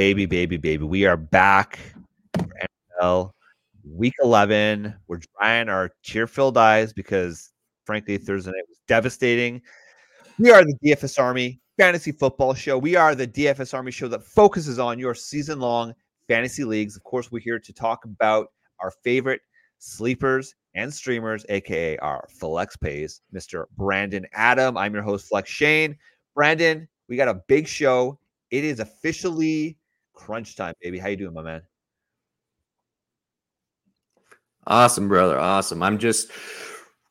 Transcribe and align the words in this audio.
baby, 0.00 0.24
baby, 0.24 0.56
baby. 0.56 0.82
We 0.82 1.04
are 1.04 1.18
back. 1.18 1.78
NFL 2.38 3.32
week 3.84 4.14
11. 4.22 4.94
We're 5.08 5.20
drying 5.36 5.68
our 5.68 5.90
tear 6.02 6.26
filled 6.26 6.56
eyes 6.56 6.94
because, 6.94 7.52
frankly, 7.84 8.16
Thursday 8.16 8.50
night 8.50 8.64
was 8.66 8.78
devastating. 8.88 9.60
We 10.38 10.52
are 10.52 10.64
the 10.64 10.74
DFS 10.82 11.22
Army 11.22 11.60
Fantasy 11.76 12.12
Football 12.12 12.54
Show. 12.54 12.78
We 12.78 12.96
are 12.96 13.14
the 13.14 13.26
DFS 13.26 13.74
Army 13.74 13.90
show 13.90 14.08
that 14.08 14.24
focuses 14.24 14.78
on 14.78 14.98
your 14.98 15.14
season 15.14 15.60
long 15.60 15.92
fantasy 16.28 16.64
leagues. 16.64 16.96
Of 16.96 17.02
course, 17.02 17.30
we're 17.30 17.40
here 17.40 17.58
to 17.58 17.72
talk 17.74 18.06
about 18.06 18.46
our 18.78 18.92
favorite 19.04 19.42
sleepers 19.80 20.54
and 20.74 20.90
streamers, 20.90 21.44
aka 21.50 21.98
our 21.98 22.26
flex 22.30 22.74
pays. 22.74 23.20
Mr. 23.34 23.66
Brandon 23.76 24.24
Adam. 24.32 24.78
I'm 24.78 24.94
your 24.94 25.02
host, 25.02 25.28
Flex 25.28 25.50
Shane. 25.50 25.94
Brandon, 26.34 26.88
we 27.06 27.16
got 27.16 27.28
a 27.28 27.42
big 27.48 27.68
show. 27.68 28.18
It 28.50 28.64
is 28.64 28.80
officially 28.80 29.76
crunch 30.20 30.54
time, 30.54 30.74
baby. 30.82 30.98
How 30.98 31.08
you 31.08 31.16
doing, 31.16 31.34
my 31.34 31.42
man? 31.42 31.62
Awesome, 34.66 35.08
brother. 35.08 35.38
Awesome. 35.38 35.82
I'm 35.82 35.98
just 35.98 36.30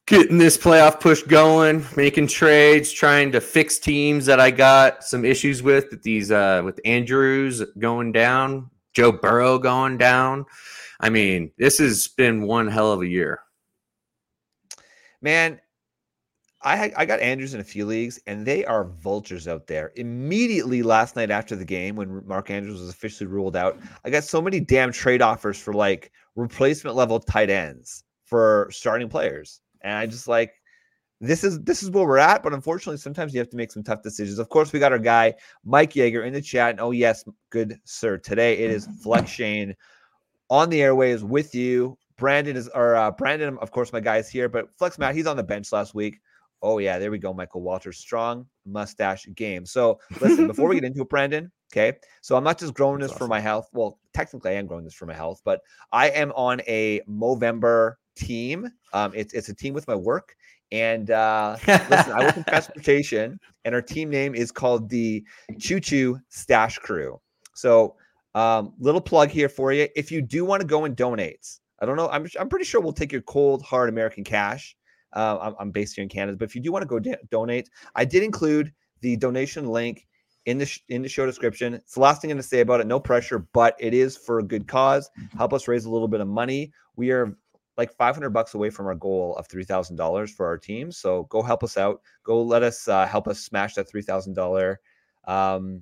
getting 0.05 0.37
this 0.37 0.57
playoff 0.57 0.99
push 0.99 1.23
going, 1.23 1.85
making 1.97 2.27
trades, 2.27 2.91
trying 2.91 3.31
to 3.31 3.41
fix 3.41 3.79
teams 3.79 4.25
that 4.27 4.39
I 4.39 4.51
got 4.51 5.03
some 5.03 5.25
issues 5.25 5.63
with. 5.63 5.89
With 5.89 6.03
these, 6.03 6.31
uh, 6.31 6.61
with 6.63 6.79
Andrews 6.85 7.63
going 7.79 8.11
down, 8.11 8.69
Joe 8.93 9.11
Burrow 9.11 9.57
going 9.57 9.97
down. 9.97 10.45
I 10.99 11.09
mean, 11.09 11.51
this 11.57 11.79
has 11.79 12.07
been 12.09 12.43
one 12.43 12.67
hell 12.67 12.91
of 12.91 13.01
a 13.01 13.07
year. 13.07 13.39
Man, 15.21 15.59
I 16.61 16.91
I 16.97 17.05
got 17.05 17.19
Andrews 17.21 17.53
in 17.53 17.61
a 17.61 17.63
few 17.63 17.85
leagues, 17.85 18.19
and 18.27 18.45
they 18.45 18.65
are 18.65 18.85
vultures 18.85 19.47
out 19.47 19.67
there. 19.67 19.91
Immediately 19.95 20.83
last 20.83 21.15
night 21.15 21.31
after 21.31 21.55
the 21.55 21.65
game, 21.65 21.95
when 21.95 22.25
Mark 22.27 22.49
Andrews 22.49 22.79
was 22.81 22.89
officially 22.89 23.27
ruled 23.27 23.55
out, 23.55 23.77
I 24.03 24.09
got 24.09 24.23
so 24.23 24.41
many 24.41 24.59
damn 24.59 24.91
trade 24.91 25.21
offers 25.21 25.59
for 25.59 25.73
like 25.73 26.11
replacement 26.35 26.95
level 26.95 27.19
tight 27.19 27.49
ends 27.49 28.03
for 28.25 28.67
starting 28.71 29.09
players, 29.09 29.61
and 29.81 29.93
I 29.93 30.05
just 30.05 30.27
like 30.27 30.53
this 31.21 31.43
is 31.43 31.61
this 31.61 31.81
is 31.81 31.91
where 31.91 32.05
we're 32.05 32.17
at. 32.17 32.43
But 32.43 32.53
unfortunately, 32.53 32.97
sometimes 32.97 33.33
you 33.33 33.39
have 33.39 33.49
to 33.49 33.57
make 33.57 33.71
some 33.71 33.83
tough 33.83 34.03
decisions. 34.03 34.37
Of 34.37 34.49
course, 34.49 34.73
we 34.73 34.79
got 34.79 34.91
our 34.91 34.99
guy 34.99 35.35
Mike 35.63 35.93
Yeager 35.93 36.25
in 36.25 36.33
the 36.33 36.41
chat, 36.41 36.71
and 36.71 36.81
oh 36.81 36.91
yes, 36.91 37.23
good 37.51 37.79
sir, 37.85 38.17
today 38.17 38.57
it 38.57 38.69
is 38.69 38.87
Flex 39.01 39.31
Shane 39.31 39.75
on 40.49 40.69
the 40.69 40.81
airways 40.81 41.23
with 41.23 41.55
you. 41.55 41.97
Brandon 42.17 42.57
is, 42.57 42.67
or 42.75 42.95
uh, 42.95 43.11
Brandon, 43.11 43.57
of 43.59 43.71
course, 43.71 43.93
my 43.93 44.01
guy 44.01 44.17
is 44.17 44.27
here, 44.27 44.49
but 44.49 44.67
Flex 44.77 44.99
Matt, 44.99 45.15
he's 45.15 45.25
on 45.25 45.37
the 45.37 45.43
bench 45.43 45.71
last 45.71 45.95
week. 45.95 46.19
Oh 46.61 46.77
yeah, 46.77 46.99
there 46.99 47.11
we 47.11 47.17
go. 47.19 47.33
Michael 47.33 47.61
Walters, 47.61 47.97
strong 47.97 48.45
mustache 48.65 49.27
game. 49.35 49.65
So 49.65 49.99
listen, 50.19 50.47
before 50.47 50.67
we 50.67 50.75
get 50.75 50.83
into 50.85 51.01
it, 51.01 51.09
Brandon. 51.09 51.51
Okay, 51.71 51.93
so 52.21 52.35
I'm 52.35 52.43
not 52.43 52.57
just 52.57 52.73
growing 52.73 52.99
this 52.99 53.11
for 53.11 53.27
my 53.27 53.39
health. 53.39 53.69
Well, 53.73 53.99
technically, 54.13 54.51
I 54.51 54.53
am 54.55 54.65
growing 54.65 54.83
this 54.83 54.95
for 54.95 55.05
my 55.05 55.13
health, 55.13 55.41
but 55.45 55.61
I 55.91 56.09
am 56.09 56.31
on 56.31 56.61
a 56.67 57.01
Movember 57.07 57.95
team. 58.15 58.67
Um, 58.93 59.11
it's 59.15 59.33
it's 59.33 59.49
a 59.49 59.55
team 59.55 59.73
with 59.73 59.87
my 59.87 59.95
work, 59.95 60.35
and 60.71 61.11
uh, 61.11 61.57
listen, 61.67 62.11
I 62.11 62.25
work 62.25 62.37
in 62.37 62.43
transportation, 62.47 63.39
and 63.65 63.75
our 63.75 63.81
team 63.81 64.09
name 64.09 64.35
is 64.35 64.51
called 64.51 64.89
the 64.89 65.23
Choo 65.59 65.79
Choo 65.79 66.19
Stash 66.29 66.79
Crew. 66.79 67.19
So, 67.53 67.95
um, 68.35 68.73
little 68.79 69.01
plug 69.01 69.29
here 69.29 69.49
for 69.49 69.71
you. 69.71 69.87
If 69.95 70.11
you 70.11 70.21
do 70.21 70.45
want 70.45 70.61
to 70.61 70.67
go 70.67 70.85
and 70.85 70.95
donate, 70.95 71.47
I 71.79 71.85
don't 71.85 71.95
know. 71.97 72.09
I'm 72.09 72.27
I'm 72.39 72.49
pretty 72.49 72.65
sure 72.65 72.81
we'll 72.81 72.93
take 72.93 73.11
your 73.11 73.21
cold 73.21 73.61
hard 73.61 73.89
American 73.89 74.23
cash 74.23 74.75
uh, 75.13 75.37
I'm, 75.41 75.55
I'm, 75.59 75.71
based 75.71 75.95
here 75.95 76.03
in 76.03 76.09
Canada, 76.09 76.37
but 76.37 76.45
if 76.45 76.55
you 76.55 76.61
do 76.61 76.71
want 76.71 76.83
to 76.83 76.87
go 76.87 76.99
donate, 77.31 77.69
I 77.95 78.05
did 78.05 78.23
include 78.23 78.71
the 79.01 79.15
donation 79.17 79.67
link 79.67 80.07
in 80.45 80.57
the 80.57 80.65
sh- 80.65 80.81
in 80.89 81.01
the 81.01 81.09
show 81.09 81.25
description. 81.25 81.73
It's 81.73 81.93
the 81.93 81.99
last 81.99 82.21
thing 82.21 82.31
I'm 82.31 82.35
going 82.35 82.43
to 82.43 82.47
say 82.47 82.61
about 82.61 82.81
it. 82.81 82.87
No 82.87 82.99
pressure, 82.99 83.39
but 83.53 83.75
it 83.79 83.93
is 83.93 84.17
for 84.17 84.39
a 84.39 84.43
good 84.43 84.67
cause. 84.67 85.09
Help 85.37 85.53
us 85.53 85.67
raise 85.67 85.85
a 85.85 85.89
little 85.89 86.07
bit 86.07 86.21
of 86.21 86.27
money. 86.27 86.71
We 86.95 87.11
are 87.11 87.35
like 87.77 87.95
500 87.95 88.31
bucks 88.31 88.55
away 88.55 88.69
from 88.69 88.87
our 88.87 88.95
goal 88.95 89.37
of 89.37 89.47
$3,000 89.47 90.29
for 90.31 90.45
our 90.45 90.57
team. 90.57 90.91
So 90.91 91.23
go 91.29 91.41
help 91.41 91.63
us 91.63 91.77
out. 91.77 92.01
Go 92.23 92.41
let 92.41 92.61
us 92.61 92.87
uh, 92.89 93.07
help 93.07 93.27
us 93.27 93.39
smash 93.39 93.75
that 93.75 93.89
$3,000 93.89 94.75
um, 95.25 95.81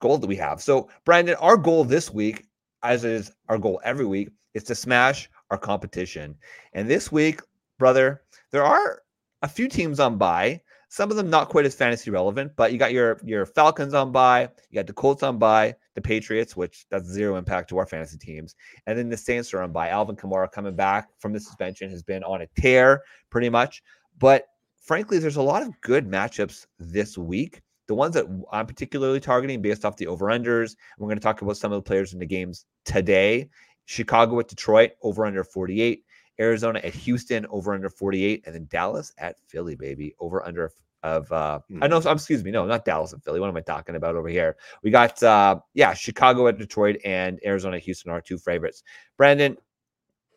goal 0.00 0.18
that 0.18 0.26
we 0.26 0.36
have. 0.36 0.60
So, 0.60 0.90
Brandon, 1.06 1.36
our 1.36 1.56
goal 1.56 1.84
this 1.84 2.10
week, 2.12 2.44
as 2.82 3.04
is 3.04 3.32
our 3.48 3.56
goal 3.56 3.80
every 3.82 4.04
week, 4.04 4.28
is 4.52 4.64
to 4.64 4.74
smash 4.74 5.30
our 5.50 5.56
competition. 5.56 6.34
And 6.74 6.88
this 6.88 7.10
week, 7.10 7.40
brother, 7.82 8.22
there 8.52 8.62
are 8.62 9.02
a 9.42 9.48
few 9.48 9.66
teams 9.66 9.98
on 9.98 10.16
bye. 10.16 10.60
Some 10.88 11.10
of 11.10 11.16
them 11.16 11.28
not 11.28 11.48
quite 11.48 11.66
as 11.66 11.74
fantasy 11.74 12.12
relevant, 12.12 12.52
but 12.54 12.70
you 12.70 12.78
got 12.78 12.92
your 12.92 13.18
your 13.24 13.44
Falcons 13.44 13.92
on 13.92 14.12
bye, 14.12 14.42
you 14.70 14.76
got 14.76 14.86
the 14.86 14.92
Colts 14.92 15.24
on 15.24 15.36
bye, 15.36 15.74
the 15.96 16.00
Patriots, 16.00 16.56
which 16.56 16.86
that's 16.90 17.08
zero 17.08 17.34
impact 17.34 17.70
to 17.70 17.78
our 17.78 17.86
fantasy 17.86 18.18
teams, 18.18 18.54
and 18.86 18.96
then 18.96 19.08
the 19.08 19.16
Saints 19.16 19.52
are 19.52 19.62
on 19.62 19.72
bye. 19.72 19.88
Alvin 19.88 20.14
Kamara 20.14 20.48
coming 20.52 20.76
back 20.76 21.08
from 21.18 21.32
the 21.32 21.40
suspension 21.40 21.90
has 21.90 22.04
been 22.04 22.22
on 22.22 22.42
a 22.42 22.46
tear 22.56 23.02
pretty 23.30 23.48
much, 23.48 23.82
but 24.20 24.46
frankly, 24.80 25.18
there's 25.18 25.34
a 25.34 25.42
lot 25.42 25.62
of 25.62 25.72
good 25.80 26.08
matchups 26.08 26.66
this 26.78 27.18
week. 27.18 27.62
The 27.88 27.96
ones 27.96 28.14
that 28.14 28.26
I'm 28.52 28.66
particularly 28.66 29.18
targeting 29.18 29.60
based 29.60 29.84
off 29.84 29.96
the 29.96 30.06
over 30.06 30.26
unders. 30.26 30.76
We're 30.98 31.08
going 31.08 31.18
to 31.18 31.22
talk 31.22 31.42
about 31.42 31.56
some 31.56 31.72
of 31.72 31.78
the 31.78 31.88
players 31.88 32.12
in 32.12 32.20
the 32.20 32.26
games 32.26 32.64
today. 32.84 33.48
Chicago 33.86 34.38
at 34.38 34.46
Detroit 34.46 34.92
over 35.02 35.26
under 35.26 35.42
48. 35.42 36.04
Arizona 36.40 36.80
at 36.82 36.94
Houston 36.94 37.46
over 37.50 37.74
under 37.74 37.88
48, 37.88 38.42
and 38.46 38.54
then 38.54 38.66
Dallas 38.70 39.12
at 39.18 39.36
Philly, 39.46 39.76
baby, 39.76 40.14
over 40.18 40.44
under 40.44 40.72
of 41.02 41.30
uh. 41.32 41.60
I 41.80 41.88
know 41.88 42.00
I'm 42.04 42.16
excuse 42.16 42.44
me, 42.44 42.50
no, 42.50 42.64
not 42.64 42.84
Dallas 42.84 43.12
and 43.12 43.22
Philly. 43.22 43.40
What 43.40 43.48
am 43.48 43.56
I 43.56 43.60
talking 43.60 43.96
about 43.96 44.16
over 44.16 44.28
here? 44.28 44.56
We 44.82 44.90
got 44.90 45.22
uh 45.22 45.58
yeah, 45.74 45.94
Chicago 45.94 46.46
at 46.48 46.58
Detroit 46.58 46.96
and 47.04 47.40
Arizona 47.44 47.78
Houston 47.78 48.10
are 48.10 48.20
two 48.20 48.38
favorites. 48.38 48.82
Brandon, 49.16 49.56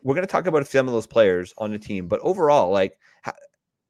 we're 0.03 0.15
gonna 0.15 0.27
talk 0.27 0.47
about 0.47 0.67
some 0.67 0.87
of 0.87 0.93
those 0.93 1.07
players 1.07 1.53
on 1.57 1.71
the 1.71 1.79
team, 1.79 2.07
but 2.07 2.19
overall, 2.21 2.71
like 2.71 2.97
how, 3.21 3.33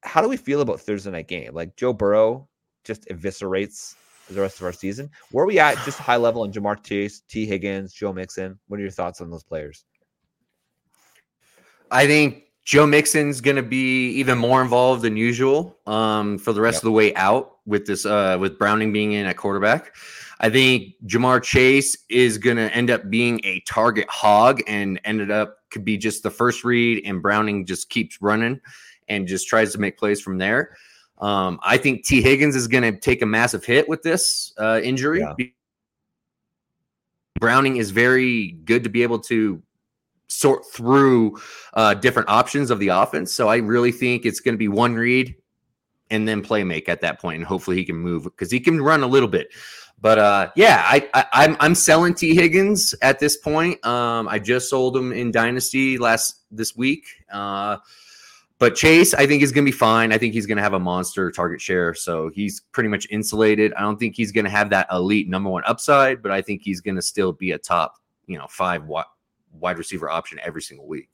how 0.04 0.22
do 0.22 0.30
we 0.30 0.38
feel 0.38 0.62
about 0.62 0.82
Thursday 0.82 1.12
night 1.12 1.28
game? 1.28 1.54
Like 1.54 1.76
Joe 1.76 1.94
Burrow 1.94 2.48
just 2.84 3.08
eviscerates 3.08 3.96
the 4.30 4.42
rest 4.42 4.60
of 4.60 4.66
our 4.66 4.74
season. 4.74 5.10
Where 5.32 5.44
are 5.44 5.48
we 5.48 5.60
at 5.60 5.78
just 5.86 6.00
high 6.00 6.18
level 6.18 6.42
on 6.42 6.52
Ja'Marr 6.52 6.84
Chase, 6.84 7.22
Tee 7.28 7.46
Higgins, 7.46 7.94
Joe 7.94 8.12
Mixon? 8.12 8.60
What 8.68 8.80
are 8.80 8.84
your 8.84 8.92
thoughts 8.92 9.22
on 9.22 9.30
those 9.30 9.44
players? 9.44 9.86
I 11.92 12.08
think 12.08 12.44
Joe 12.64 12.88
Mixon's 12.88 13.42
going 13.42 13.58
to 13.58 13.64
be 13.64 14.10
even 14.12 14.38
more 14.38 14.62
involved 14.62 15.04
than 15.04 15.16
usual 15.16 15.78
um, 15.86 16.38
for 16.38 16.52
the 16.52 16.62
rest 16.62 16.78
yep. 16.78 16.82
of 16.82 16.86
the 16.86 16.92
way 16.92 17.14
out 17.16 17.58
with 17.66 17.86
this 17.86 18.06
uh, 18.06 18.38
with 18.40 18.58
Browning 18.58 18.92
being 18.92 19.14
in 19.14 19.26
at 19.26 19.38
quarterback. 19.38 19.96
I 20.40 20.50
think 20.50 20.96
Ja'Marr 21.06 21.42
Chase 21.42 21.96
is 22.10 22.38
going 22.38 22.58
to 22.58 22.74
end 22.76 22.90
up 22.90 23.10
being 23.10 23.40
a 23.44 23.62
target 23.62 24.08
hog 24.10 24.62
and 24.68 25.00
ended 25.06 25.32
up 25.32 25.60
could 25.70 25.86
be 25.86 25.98
just 25.98 26.24
the 26.24 26.32
first 26.32 26.64
read, 26.64 27.04
and 27.06 27.22
Browning 27.22 27.66
just 27.66 27.90
keeps 27.90 28.22
running 28.22 28.60
and 29.08 29.28
just 29.28 29.48
tries 29.48 29.72
to 29.74 29.80
make 29.80 29.98
plays 29.98 30.22
from 30.22 30.38
there. 30.38 30.76
Um, 31.20 31.60
I 31.64 31.78
think 31.78 32.06
Tee 32.06 32.22
Higgins 32.22 32.56
is 32.56 32.68
going 32.68 32.84
to 32.84 33.00
take 33.00 33.22
a 33.22 33.26
massive 33.26 33.64
hit 33.64 33.88
with 33.88 34.02
this 34.02 34.54
uh, 34.58 34.82
injury. 34.84 35.20
Yeah. 35.20 35.34
Browning 37.40 37.78
is 37.78 37.92
very 37.92 38.52
good 38.66 38.84
to 38.84 38.90
be 38.90 39.04
able 39.04 39.20
to 39.20 39.62
sort 40.28 40.66
through 40.72 41.38
uh, 41.74 41.94
different 41.94 42.30
options 42.30 42.72
of 42.72 42.80
the 42.80 42.90
offense. 42.90 43.34
So 43.34 43.48
I 43.48 43.58
really 43.58 43.92
think 43.92 44.26
it's 44.26 44.40
going 44.40 44.56
to 44.56 44.60
be 44.60 44.68
one 44.68 44.96
read 44.96 45.36
and 46.10 46.28
then 46.28 46.42
play 46.42 46.64
make 46.64 46.88
at 46.88 47.02
that 47.02 47.20
point, 47.20 47.38
and 47.38 47.46
hopefully 47.46 47.78
he 47.78 47.84
can 47.84 47.96
move 47.96 48.24
because 48.24 48.52
he 48.52 48.60
can 48.60 48.82
run 48.82 49.04
a 49.04 49.08
little 49.08 49.30
bit. 49.30 49.48
But 50.02 50.20
uh, 50.20 50.52
yeah, 50.56 50.84
I, 50.86 51.10
I 51.14 51.46
am 51.46 51.52
I'm, 51.52 51.58
I'm 51.60 51.76
selling 51.76 52.14
Tee 52.14 52.36
Higgins 52.36 52.94
at 53.02 53.20
this 53.20 53.38
point. 53.38 53.84
Um, 53.86 54.28
I 54.28 54.40
just 54.40 54.70
sold 54.70 54.96
him 54.96 55.12
in 55.12 55.32
Dynasty 55.32 55.98
last 55.98 56.42
this 56.52 56.76
week. 56.76 57.06
Uh, 57.32 57.78
but 58.58 58.76
Chase, 58.76 59.14
I 59.14 59.26
think 59.28 59.44
is 59.44 59.52
going 59.52 59.66
to 59.66 59.72
be 59.72 59.76
fine. 59.78 60.14
I 60.14 60.18
think 60.18 60.34
he's 60.34 60.46
going 60.46 60.58
to 60.58 60.64
have 60.64 60.74
a 60.74 60.80
monster 60.80 61.30
target 61.30 61.60
share, 61.60 61.94
so 61.94 62.30
he's 62.30 62.62
pretty 62.72 62.88
much 62.88 63.08
insulated. 63.10 63.74
I 63.74 63.82
don't 63.82 64.00
think 64.00 64.16
he's 64.16 64.32
going 64.32 64.46
to 64.46 64.52
have 64.52 64.70
that 64.70 64.88
elite 64.92 65.28
number 65.28 65.50
one 65.50 65.64
upside, 65.66 66.22
but 66.22 66.32
I 66.32 66.42
think 66.42 66.62
he's 66.62 66.80
going 66.82 66.96
to 66.96 67.02
still 67.02 67.34
be 67.34 67.52
a 67.52 67.58
top, 67.58 67.96
you 68.28 68.38
know, 68.38 68.48
five 68.48 68.86
wide 69.60 69.78
receiver 69.78 70.10
option 70.10 70.40
every 70.44 70.62
single 70.62 70.88
week. 70.88 71.10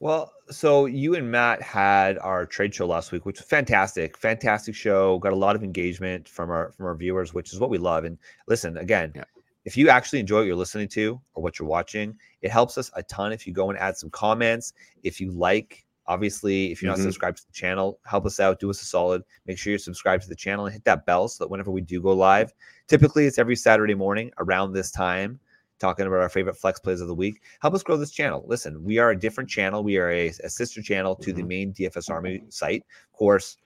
Well, 0.00 0.32
so 0.50 0.86
you 0.86 1.14
and 1.14 1.30
Matt 1.30 1.62
had 1.62 2.18
our 2.18 2.44
trade 2.46 2.74
show 2.74 2.86
last 2.86 3.12
week, 3.12 3.24
which 3.24 3.38
was 3.38 3.46
fantastic, 3.46 4.18
fantastic 4.18 4.74
show. 4.74 5.18
Got 5.18 5.32
a 5.32 5.36
lot 5.36 5.56
of 5.56 5.62
engagement 5.62 6.28
from 6.28 6.50
our 6.50 6.72
from 6.72 6.86
our 6.86 6.96
viewers, 6.96 7.32
which 7.32 7.52
is 7.52 7.60
what 7.60 7.70
we 7.70 7.78
love. 7.78 8.04
And 8.04 8.18
listen, 8.48 8.76
again, 8.76 9.12
yeah. 9.14 9.24
if 9.64 9.76
you 9.76 9.88
actually 9.88 10.20
enjoy 10.20 10.38
what 10.38 10.46
you're 10.46 10.56
listening 10.56 10.88
to 10.88 11.20
or 11.34 11.42
what 11.42 11.58
you're 11.58 11.68
watching, 11.68 12.18
it 12.42 12.50
helps 12.50 12.76
us 12.76 12.90
a 12.96 13.02
ton 13.04 13.32
if 13.32 13.46
you 13.46 13.52
go 13.52 13.70
and 13.70 13.78
add 13.78 13.96
some 13.96 14.10
comments. 14.10 14.74
If 15.04 15.20
you 15.20 15.30
like, 15.30 15.86
obviously, 16.06 16.72
if 16.72 16.82
you're 16.82 16.92
mm-hmm. 16.92 17.00
not 17.00 17.04
subscribed 17.04 17.38
to 17.38 17.46
the 17.46 17.52
channel, 17.52 17.98
help 18.04 18.26
us 18.26 18.40
out, 18.40 18.60
do 18.60 18.68
us 18.70 18.82
a 18.82 18.84
solid. 18.84 19.22
Make 19.46 19.58
sure 19.58 19.70
you're 19.70 19.78
subscribed 19.78 20.24
to 20.24 20.28
the 20.28 20.36
channel 20.36 20.66
and 20.66 20.72
hit 20.72 20.84
that 20.84 21.06
bell 21.06 21.28
so 21.28 21.44
that 21.44 21.48
whenever 21.48 21.70
we 21.70 21.80
do 21.80 22.02
go 22.02 22.12
live, 22.12 22.52
typically 22.88 23.26
it's 23.26 23.38
every 23.38 23.56
Saturday 23.56 23.94
morning 23.94 24.32
around 24.38 24.72
this 24.72 24.90
time 24.90 25.38
talking 25.78 26.06
about 26.06 26.20
our 26.20 26.28
favorite 26.28 26.56
flex 26.56 26.80
plays 26.80 27.00
of 27.00 27.08
the 27.08 27.14
week. 27.14 27.42
Help 27.60 27.74
us 27.74 27.82
grow 27.82 27.96
this 27.96 28.10
channel. 28.10 28.44
Listen, 28.46 28.82
we 28.84 28.98
are 28.98 29.10
a 29.10 29.18
different 29.18 29.50
channel. 29.50 29.82
We 29.82 29.96
are 29.98 30.10
a, 30.10 30.28
a 30.28 30.48
sister 30.48 30.82
channel 30.82 31.14
to 31.16 31.30
mm-hmm. 31.30 31.36
the 31.36 31.42
main 31.42 31.72
DFS 31.72 32.10
Army 32.10 32.42
site. 32.48 32.84
Of 33.12 33.18
course, 33.18 33.58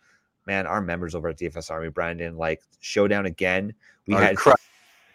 man, 0.47 0.67
our 0.67 0.81
members 0.81 1.15
over 1.15 1.29
at 1.29 1.39
DFS 1.39 1.71
Army, 1.71 1.91
Brandon, 1.91 2.37
like 2.37 2.63
showdown 2.81 3.27
again. 3.27 3.75
We 4.07 4.15
had 4.15 4.37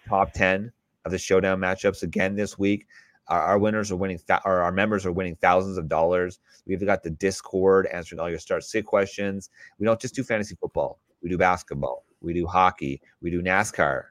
top 0.07 0.33
10 0.33 0.71
of 1.05 1.11
the 1.11 1.17
showdown 1.17 1.59
matchups 1.59 2.03
again 2.03 2.35
this 2.35 2.57
week. 2.57 2.87
Our, 3.27 3.41
our 3.41 3.57
winners 3.57 3.91
are 3.91 3.95
winning, 3.95 4.19
th- 4.19 4.41
or 4.45 4.61
our 4.61 4.71
members 4.71 5.05
are 5.05 5.11
winning 5.11 5.35
thousands 5.35 5.77
of 5.77 5.89
dollars. 5.89 6.39
We've 6.65 6.85
got 6.85 7.03
the 7.03 7.09
Discord 7.09 7.87
answering 7.87 8.19
all 8.19 8.29
your 8.29 8.39
start 8.39 8.63
sit 8.63 8.85
questions. 8.85 9.49
We 9.79 9.85
don't 9.85 9.99
just 9.99 10.15
do 10.15 10.23
fantasy 10.23 10.55
football, 10.55 10.99
we 11.21 11.29
do 11.29 11.37
basketball, 11.37 12.05
we 12.21 12.33
do 12.33 12.45
hockey, 12.45 13.01
we 13.21 13.31
do 13.31 13.41
NASCAR, 13.41 14.03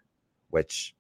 which 0.51 0.95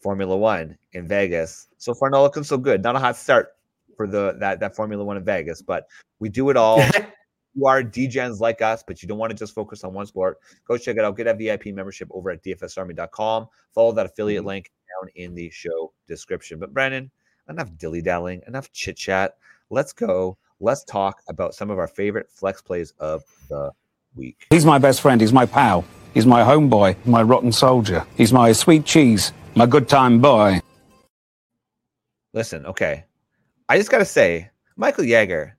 Formula 0.00 0.36
One 0.36 0.76
in 0.92 1.06
Vegas. 1.06 1.68
So 1.78 1.94
far, 1.94 2.10
not 2.10 2.22
looking 2.22 2.44
so 2.44 2.58
good. 2.58 2.82
Not 2.82 2.96
a 2.96 2.98
hot 2.98 3.16
start 3.16 3.54
for 3.96 4.06
the 4.06 4.36
that 4.40 4.60
that 4.60 4.76
Formula 4.76 5.04
One 5.04 5.16
in 5.16 5.24
Vegas, 5.24 5.62
but 5.62 5.86
we 6.18 6.28
do 6.28 6.50
it 6.50 6.56
all. 6.56 6.82
you 7.54 7.66
are 7.66 7.82
DJs 7.82 8.40
like 8.40 8.62
us, 8.62 8.84
but 8.86 9.02
you 9.02 9.08
don't 9.08 9.18
want 9.18 9.30
to 9.30 9.36
just 9.36 9.54
focus 9.54 9.82
on 9.84 9.92
one 9.92 10.06
sport, 10.06 10.38
go 10.66 10.76
check 10.76 10.96
it 10.96 11.04
out. 11.04 11.16
Get 11.16 11.26
a 11.26 11.34
VIP 11.34 11.66
membership 11.66 12.08
over 12.12 12.30
at 12.30 12.42
dfsarmy.com. 12.42 13.48
Follow 13.74 13.92
that 13.92 14.06
affiliate 14.06 14.40
mm-hmm. 14.40 14.48
link 14.48 14.70
down 15.00 15.10
in 15.16 15.34
the 15.34 15.50
show 15.50 15.92
description. 16.06 16.58
But 16.58 16.72
Brandon, 16.72 17.10
enough 17.48 17.70
dilly 17.76 18.02
dallying, 18.02 18.42
enough 18.46 18.70
chit 18.72 18.96
chat. 18.96 19.36
Let's 19.70 19.92
go. 19.92 20.38
Let's 20.60 20.84
talk 20.84 21.22
about 21.28 21.54
some 21.54 21.70
of 21.70 21.78
our 21.78 21.86
favorite 21.86 22.30
flex 22.30 22.62
plays 22.62 22.92
of 22.98 23.22
the 23.48 23.72
week. 24.14 24.46
He's 24.50 24.64
my 24.64 24.78
best 24.78 25.00
friend. 25.00 25.20
He's 25.20 25.32
my 25.32 25.46
pal. 25.46 25.84
He's 26.14 26.26
my 26.26 26.42
homeboy, 26.42 26.96
my 27.06 27.22
rotten 27.22 27.52
soldier. 27.52 28.04
He's 28.16 28.32
my 28.32 28.52
sweet 28.52 28.84
cheese, 28.84 29.32
my 29.58 29.66
good 29.66 29.88
time 29.88 30.20
boy. 30.20 30.60
Listen, 32.32 32.64
okay. 32.64 33.04
I 33.68 33.76
just 33.76 33.90
got 33.90 33.98
to 33.98 34.04
say, 34.04 34.48
Michael 34.76 35.02
Yeager, 35.02 35.54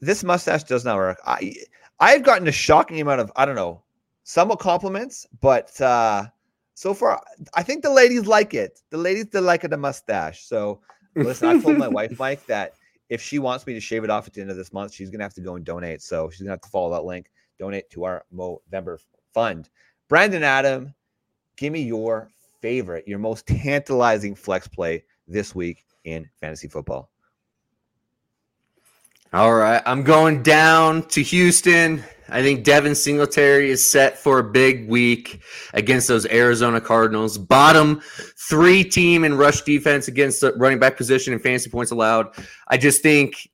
this 0.00 0.22
mustache 0.22 0.62
does 0.62 0.84
not 0.84 0.96
work. 0.96 1.18
I 1.26 1.56
I've 1.98 2.22
gotten 2.22 2.46
a 2.46 2.52
shocking 2.52 3.00
amount 3.00 3.20
of 3.20 3.32
I 3.34 3.44
don't 3.44 3.56
know, 3.56 3.82
somewhat 4.22 4.60
compliments, 4.60 5.26
but 5.40 5.78
uh 5.80 6.26
so 6.74 6.94
far 6.94 7.20
I 7.54 7.64
think 7.64 7.82
the 7.82 7.90
ladies 7.90 8.28
like 8.28 8.54
it. 8.54 8.82
The 8.90 8.98
ladies 8.98 9.26
they 9.32 9.40
like 9.40 9.62
the 9.62 9.76
mustache. 9.76 10.44
So 10.44 10.80
listen, 11.16 11.48
I 11.48 11.60
told 11.60 11.76
my 11.76 11.88
wife 11.88 12.16
Mike 12.20 12.46
that 12.46 12.74
if 13.08 13.20
she 13.20 13.40
wants 13.40 13.66
me 13.66 13.74
to 13.74 13.80
shave 13.80 14.04
it 14.04 14.10
off 14.10 14.28
at 14.28 14.34
the 14.34 14.42
end 14.42 14.50
of 14.50 14.56
this 14.56 14.72
month, 14.72 14.92
she's 14.92 15.10
gonna 15.10 15.24
have 15.24 15.34
to 15.34 15.40
go 15.40 15.56
and 15.56 15.64
donate. 15.64 16.02
So 16.02 16.30
she's 16.30 16.42
gonna 16.42 16.52
have 16.52 16.60
to 16.60 16.68
follow 16.68 16.92
that 16.92 17.04
link, 17.04 17.32
donate 17.58 17.90
to 17.90 18.04
our 18.04 18.24
Movember 18.32 18.98
fund. 19.34 19.70
Brandon 20.08 20.44
Adam, 20.44 20.94
give 21.56 21.72
me 21.72 21.82
your 21.82 22.30
favorite, 22.60 23.06
your 23.06 23.18
most 23.18 23.46
tantalizing 23.46 24.34
flex 24.34 24.68
play 24.68 25.04
this 25.26 25.54
week 25.54 25.84
in 26.04 26.28
fantasy 26.40 26.68
football. 26.68 27.10
All 29.32 29.54
right, 29.54 29.82
I'm 29.84 30.04
going 30.04 30.42
down 30.42 31.02
to 31.08 31.22
Houston. 31.22 32.02
I 32.30 32.42
think 32.42 32.64
Devin 32.64 32.94
Singletary 32.94 33.70
is 33.70 33.84
set 33.84 34.16
for 34.16 34.38
a 34.38 34.44
big 34.44 34.88
week 34.88 35.42
against 35.74 36.08
those 36.08 36.24
Arizona 36.26 36.80
Cardinals. 36.80 37.36
Bottom 37.36 38.00
three 38.48 38.84
team 38.84 39.24
in 39.24 39.36
rush 39.36 39.62
defense 39.62 40.08
against 40.08 40.40
the 40.40 40.54
running 40.54 40.78
back 40.78 40.96
position 40.96 41.34
and 41.34 41.42
fantasy 41.42 41.68
points 41.68 41.90
allowed. 41.90 42.28
I 42.68 42.78
just 42.78 43.02
think 43.02 43.50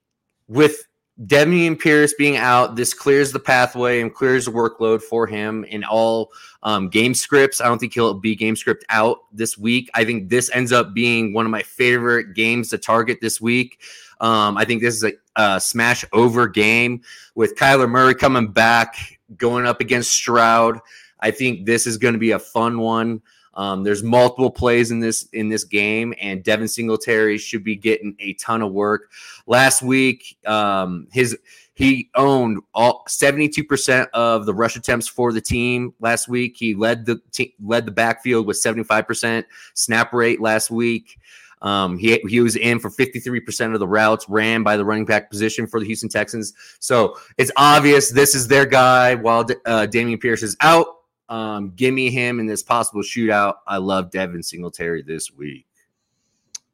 with 0.46 0.86
Dameon 1.22 1.78
Pierce 1.78 2.12
being 2.14 2.36
out, 2.36 2.74
this 2.74 2.92
clears 2.92 3.30
the 3.30 3.38
pathway 3.38 4.00
and 4.00 4.12
clears 4.12 4.46
the 4.46 4.50
workload 4.50 5.00
for 5.00 5.28
him 5.28 5.62
in 5.64 5.84
all 5.84 6.32
um, 6.64 6.88
game 6.88 7.14
scripts. 7.14 7.60
I 7.60 7.66
don't 7.66 7.78
think 7.78 7.94
he'll 7.94 8.14
be 8.14 8.34
game 8.34 8.56
script 8.56 8.84
out 8.88 9.18
this 9.32 9.56
week. 9.56 9.88
I 9.94 10.04
think 10.04 10.28
this 10.28 10.50
ends 10.52 10.72
up 10.72 10.92
being 10.92 11.32
one 11.32 11.46
of 11.46 11.52
my 11.52 11.62
favorite 11.62 12.34
games 12.34 12.70
to 12.70 12.78
target 12.78 13.18
this 13.20 13.40
week. 13.40 13.80
Um, 14.20 14.56
I 14.56 14.64
think 14.64 14.82
this 14.82 14.96
is 14.96 15.04
a, 15.04 15.12
a, 15.36 15.60
smash 15.60 16.04
over 16.12 16.48
game 16.48 17.02
with 17.34 17.56
Kyler 17.56 17.88
Murray 17.88 18.14
coming 18.14 18.50
back, 18.50 19.20
going 19.36 19.66
up 19.66 19.80
against 19.80 20.12
Stroud. 20.12 20.80
I 21.20 21.30
think 21.30 21.66
this 21.66 21.86
is 21.86 21.96
going 21.96 22.14
to 22.14 22.20
be 22.20 22.32
a 22.32 22.38
fun 22.38 22.78
one. 22.78 23.22
Um, 23.54 23.84
there's 23.84 24.02
multiple 24.02 24.50
plays 24.50 24.90
in 24.90 25.00
this 25.00 25.28
in 25.32 25.48
this 25.48 25.64
game, 25.64 26.14
and 26.20 26.42
Devin 26.42 26.68
Singletary 26.68 27.38
should 27.38 27.64
be 27.64 27.76
getting 27.76 28.16
a 28.18 28.34
ton 28.34 28.62
of 28.62 28.72
work. 28.72 29.10
Last 29.46 29.82
week, 29.82 30.36
um, 30.46 31.06
his 31.12 31.36
he 31.74 32.08
owned 32.14 32.60
all 32.72 33.04
72% 33.08 34.06
of 34.14 34.46
the 34.46 34.54
rush 34.54 34.76
attempts 34.76 35.08
for 35.08 35.32
the 35.32 35.40
team 35.40 35.92
last 35.98 36.28
week. 36.28 36.56
He 36.56 36.74
led 36.74 37.04
the 37.04 37.20
te- 37.32 37.54
led 37.62 37.84
the 37.84 37.90
backfield 37.90 38.46
with 38.46 38.62
75% 38.62 39.44
snap 39.74 40.12
rate 40.12 40.40
last 40.40 40.70
week. 40.70 41.18
Um, 41.62 41.96
he, 41.96 42.18
he 42.28 42.40
was 42.40 42.56
in 42.56 42.78
for 42.78 42.90
53% 42.90 43.72
of 43.72 43.80
the 43.80 43.88
routes 43.88 44.28
ran 44.28 44.62
by 44.62 44.76
the 44.76 44.84
running 44.84 45.06
back 45.06 45.30
position 45.30 45.66
for 45.66 45.80
the 45.80 45.86
Houston 45.86 46.10
Texans. 46.10 46.52
So 46.78 47.16
it's 47.38 47.50
obvious 47.56 48.10
this 48.10 48.34
is 48.34 48.46
their 48.46 48.66
guy 48.66 49.14
while 49.14 49.40
uh, 49.40 49.86
Dameon 49.90 50.20
Pierce 50.20 50.42
is 50.42 50.56
out. 50.60 50.86
Um, 51.28 51.72
give 51.74 51.94
me 51.94 52.10
him 52.10 52.40
in 52.40 52.46
this 52.46 52.62
possible 52.62 53.02
shootout. 53.02 53.54
I 53.66 53.78
love 53.78 54.10
Devin 54.10 54.42
Singletary 54.42 55.02
this 55.02 55.32
week. 55.32 55.66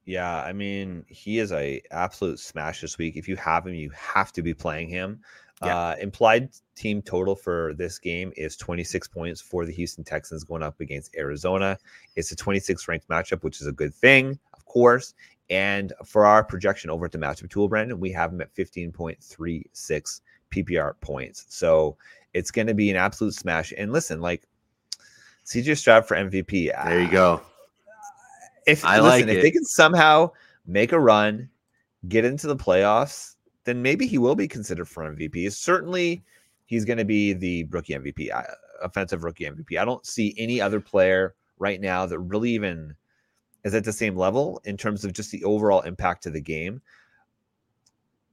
Yeah, 0.04 0.42
I 0.42 0.52
mean, 0.52 1.04
he 1.06 1.38
is 1.38 1.52
a 1.52 1.82
absolute 1.90 2.40
smash 2.40 2.80
this 2.80 2.98
week. 2.98 3.16
If 3.16 3.28
you 3.28 3.36
have 3.36 3.66
him, 3.66 3.74
you 3.74 3.90
have 3.90 4.32
to 4.32 4.42
be 4.42 4.54
playing 4.54 4.88
him. 4.88 5.20
Yeah. 5.62 5.76
Uh, 5.76 5.96
implied 6.00 6.48
team 6.74 7.02
total 7.02 7.36
for 7.36 7.74
this 7.74 7.98
game 7.98 8.32
is 8.36 8.56
26 8.56 9.08
points 9.08 9.42
for 9.42 9.66
the 9.66 9.72
Houston 9.72 10.02
Texans 10.02 10.42
going 10.42 10.62
up 10.62 10.80
against 10.80 11.14
Arizona. 11.14 11.78
It's 12.16 12.32
a 12.32 12.36
26 12.36 12.88
ranked 12.88 13.08
matchup, 13.08 13.44
which 13.44 13.60
is 13.60 13.66
a 13.66 13.72
good 13.72 13.94
thing 13.94 14.38
of 14.60 14.66
course. 14.66 15.14
And 15.48 15.92
for 16.04 16.24
our 16.24 16.44
projection 16.44 16.90
over 16.90 17.06
at 17.06 17.12
the 17.12 17.18
matchup 17.18 17.50
tool, 17.50 17.68
Brandon, 17.68 17.98
we 17.98 18.12
have 18.12 18.32
him 18.32 18.40
at 18.40 18.54
15.36 18.54 20.20
PPR 20.52 20.92
points. 21.00 21.46
So 21.48 21.96
it's 22.34 22.50
going 22.50 22.66
to 22.66 22.74
be 22.74 22.90
an 22.90 22.96
absolute 22.96 23.34
smash. 23.34 23.72
And 23.76 23.92
listen, 23.92 24.20
like 24.20 24.42
CJ 25.46 25.76
Stroud 25.78 26.06
for 26.06 26.16
MVP. 26.16 26.72
There 26.84 27.00
you 27.00 27.10
go. 27.10 27.42
If 28.66 28.84
I 28.84 29.00
listen, 29.00 29.26
like 29.26 29.36
if 29.36 29.38
it. 29.38 29.42
they 29.42 29.50
can 29.50 29.64
somehow 29.64 30.30
make 30.66 30.92
a 30.92 31.00
run, 31.00 31.48
get 32.08 32.24
into 32.24 32.46
the 32.46 32.56
playoffs, 32.56 33.36
then 33.64 33.82
maybe 33.82 34.06
he 34.06 34.18
will 34.18 34.34
be 34.34 34.48
considered 34.48 34.88
for 34.88 35.04
MVP. 35.04 35.50
Certainly, 35.52 36.22
he's 36.66 36.84
going 36.84 36.98
to 36.98 37.04
be 37.04 37.32
the 37.32 37.64
rookie 37.64 37.94
MVP, 37.94 38.32
uh, 38.32 38.42
offensive 38.82 39.24
rookie 39.24 39.44
MVP. 39.44 39.78
I 39.78 39.84
don't 39.84 40.06
see 40.06 40.34
any 40.38 40.60
other 40.60 40.80
player 40.80 41.34
right 41.58 41.80
now 41.80 42.06
that 42.06 42.18
really 42.18 42.50
even 42.50 42.94
is 43.64 43.74
at 43.74 43.84
the 43.84 43.92
same 43.92 44.16
level 44.16 44.60
in 44.64 44.76
terms 44.76 45.04
of 45.04 45.12
just 45.12 45.30
the 45.30 45.44
overall 45.44 45.80
impact 45.82 46.22
to 46.22 46.30
the 46.30 46.40
game. 46.40 46.80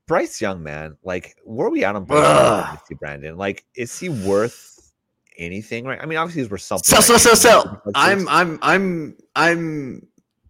Bryce 0.08 0.42
Young, 0.42 0.64
man, 0.64 0.98
like 1.04 1.36
where 1.44 1.68
are 1.68 1.70
we 1.70 1.84
at 1.84 1.96
on 1.96 2.06
Bryce 2.06 2.80
Young, 2.90 2.98
Brandon? 2.98 3.38
Like, 3.38 3.66
is 3.76 4.00
he 4.00 4.10
worth 4.10 4.94
anything? 5.38 5.86
Right? 5.86 6.00
I 6.02 6.06
mean, 6.06 6.18
obviously 6.18 6.44
he's 6.44 6.52
worth 6.52 6.62
something. 6.62 6.84
So, 6.84 7.02
so, 7.02 7.18
so, 7.18 7.34
so. 7.34 7.82
I'm, 7.94 8.28
I'm, 8.30 8.58
I'm, 8.62 9.18
I'm. 9.36 10.08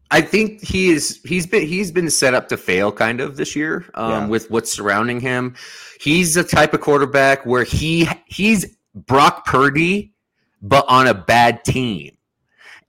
I 0.10 0.22
think 0.22 0.64
he 0.64 0.90
is. 0.90 1.20
He's 1.26 1.46
been. 1.46 1.68
He's 1.68 1.92
been 1.92 2.10
set 2.10 2.34
up 2.34 2.48
to 2.50 2.58
fail, 2.58 2.92
kind 2.92 3.20
of 3.20 3.36
this 3.36 3.56
year, 3.56 3.86
um, 3.96 4.12
yeah. 4.12 4.28
with 4.28 4.50
what's 4.50 4.72
surrounding 4.72 5.20
him. 5.20 5.56
He's 6.00 6.36
the 6.36 6.44
type 6.44 6.74
of 6.74 6.82
quarterback 6.82 7.46
where 7.46 7.64
he 7.64 8.08
he's 8.28 8.78
Brock 8.94 9.46
Purdy, 9.46 10.14
but 10.62 10.86
on 10.88 11.08
a 11.08 11.14
bad 11.14 11.66
team, 11.66 12.16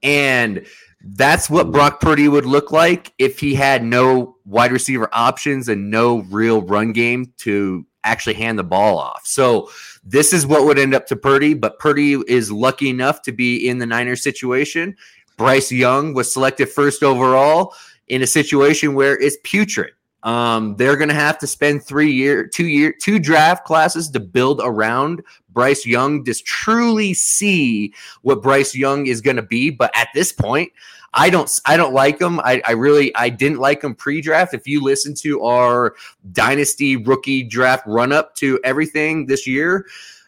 and 0.01 0.65
that's 1.01 1.49
what 1.49 1.71
Brock 1.71 1.99
Purdy 1.99 2.27
would 2.27 2.45
look 2.45 2.71
like 2.71 3.13
if 3.17 3.39
he 3.39 3.53
had 3.53 3.83
no 3.83 4.37
wide 4.49 4.71
receiver 4.71 5.07
options 5.13 5.69
and 5.69 5.91
no 5.91 6.19
real 6.23 6.61
run 6.63 6.91
game 6.91 7.31
to 7.37 7.85
actually 8.03 8.33
hand 8.33 8.57
the 8.57 8.63
ball 8.63 8.97
off. 8.97 9.21
So 9.25 9.69
this 10.03 10.33
is 10.33 10.47
what 10.47 10.65
would 10.65 10.79
end 10.79 10.95
up 10.95 11.05
to 11.07 11.15
Purdy, 11.15 11.53
but 11.53 11.79
Purdy 11.79 12.13
is 12.27 12.51
lucky 12.51 12.89
enough 12.89 13.21
to 13.23 13.31
be 13.31 13.67
in 13.67 13.77
the 13.77 13.85
Niners 13.85 14.23
situation. 14.23 14.95
Bryce 15.37 15.71
Young 15.71 16.13
was 16.13 16.33
selected 16.33 16.67
first 16.67 17.03
overall 17.03 17.73
in 18.07 18.21
a 18.23 18.27
situation 18.27 18.95
where 18.95 19.19
it's 19.19 19.37
putrid. 19.43 19.93
Um, 20.23 20.75
they're 20.75 20.97
going 20.97 21.09
to 21.09 21.15
have 21.15 21.37
to 21.39 21.47
spend 21.47 21.83
three 21.83 22.11
year, 22.11 22.45
two 22.45 22.67
year, 22.67 22.93
two 22.99 23.19
draft 23.19 23.63
classes 23.65 24.09
to 24.09 24.19
build 24.19 24.59
around 24.61 25.21
Bryce 25.49 25.85
Young. 25.85 26.25
Just 26.25 26.45
truly 26.45 27.13
see 27.13 27.93
what 28.21 28.41
Bryce 28.41 28.75
Young 28.75 29.07
is 29.07 29.21
going 29.21 29.37
to 29.37 29.41
be. 29.43 29.69
But 29.69 29.95
at 29.95 30.09
this 30.13 30.33
point, 30.33 30.73
I 31.13 31.29
don't, 31.29 31.49
I 31.65 31.77
don't 31.77 31.93
like 31.93 32.19
him. 32.19 32.39
I, 32.39 32.61
I 32.67 32.71
really, 32.71 33.15
I 33.15 33.29
didn't 33.29 33.59
like 33.59 33.83
him 33.83 33.95
pre-draft. 33.95 34.53
If 34.53 34.67
you 34.67 34.81
listen 34.83 35.13
to 35.15 35.43
our 35.43 35.95
dynasty 36.31 36.95
rookie 36.97 37.43
draft 37.43 37.85
run 37.87 38.11
up 38.11 38.35
to 38.35 38.59
everything 38.63 39.25
this 39.25 39.47
year, 39.47 39.85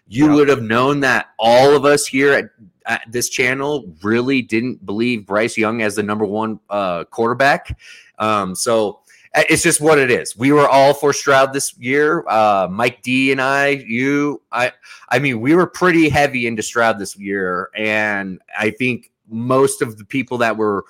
you 0.07 0.27
yeah. 0.27 0.35
would 0.35 0.49
have 0.49 0.61
known 0.61 0.99
that 1.01 1.27
all 1.39 1.75
of 1.75 1.85
us 1.85 2.05
here 2.05 2.33
at, 2.33 2.49
at, 2.85 3.03
this 3.09 3.29
channel 3.29 3.93
really 4.03 4.41
didn't 4.41 4.85
believe 4.85 5.25
Bryce 5.25 5.57
Young 5.57 5.81
as 5.81 5.95
the 5.95 6.03
number 6.03 6.25
one 6.25 6.59
uh, 6.69 7.05
quarterback. 7.05 7.77
Um, 8.19 8.55
so 8.55 9.01
it's 9.33 9.63
just 9.63 9.79
what 9.79 9.97
it 9.97 10.11
is. 10.11 10.35
We 10.35 10.51
were 10.51 10.67
all 10.67 10.93
for 10.93 11.13
Stroud 11.13 11.53
this 11.53 11.77
year. 11.77 12.25
Uh, 12.27 12.67
Mike 12.69 13.01
D 13.01 13.31
and 13.31 13.41
I, 13.41 13.69
you, 13.69 14.41
I, 14.51 14.73
I 15.07 15.19
mean, 15.19 15.39
we 15.39 15.55
were 15.55 15.67
pretty 15.67 16.09
heavy 16.09 16.47
into 16.47 16.61
Stroud 16.61 16.99
this 16.99 17.15
year, 17.15 17.69
and 17.75 18.41
I 18.57 18.71
think 18.71 19.11
most 19.31 19.81
of 19.81 19.97
the 19.97 20.05
people 20.05 20.37
that 20.39 20.57
were 20.57 20.85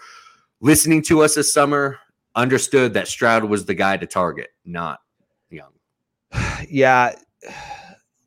listening 0.59 1.01
to 1.03 1.21
us 1.21 1.35
this 1.35 1.53
summer 1.53 1.99
understood 2.35 2.93
that 2.93 3.07
Stroud 3.07 3.43
was 3.45 3.65
the 3.65 3.73
guy 3.73 3.97
to 3.97 4.05
target, 4.05 4.49
not 4.65 4.99
Young. 5.49 5.71
Yeah, 6.69 7.15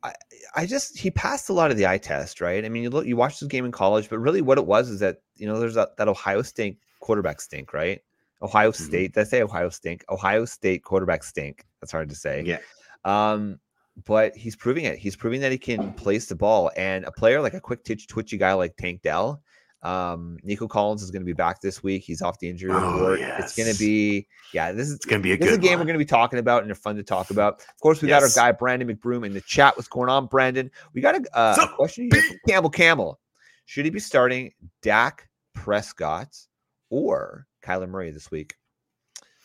I, 0.03 0.13
I 0.55 0.65
just 0.65 0.97
he 0.97 1.09
passed 1.11 1.49
a 1.49 1.53
lot 1.53 1.71
of 1.71 1.77
the 1.77 1.87
eye 1.87 1.97
test, 1.97 2.41
right? 2.41 2.63
I 2.63 2.69
mean, 2.69 2.83
you 2.83 2.89
look, 2.89 3.05
you 3.05 3.15
watched 3.17 3.39
this 3.39 3.47
game 3.47 3.65
in 3.65 3.71
college, 3.71 4.09
but 4.09 4.19
really, 4.19 4.41
what 4.41 4.57
it 4.57 4.65
was 4.65 4.89
is 4.89 4.99
that 4.99 5.17
you 5.35 5.47
know 5.47 5.59
there's 5.59 5.75
that, 5.75 5.97
that 5.97 6.07
Ohio 6.07 6.41
State 6.41 6.77
quarterback 6.99 7.41
stink, 7.41 7.73
right? 7.73 8.01
Ohio 8.41 8.71
Mhm. 8.71 8.75
State. 8.75 9.13
Did 9.13 9.21
I 9.21 9.23
say 9.23 9.41
Ohio 9.41 9.69
stink? 9.69 10.03
Ohio 10.09 10.45
State 10.45 10.83
quarterback 10.83 11.23
stink. 11.23 11.65
That's 11.81 11.91
hard 11.91 12.09
to 12.09 12.15
say. 12.15 12.43
Yeah. 12.45 12.59
Um, 13.05 13.59
but 14.05 14.35
he's 14.35 14.55
proving 14.55 14.85
it. 14.85 14.97
He's 14.99 15.15
proving 15.15 15.39
that 15.41 15.51
he 15.53 15.57
can 15.57 15.93
place 15.93 16.25
the 16.25 16.35
ball. 16.35 16.69
And 16.75 17.05
a 17.05 17.11
player 17.11 17.41
like 17.41 17.53
a 17.53 17.61
quick 17.61 17.85
twitch, 17.85 18.07
twitchy 18.07 18.37
guy 18.37 18.51
like 18.53 18.75
Tank 18.75 19.01
Dell, 19.01 19.41
um, 19.83 20.37
Nico 20.43 20.67
Collins 20.67 21.03
is 21.03 21.11
going 21.11 21.21
to 21.21 21.25
be 21.25 21.33
back 21.33 21.61
this 21.61 21.83
week. 21.83 22.03
He's 22.03 22.21
off 22.21 22.39
the 22.39 22.49
injury 22.49 22.71
Oh, 22.73 22.93
report. 22.93 23.19
It's 23.21 23.55
going 23.55 23.71
to 23.71 23.77
be, 23.77 24.27
yeah, 24.53 24.71
this 24.71 24.89
is 24.89 24.97
gonna 24.99 25.21
be 25.21 25.33
a 25.33 25.37
this 25.37 25.47
is 25.49 25.53
a 25.53 25.57
good 25.57 25.61
game 25.63 25.71
one. 25.73 25.79
we're 25.79 25.85
going 25.85 25.99
to 25.99 26.05
be 26.05 26.09
talking 26.09 26.39
about 26.39 26.61
and 26.61 26.69
they're 26.69 26.75
fun 26.75 26.95
to 26.95 27.03
talk 27.03 27.29
about. 27.29 27.55
Of 27.61 27.79
course, 27.81 28.01
we 28.01 28.07
got 28.07 28.23
our 28.23 28.29
guy 28.33 28.51
Brandon 28.51 28.87
McBroom 28.87 29.25
in 29.25 29.33
the 29.33 29.41
chat. 29.41 29.75
What's 29.77 29.87
going 29.87 30.09
on, 30.09 30.25
Brandon? 30.27 30.71
We 30.93 31.01
got 31.01 31.15
a, 31.15 31.37
uh, 31.37 31.67
question 31.75 32.09
here 32.11 32.21
from 32.23 32.37
Campbell 32.47 32.69
Camel. 32.71 33.19
Should 33.65 33.85
he 33.85 33.91
be 33.91 33.99
starting 33.99 34.51
Dak 34.81 35.27
Prescott 35.53 36.35
or 36.89 37.45
Kyler 37.63 37.89
Murray 37.89 38.11
this 38.11 38.31
week? 38.31 38.55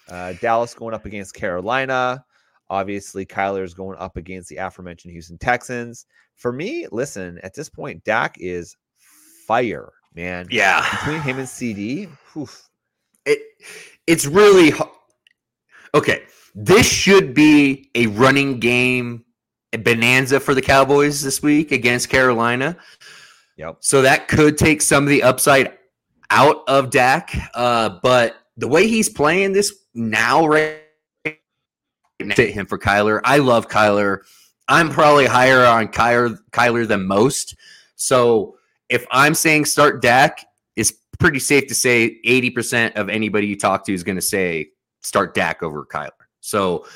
Uh, 0.09 0.33
Dallas 0.41 0.75
going 0.75 0.95
up 0.95 1.05
against 1.05 1.35
Carolina. 1.35 2.25
Obviously, 2.69 3.27
Kyler 3.27 3.63
Kyler's 3.63 3.75
going 3.75 3.99
up 3.99 4.17
against 4.17 4.49
the 4.49 4.57
aforementioned 4.57 5.13
Houston 5.13 5.39
Texans. 5.39 6.07
For 6.37 6.53
me, 6.53 6.87
listen, 6.93 7.39
at 7.43 7.55
this 7.55 7.69
point, 7.69 8.05
Dak 8.05 8.37
is 8.39 8.77
fire, 9.47 9.93
man. 10.15 10.49
Yeah. 10.51 10.87
Between 10.99 11.21
him 11.21 11.39
and 11.39 11.49
CeeDee, 11.49 12.11
oof, 12.37 12.69
it 13.25 13.41
it's 14.07 14.27
really 14.27 14.73
okay. 15.95 16.23
This 16.55 16.91
should 16.91 17.33
be 17.35 17.91
a 17.95 18.07
running 18.09 18.59
game 18.59 19.25
bonanza 19.73 20.41
for 20.41 20.55
the 20.55 20.63
Cowboys 20.63 21.23
this 21.23 21.43
week 21.43 21.71
against 21.73 22.09
Carolina. 22.09 22.77
yep. 23.57 23.77
So 23.81 24.03
that 24.03 24.29
could 24.29 24.59
take 24.59 24.83
some 24.83 25.05
of 25.05 25.11
the 25.11 25.23
upside 25.23 25.79
out 26.31 26.63
of 26.67 26.91
Dak. 26.91 27.33
Uh, 27.55 28.01
but 28.03 28.37
the 28.57 28.69
way 28.69 28.89
he's 28.89 29.09
playing 29.09 29.53
this 29.53 29.73
now, 29.95 30.47
right? 30.47 30.81
Fit 32.35 32.51
him 32.51 32.67
for 32.67 32.79
Kyler. 32.79 33.21
I 33.25 33.39
love 33.39 33.69
Kyler. 33.69 34.19
I'm 34.69 34.91
probably 34.91 35.27
higher 35.27 35.65
on 35.65 35.89
Kyler, 35.89 36.39
Kyler 36.53 36.87
than 36.87 37.07
most. 37.07 37.57
So 37.97 38.57
if 38.91 39.07
I'm 39.11 39.35
saying 39.35 39.65
start 39.67 40.03
Dak, 40.03 40.45
it's 40.77 40.93
pretty 41.19 41.39
safe 41.39 41.69
to 41.69 41.75
say 41.75 42.21
80% 42.27 42.97
of 42.97 43.09
anybody 43.09 43.47
you 43.47 43.57
talk 43.57 43.85
to 43.87 43.95
is 43.95 44.03
going 44.03 44.17
to 44.17 44.23
say 44.23 44.71
start 45.01 45.35
Dak 45.35 45.63
over 45.63 45.87
Kyler. 45.87 46.11
So 46.41 46.87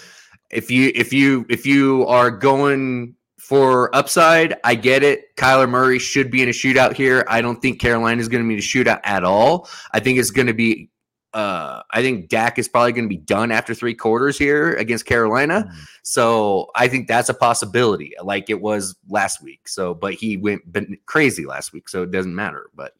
if 0.50 0.70
you 0.70 0.92
if 0.94 1.12
you 1.12 1.46
if 1.48 1.64
you 1.64 2.06
are 2.06 2.30
going 2.30 3.14
for 3.38 3.94
upside, 3.94 4.56
I 4.64 4.74
get 4.74 5.02
it. 5.02 5.36
Kyler 5.36 5.68
Murray 5.68 5.98
should 5.98 6.30
be 6.30 6.42
in 6.42 6.48
a 6.48 6.52
shootout 6.52 6.94
here. 6.94 7.24
I 7.28 7.42
don't 7.42 7.60
think 7.60 7.78
Carolina 7.80 8.20
is 8.20 8.28
going 8.28 8.42
to 8.42 8.48
be 8.48 8.54
in 8.54 8.60
a 8.60 8.62
shootout 8.62 9.00
at 9.04 9.22
all. 9.22 9.68
I 9.92 10.00
think 10.00 10.18
it's 10.18 10.30
going 10.30 10.46
to 10.46 10.54
be. 10.54 10.90
Uh, 11.34 11.82
I 11.90 12.00
think 12.00 12.28
Dak 12.28 12.58
is 12.58 12.68
probably 12.68 12.92
going 12.92 13.04
to 13.04 13.08
be 13.08 13.16
done 13.16 13.50
after 13.50 13.74
three 13.74 13.94
quarters 13.94 14.38
here 14.38 14.72
against 14.74 15.04
Carolina. 15.04 15.68
So 16.04 16.70
I 16.76 16.86
think 16.86 17.08
that's 17.08 17.28
a 17.28 17.34
possibility, 17.34 18.12
like 18.22 18.48
it 18.48 18.60
was 18.60 18.94
last 19.08 19.42
week. 19.42 19.66
So, 19.66 19.94
but 19.94 20.14
he 20.14 20.36
went 20.36 20.62
crazy 21.06 21.44
last 21.44 21.72
week, 21.72 21.88
so 21.88 22.04
it 22.04 22.12
doesn't 22.12 22.34
matter. 22.34 22.70
But 22.74 22.94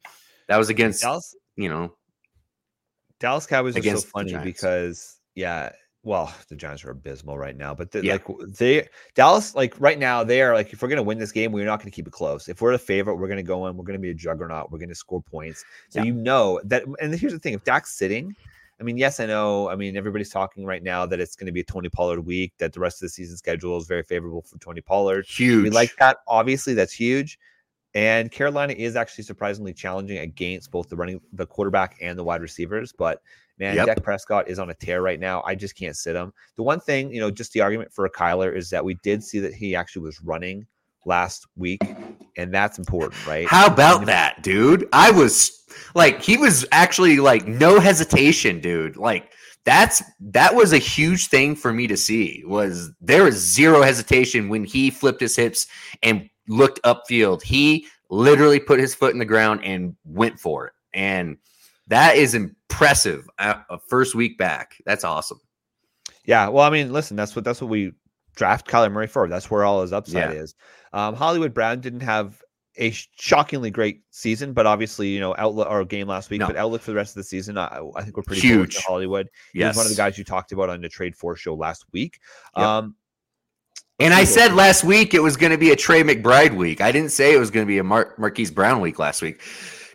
that 0.49 0.57
was 0.57 0.69
against 0.69 1.03
Dallas 1.03 1.35
you 1.57 1.69
know 1.69 1.93
Dallas 3.21 3.47
Cowboys 3.47 3.77
are 3.77 3.77
so 3.77 3.81
Against 3.81 4.07
funny 4.09 4.37
because 4.37 5.19
yeah, 5.35 5.71
well, 6.05 6.33
the 6.49 6.55
Giants 6.55 6.85
are 6.85 6.91
abysmal 6.91 7.37
right 7.39 7.57
now, 7.57 7.75
but 7.75 7.91
the, 7.91 8.05
Yeah. 8.05 8.13
like 8.13 8.25
they 8.59 8.89
Dallas 9.15 9.55
like 9.55 9.75
right 9.81 9.99
now 9.99 10.23
they 10.23 10.43
are 10.43 10.55
like 10.55 10.73
if 10.73 10.83
we're 10.83 10.89
gonna 10.89 11.03
win 11.03 11.19
this 11.19 11.33
game, 11.33 11.51
we're 11.51 11.65
not 11.65 11.81
gonna 11.81 11.91
keep 11.91 12.07
it 12.07 12.13
close. 12.13 12.49
If 12.49 12.61
we're 12.61 12.73
the 12.73 12.79
favorite, 12.79 13.17
we're 13.17 13.29
gonna 13.29 13.43
go 13.43 13.67
in, 13.67 13.77
we're 13.77 13.85
gonna 13.85 13.99
be 13.99 14.11
a 14.11 14.15
juggernaut, 14.15 14.71
we're 14.71 14.79
gonna 14.79 14.95
score 14.95 15.23
points. 15.23 15.65
So 15.89 16.01
Yeah. 16.01 16.07
you 16.07 16.15
know 16.15 16.61
that. 16.65 16.85
And 17.01 17.15
here's 17.15 17.33
the 17.33 17.39
thing: 17.39 17.55
if 17.55 17.65
Dak's 17.65 17.91
sitting. 17.97 18.37
I 18.81 18.83
mean, 18.83 18.97
yes, 18.97 19.21
I 19.21 19.27
know. 19.27 19.69
I 19.71 19.77
mean, 19.77 19.97
everybody's 19.97 20.31
talking 20.31 20.67
right 20.67 20.83
now 20.83 21.07
that 21.07 21.21
it's 21.21 21.37
going 21.37 21.47
to 21.47 21.53
be 21.53 21.61
a 21.61 21.65
Tony 21.65 21.89
Pollard 21.89 22.19
week, 22.27 22.55
that 22.59 22.73
the 22.73 22.81
rest 22.81 22.97
of 22.97 23.07
the 23.07 23.09
season 23.09 23.37
schedule 23.37 23.79
is 23.79 23.87
very 23.87 24.03
favorable 24.03 24.43
for 24.43 24.59
Tony 24.59 24.81
Pollard. 24.81 25.27
huge. 25.27 25.63
We 25.63 25.71
like 25.71 25.95
that. 26.01 26.17
Obviously, 26.27 26.75
that's 26.75 26.93
huge. 26.93 27.39
And 27.95 28.33
Carolina 28.33 28.73
is 28.73 28.97
actually 28.97 29.23
surprisingly 29.23 29.73
challenging 29.75 30.19
against 30.19 30.73
both 30.73 30.89
the 30.89 30.97
running, 30.97 31.21
the 31.33 31.47
quarterback, 31.47 31.97
and 32.03 32.19
the 32.19 32.25
wide 32.25 32.43
receivers. 32.43 32.93
But 32.93 33.23
man, 33.59 33.77
Yep. 33.77 33.87
Dak 33.87 34.03
Prescott 34.03 34.49
is 34.49 34.59
on 34.59 34.71
a 34.71 34.75
tear 34.75 35.03
right 35.03 35.21
now. 35.21 35.43
I 35.47 35.55
just 35.55 35.77
can't 35.77 35.97
sit 35.97 36.17
him. 36.17 36.33
The 36.57 36.63
one 36.63 36.81
thing, 36.81 37.13
you 37.13 37.21
know, 37.21 37.31
just 37.31 37.53
the 37.53 37.61
argument 37.61 37.93
for 37.93 38.05
a 38.07 38.11
Kyler 38.11 38.55
is 38.55 38.71
that 38.71 38.85
we 38.85 38.95
did 39.03 39.23
see 39.23 39.39
that 39.41 39.55
he 39.55 39.75
actually 39.75 40.03
was 40.03 40.21
running 40.23 40.67
last 41.07 41.47
week, 41.57 41.83
and 42.37 42.53
that's 42.53 42.79
important, 42.79 43.27
right? 43.27 43.47
How 43.47 43.67
about 43.67 44.07
that, 44.07 44.43
dude? 44.43 44.89
I 44.93 45.11
was 45.11 45.65
like, 45.95 46.23
he 46.23 46.37
was 46.37 46.67
actually 46.73 47.19
like 47.19 47.47
no 47.47 47.79
hesitation, 47.81 48.61
dude. 48.61 48.97
Like 48.97 49.33
that's 49.65 50.03
that 50.21 50.55
was 50.55 50.73
a 50.73 50.79
huge 50.79 51.29
thing 51.29 51.57
for 51.57 51.73
me 51.73 51.87
to 51.87 51.97
see. 51.97 52.43
Was 52.47 52.91
there 53.01 53.25
was 53.25 53.37
zero 53.37 53.83
hesitation 53.83 54.49
when 54.49 54.65
he 54.65 54.91
flipped 54.91 55.21
his 55.21 55.37
hips 55.37 55.67
and 56.03 56.29
looked 56.49 56.81
upfield. 56.83 57.43
He 57.43 57.87
literally 58.11 58.61
put 58.61 58.79
his 58.79 58.95
foot 58.95 59.13
in 59.13 59.19
the 59.19 59.25
ground 59.25 59.61
and 59.65 59.97
went 60.05 60.39
for 60.39 60.67
it, 60.69 60.73
and 60.93 61.37
that 61.89 62.17
is 62.17 62.35
impressive. 62.35 63.29
uh, 63.39 63.63
A 63.71 63.79
first 63.79 64.15
week 64.15 64.39
back, 64.39 64.77
that's 64.87 65.05
awesome. 65.05 65.41
Yeah, 66.25 66.49
well, 66.49 66.65
I 66.65 66.71
mean, 66.71 66.93
listen, 66.93 67.17
that's 67.17 67.37
what 67.37 67.45
that's 67.45 67.61
what 67.61 67.69
we 67.71 67.93
draft 68.37 68.67
Kyler 68.67 68.91
Murray 68.91 69.07
for. 69.07 69.29
That's 69.29 69.51
where 69.51 69.65
all 69.65 69.83
his 69.83 69.93
upside 69.93 70.35
Yeah. 70.35 70.43
is. 70.43 70.55
Um, 70.93 71.15
Hollywood 71.15 71.53
Brown 71.55 71.81
didn't 71.81 72.01
have 72.01 72.41
a 72.77 72.91
shockingly 72.91 73.71
great 73.71 74.01
season, 74.11 74.53
but 74.53 74.67
obviously, 74.67 75.09
you 75.09 75.21
know, 75.21 75.35
outlook 75.39 75.69
or 75.71 75.85
game 75.85 76.09
last 76.09 76.31
week, 76.31 76.41
No. 76.41 76.47
but 76.49 76.57
outlook 76.57 76.83
for 76.83 76.91
the 76.91 76.97
rest 76.97 77.13
of 77.13 77.17
the 77.17 77.25
season, 77.25 77.57
I, 77.57 77.81
I 77.95 78.03
think 78.03 78.17
we're 78.17 78.25
pretty 78.25 78.41
Huge. 78.43 78.77
Hollywood. 78.79 79.29
Yes, 79.53 79.77
was 79.77 79.77
one 79.77 79.87
of 79.87 79.91
the 79.91 79.97
guys 79.97 80.19
you 80.19 80.25
talked 80.25 80.51
about 80.51 80.71
on 80.71 80.81
the 80.81 80.89
Trade 80.89 81.15
Four 81.15 81.37
show 81.37 81.55
last 81.55 81.85
week. 81.93 82.19
Yep. 82.57 82.67
Um, 82.67 82.97
And 84.01 84.13
I 84.13 84.25
said 84.25 84.55
last 84.55 84.83
week 84.83 85.15
it 85.15 85.23
was 85.23 85.37
going 85.37 85.53
to 85.53 85.59
be 85.59 85.71
a 85.71 85.77
Trey 85.77 86.03
McBride 86.03 86.57
week. 86.57 86.81
I 86.81 86.91
didn't 86.91 87.13
say 87.13 87.33
it 87.33 87.39
was 87.39 87.51
going 87.53 87.65
to 87.65 87.69
be 87.69 87.79
a 87.79 87.85
Mar- 87.85 88.15
Marquise 88.19 88.51
Brown 88.51 88.81
week 88.81 88.99
last 88.99 89.23
week. 89.23 89.41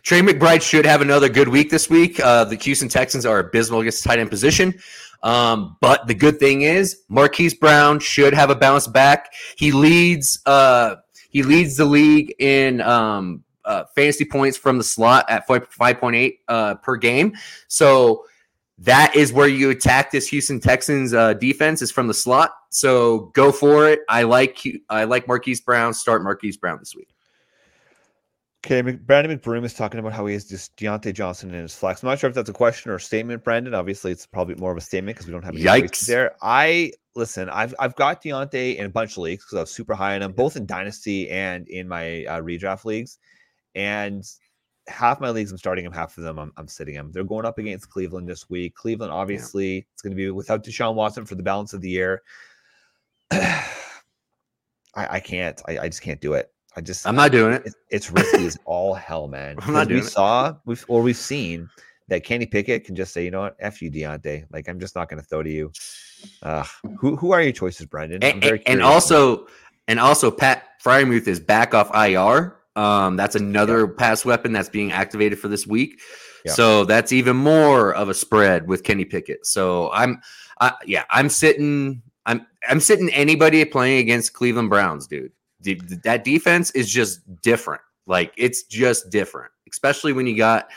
Trey 0.02 0.20
McBride 0.20 0.62
should 0.62 0.84
have 0.86 1.02
another 1.02 1.28
good 1.28 1.48
week 1.48 1.70
this 1.70 1.90
week. 1.90 2.20
Uh, 2.20 2.44
the 2.44 2.56
Houston 2.56 2.88
Texans 2.88 3.26
are 3.26 3.38
abysmal 3.38 3.80
against 3.80 4.04
tight 4.04 4.18
end 4.18 4.30
position. 4.30 4.74
Um, 5.22 5.76
but 5.80 6.06
the 6.06 6.14
good 6.14 6.38
thing 6.38 6.62
is 6.62 7.02
Marquise 7.08 7.54
Brown 7.54 8.00
should 8.00 8.32
have 8.32 8.50
a 8.50 8.54
bounce 8.54 8.86
back. 8.86 9.32
He 9.56 9.72
leads 9.72 10.40
uh, 10.46 10.96
he 11.28 11.42
leads 11.42 11.76
the 11.76 11.84
league 11.84 12.34
in 12.38 12.80
um, 12.80 13.44
uh, 13.64 13.84
fantasy 13.94 14.24
points 14.24 14.56
from 14.56 14.78
the 14.78 14.84
slot 14.84 15.26
at 15.28 15.46
5.8 15.46 16.38
uh, 16.48 16.74
per 16.76 16.96
game. 16.96 17.34
So 17.68 18.24
that 18.78 19.14
is 19.14 19.32
where 19.32 19.46
you 19.46 19.70
attack 19.70 20.10
this 20.10 20.26
Houston 20.28 20.58
Texans 20.58 21.12
uh, 21.12 21.34
defense 21.34 21.82
is 21.82 21.90
from 21.90 22.06
the 22.06 22.14
slot. 22.14 22.54
So 22.70 23.30
go 23.34 23.52
for 23.52 23.88
it. 23.88 24.00
I 24.08 24.22
like 24.22 24.58
I 24.88 25.04
like 25.04 25.28
Marquise 25.28 25.60
Brown. 25.60 25.92
Start 25.92 26.22
Marquise 26.22 26.56
Brown 26.56 26.78
this 26.78 26.96
week. 26.96 27.08
Okay, 28.64 28.82
Brandon 28.82 29.38
McBroom 29.38 29.64
is 29.64 29.72
talking 29.72 30.00
about 30.00 30.12
how 30.12 30.26
he 30.26 30.34
has 30.34 30.44
just 30.44 30.76
Diontae 30.76 31.14
Johnson 31.14 31.54
in 31.54 31.62
his 31.62 31.74
flex. 31.74 32.02
I'm 32.02 32.10
not 32.10 32.18
sure 32.18 32.28
if 32.28 32.36
that's 32.36 32.50
a 32.50 32.52
question 32.54 32.90
or 32.90 32.96
a 32.96 33.00
statement, 33.00 33.42
Brandon. 33.42 33.72
Obviously, 33.72 34.12
it's 34.12 34.26
probably 34.26 34.54
more 34.56 34.70
of 34.70 34.76
a 34.76 34.82
statement 34.82 35.16
because 35.16 35.26
we 35.26 35.32
don't 35.32 35.42
have 35.42 35.54
any 35.54 35.64
Yikes. 35.64 36.06
there. 36.06 36.36
I 36.42 36.92
listen. 37.14 37.48
I've 37.48 37.74
I've 37.78 37.96
got 37.96 38.22
Diontae 38.22 38.76
in 38.76 38.84
a 38.84 38.90
bunch 38.90 39.12
of 39.12 39.18
leagues 39.18 39.44
because 39.44 39.56
I 39.56 39.60
was 39.62 39.70
super 39.70 39.94
high 39.94 40.14
on 40.14 40.22
him, 40.22 40.32
both 40.32 40.56
in 40.56 40.66
dynasty 40.66 41.30
and 41.30 41.66
in 41.68 41.88
my 41.88 42.24
uh, 42.26 42.42
redraft 42.42 42.84
leagues. 42.84 43.18
And 43.74 44.24
half 44.88 45.20
my 45.20 45.30
leagues, 45.30 45.50
I'm 45.52 45.58
starting 45.58 45.86
him. 45.86 45.92
Half 45.92 46.18
of 46.18 46.24
them, 46.24 46.38
I'm, 46.38 46.52
I'm 46.58 46.68
sitting 46.68 46.94
him. 46.94 47.12
They're 47.12 47.24
going 47.24 47.46
up 47.46 47.56
against 47.56 47.88
Cleveland 47.88 48.28
this 48.28 48.50
week. 48.50 48.74
Cleveland, 48.74 49.10
obviously, 49.10 49.86
it's 49.94 50.02
going 50.02 50.10
to 50.10 50.16
be 50.16 50.30
without 50.30 50.64
Deshaun 50.64 50.96
Watson 50.96 51.24
for 51.24 51.34
the 51.34 51.42
balance 51.42 51.72
of 51.72 51.80
the 51.80 51.88
year. 51.88 52.22
I, 53.30 53.64
I 54.94 55.20
can't. 55.20 55.62
I, 55.66 55.78
I 55.78 55.88
just 55.88 56.02
can't 56.02 56.20
do 56.20 56.34
it. 56.34 56.52
I 56.76 56.80
just 56.80 57.06
I'm 57.06 57.16
not 57.16 57.32
doing 57.32 57.54
it. 57.54 57.62
it's, 57.66 57.76
it's 57.90 58.10
risky 58.10 58.46
as 58.46 58.58
all 58.64 58.94
hell, 58.94 59.28
man. 59.28 59.56
I'm 59.60 59.72
not 59.72 59.88
Because 59.88 59.88
we 59.88 59.94
doing 59.94 60.06
it. 60.06 60.10
saw 60.10 60.54
we've 60.64 60.84
or 60.88 61.02
we've 61.02 61.16
seen 61.16 61.68
that 62.08 62.24
Kenny 62.24 62.46
Pickett 62.46 62.84
can 62.84 62.94
just 62.96 63.12
say, 63.12 63.24
you 63.24 63.30
know 63.30 63.40
what, 63.40 63.56
f 63.60 63.80
you, 63.82 63.90
Diontae. 63.90 64.46
Like 64.52 64.68
I'm 64.68 64.80
just 64.80 64.94
not 64.94 65.08
going 65.08 65.20
to 65.20 65.26
throw 65.26 65.42
to 65.42 65.50
you. 65.50 65.72
Uh, 66.42 66.64
who 66.98 67.16
who 67.16 67.32
are 67.32 67.42
your 67.42 67.52
choices, 67.52 67.86
Brendan? 67.86 68.22
I'm 68.22 68.42
And, 68.42 68.62
and 68.66 68.82
also 68.82 69.46
and 69.88 69.98
also 69.98 70.30
Pat 70.30 70.64
Freiermuth 70.84 71.26
is 71.26 71.40
back 71.40 71.74
off 71.74 71.90
IR. 71.94 72.56
Um, 72.76 73.16
that's 73.16 73.34
another 73.34 73.88
pass 73.88 74.24
weapon 74.24 74.52
that's 74.52 74.68
being 74.68 74.92
activated 74.92 75.38
for 75.38 75.48
this 75.48 75.66
week. 75.66 76.00
Yeah. 76.44 76.52
So 76.52 76.84
that's 76.84 77.12
even 77.12 77.36
more 77.36 77.92
of 77.94 78.08
a 78.08 78.14
spread 78.14 78.66
with 78.68 78.84
Kenny 78.84 79.04
Pickett. 79.04 79.44
So 79.44 79.90
I'm, 79.92 80.20
I, 80.60 80.72
yeah, 80.86 81.04
I'm 81.10 81.28
sitting, 81.28 82.02
I'm, 82.26 82.46
I'm 82.68 82.80
sitting 82.80 83.10
anybody 83.10 83.64
playing 83.64 83.98
against 83.98 84.32
Cleveland 84.32 84.70
Browns, 84.70 85.06
dude. 85.06 85.32
D- 85.62 85.80
that 86.04 86.24
defense 86.24 86.70
is 86.72 86.90
just 86.90 87.20
different. 87.42 87.82
Like 88.06 88.32
it's 88.36 88.62
just 88.64 89.10
different, 89.10 89.52
especially 89.70 90.12
when 90.12 90.26
you 90.26 90.36
got 90.36 90.68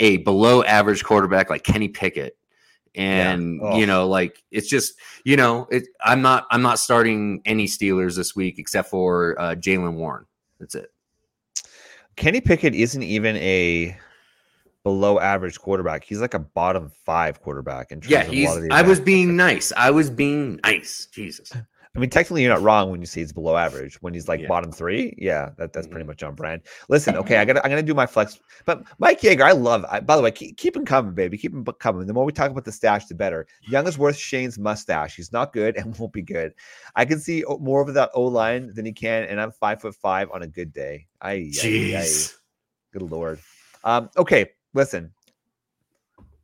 a 0.00 0.18
below 0.18 0.62
average 0.64 1.04
quarterback 1.04 1.48
like 1.50 1.62
Kenny 1.62 1.88
Pickett. 1.88 2.36
And 2.94 3.60
Yeah. 3.62 3.76
you 3.76 3.82
Oh. 3.84 3.86
know, 3.86 4.08
like 4.08 4.42
it's 4.50 4.68
just 4.68 4.94
you 5.24 5.36
know, 5.36 5.66
it. 5.70 5.84
I'm 6.04 6.20
not 6.22 6.46
I'm 6.50 6.60
not 6.62 6.78
starting 6.78 7.40
any 7.46 7.66
Steelers 7.66 8.16
this 8.16 8.36
week 8.36 8.58
except 8.58 8.90
for 8.90 9.40
uh, 9.40 9.54
Jaylen 9.54 9.94
Warren. 9.94 10.26
That's 10.60 10.74
it. 10.74 10.92
Kenny 12.16 12.40
Pickett 12.42 12.74
isn't 12.74 13.02
even 13.02 13.36
a 13.36 13.96
below 14.84 15.18
average 15.20 15.58
quarterback. 15.58 16.04
He's 16.04 16.20
like 16.20 16.34
a 16.34 16.38
bottom 16.40 16.90
five 17.06 17.40
quarterback. 17.40 17.92
In 17.92 18.00
terms 18.02 18.10
Yeah, 18.10 18.22
of 18.22 18.28
a 18.28 18.34
he's. 18.34 18.48
lot 18.48 18.56
of 18.58 18.62
the 18.64 18.72
I 18.74 18.82
was 18.82 19.00
being 19.00 19.36
nice. 19.36 19.72
I 19.76 19.90
was 19.90 20.10
being 20.10 20.60
nice. 20.64 21.06
Jesus. 21.06 21.50
I 21.94 21.98
mean, 21.98 22.08
technically, 22.08 22.42
you're 22.42 22.54
not 22.54 22.62
wrong 22.62 22.90
when 22.90 23.00
you 23.00 23.06
say 23.06 23.20
he's 23.20 23.34
below 23.34 23.54
average. 23.54 24.00
When 24.00 24.14
he's 24.14 24.26
like 24.26 24.40
Yeah. 24.40 24.48
bottom 24.48 24.72
three, 24.72 25.14
yeah, 25.18 25.50
that, 25.58 25.74
that's 25.74 25.86
Mm-hmm. 25.86 25.92
pretty 25.92 26.06
much 26.06 26.22
on 26.22 26.34
brand. 26.34 26.62
Listen, 26.88 27.16
okay, 27.16 27.36
I 27.36 27.44
got 27.46 27.56
I'm 27.62 27.70
gonna 27.70 27.82
do 27.82 27.92
my 27.92 28.06
flex, 28.06 28.38
but 28.64 28.82
Mike 28.98 29.20
Yeager, 29.20 29.42
I 29.42 29.52
love. 29.52 29.84
I, 29.90 30.00
by 30.00 30.16
the 30.16 30.22
way, 30.22 30.30
keep, 30.30 30.56
keep 30.56 30.74
him 30.74 30.86
coming, 30.86 31.12
baby. 31.12 31.36
Keep 31.36 31.52
him 31.52 31.64
coming. 31.64 32.06
The 32.06 32.14
more 32.14 32.24
we 32.24 32.32
talk 32.32 32.50
about 32.50 32.64
the 32.64 32.72
stash, 32.72 33.04
the 33.06 33.14
better. 33.14 33.46
Young 33.68 33.86
is 33.86 33.98
worth 33.98 34.16
Shane's 34.16 34.58
mustache. 34.58 35.16
He's 35.16 35.32
not 35.32 35.52
good 35.52 35.76
and 35.78 35.94
won't 35.98 36.14
be 36.14 36.22
good. 36.22 36.54
I 36.96 37.04
can 37.04 37.20
see 37.20 37.44
more 37.60 37.82
of 37.82 37.92
that 37.92 38.10
O 38.14 38.22
line 38.22 38.72
than 38.74 38.86
he 38.86 38.92
can, 38.92 39.24
and 39.24 39.38
I'm 39.38 39.52
five 39.52 39.82
foot 39.82 39.94
five 39.94 40.30
on 40.32 40.40
a 40.42 40.46
good 40.46 40.72
day. 40.72 41.08
I 41.20 41.50
Jeez. 41.52 42.34
good 42.94 43.02
lord. 43.02 43.38
Um, 43.84 44.08
okay, 44.16 44.50
listen, 44.72 45.12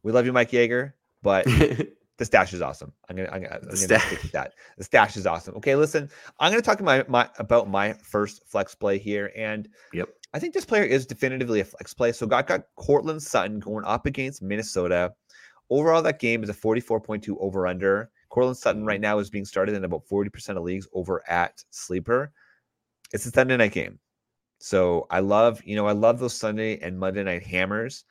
we 0.03 0.13
love 0.13 0.27
you, 0.27 0.33
Mike 0.35 0.51
Yeager, 0.51 0.93
but 1.23 1.47
the 2.19 2.25
stash 2.25 2.53
is 2.53 2.61
awesome. 2.61 2.93
I'm 3.09 3.17
gonna, 3.17 3.31
I'm 3.31 3.43
gonna, 3.43 3.55
I'm 3.55 3.61
gonna 3.63 3.77
stick 3.77 4.03
with 4.11 4.33
that. 4.33 4.53
The 4.77 4.85
stash 4.85 5.17
is 5.17 5.27
awesome. 5.27 5.55
Okay, 5.57 5.77
listen, 5.77 6.11
I'm 6.41 6.53
gonna 6.53 6.63
talk 6.63 6.81
my, 6.81 7.05
my 7.09 7.29
about 7.39 7.69
my 7.69 7.93
first 7.95 8.43
flex 8.47 8.75
play 8.75 8.99
here, 8.99 9.33
and 9.37 9.69
Yep. 9.93 10.09
I 10.35 10.39
think 10.39 10.53
this 10.53 10.65
player 10.65 10.85
is 10.85 11.07
definitively 11.07 11.61
a 11.61 11.65
flex 11.65 11.95
play. 11.95 12.13
So 12.13 12.27
got 12.27 12.47
got 12.47 12.65
Courtland 12.77 13.23
Sutton 13.23 13.61
going 13.61 13.85
up 13.85 14.05
against 14.05 14.43
Minnesota. 14.43 15.15
Overall, 15.71 16.03
that 16.03 16.19
game 16.19 16.43
is 16.43 16.51
a 16.51 16.55
44.2 16.55 17.37
over 17.41 17.67
under. 17.67 18.11
Courtland 18.31 18.57
Sutton 18.57 18.85
right 18.85 19.01
now 19.01 19.19
is 19.19 19.31
being 19.31 19.45
started 19.45 19.75
in 19.75 19.85
about 19.85 20.07
40% 20.11 20.57
of 20.57 20.63
leagues 20.63 20.89
over 20.93 21.23
at 21.29 21.63
Sleeper. 21.71 22.33
It's 23.13 23.27
a 23.27 23.31
Sunday 23.31 23.57
night 23.57 23.73
game. 23.73 23.99
So 24.61 25.07
I 25.11 25.21
love, 25.21 25.63
you 25.65 25.77
know, 25.77 25.87
I 25.87 25.93
love 25.93 26.19
those 26.19 26.35
Sunday 26.35 26.79
and 26.81 26.99
Monday 26.99 27.23
night 27.23 27.43
hammers. 27.43 28.05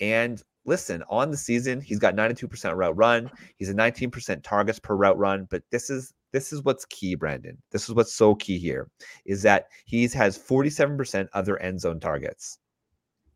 And 0.00 0.42
listen, 0.64 1.02
on 1.08 1.30
the 1.30 1.36
season, 1.36 1.80
he's 1.80 1.98
got 1.98 2.14
92% 2.14 2.76
route 2.76 2.96
run. 2.96 3.30
He's 3.56 3.68
a 3.70 3.74
19% 3.74 4.42
targets 4.42 4.78
per 4.78 4.94
route 4.96 5.18
run. 5.18 5.46
But 5.50 5.62
this 5.70 5.90
is 5.90 6.14
this 6.32 6.52
is 6.52 6.62
what's 6.62 6.84
key, 6.86 7.14
Brandon. 7.14 7.58
This 7.72 7.88
is 7.88 7.94
what's 7.94 8.14
so 8.14 8.34
key 8.34 8.58
here 8.58 8.88
is 9.26 9.42
that 9.42 9.66
he's 9.84 10.14
has 10.14 10.38
47% 10.38 11.28
other 11.34 11.58
end 11.58 11.80
zone 11.80 12.00
targets 12.00 12.58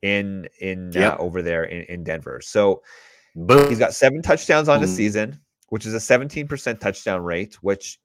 in 0.03 0.49
in 0.61 0.93
uh, 0.97 1.17
over 1.19 1.43
there 1.43 1.65
in, 1.65 1.83
in 1.85 2.05
Denver. 2.05 2.41
So 2.43 2.83
Boom. 3.37 3.69
He's 3.69 3.79
got 3.79 3.95
seven 3.95 4.23
touchdowns 4.23 4.67
on 4.67 4.81
the 4.81 4.87
Mm. 4.87 4.97
season, 4.97 5.41
which 5.69 5.85
is 5.85 5.93
a 5.93 5.99
17% 5.99 6.81
touchdown 6.81 7.23
rate, 7.23 7.57
which 7.63 8.01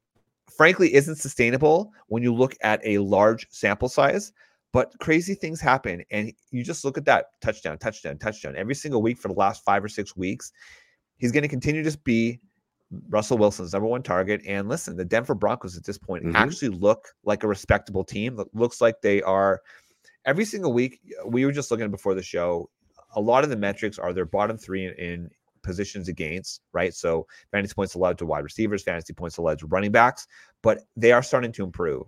frankly 0.58 0.94
isn't 0.94 1.16
sustainable 1.16 1.94
when 2.08 2.22
you 2.22 2.34
look 2.34 2.54
at 2.62 2.82
a 2.84 2.98
large 2.98 3.48
sample 3.50 3.88
size. 3.88 4.34
But 4.74 4.94
crazy 5.00 5.36
things 5.36 5.60
happen. 5.60 6.04
And 6.12 6.32
you 6.52 6.64
just 6.64 6.86
look 6.86 6.98
at 6.98 7.06
that 7.06 7.26
touchdown, 7.42 7.78
touchdown, 7.78 8.18
touchdown 8.18 8.56
every 8.56 8.76
single 8.76 9.02
week 9.02 9.18
for 9.18 9.28
the 9.28 9.34
last 9.34 9.64
five 9.66 9.84
or 9.84 9.90
six 9.90 10.16
weeks. 10.16 10.52
He's 11.18 11.32
going 11.32 11.44
to 11.44 11.50
continue 11.50 11.84
to 11.84 11.98
be 12.04 12.40
Russell 13.10 13.38
Wilson's 13.38 13.74
number 13.74 13.88
one 13.88 14.02
target. 14.04 14.42
And 14.48 14.70
listen, 14.70 14.96
the 14.96 15.06
Denver 15.06 15.36
Broncos 15.36 15.78
at 15.78 15.84
this 15.84 15.98
point 15.98 16.24
Mhm. 16.26 16.36
actually 16.36 16.70
look 16.70 17.10
like 17.24 17.44
a 17.44 17.48
respectable 17.48 18.04
team. 18.04 18.36
Look- 18.36 18.50
Looks 18.54 18.82
like 18.82 19.02
they 19.02 19.22
are 19.22 19.62
every 20.26 20.46
single 20.46 20.74
week. 20.74 21.00
We 21.26 21.46
were 21.46 21.52
just 21.52 21.70
looking 21.72 21.90
before 21.92 22.16
the 22.16 22.24
show. 22.24 22.70
A 23.16 23.22
lot 23.22 23.44
of 23.44 23.50
the 23.50 23.58
metrics 23.58 24.00
are 24.00 24.14
their 24.14 24.26
bottom 24.26 24.58
three 24.58 24.86
in, 24.86 24.94
in 24.94 25.30
positions 25.64 26.08
against, 26.08 26.62
right? 26.74 26.94
So 26.94 27.28
fantasy 27.52 27.74
points 27.76 27.94
allowed 27.96 28.18
to 28.20 28.26
wide 28.26 28.44
receivers, 28.44 28.84
fantasy 28.84 29.14
points 29.14 29.38
allowed 29.38 29.60
to 29.60 29.68
running 29.68 29.92
backs, 29.92 30.28
but 30.62 30.80
they 30.96 31.12
are 31.12 31.22
starting 31.22 31.52
to 31.54 31.64
improve. 31.64 32.08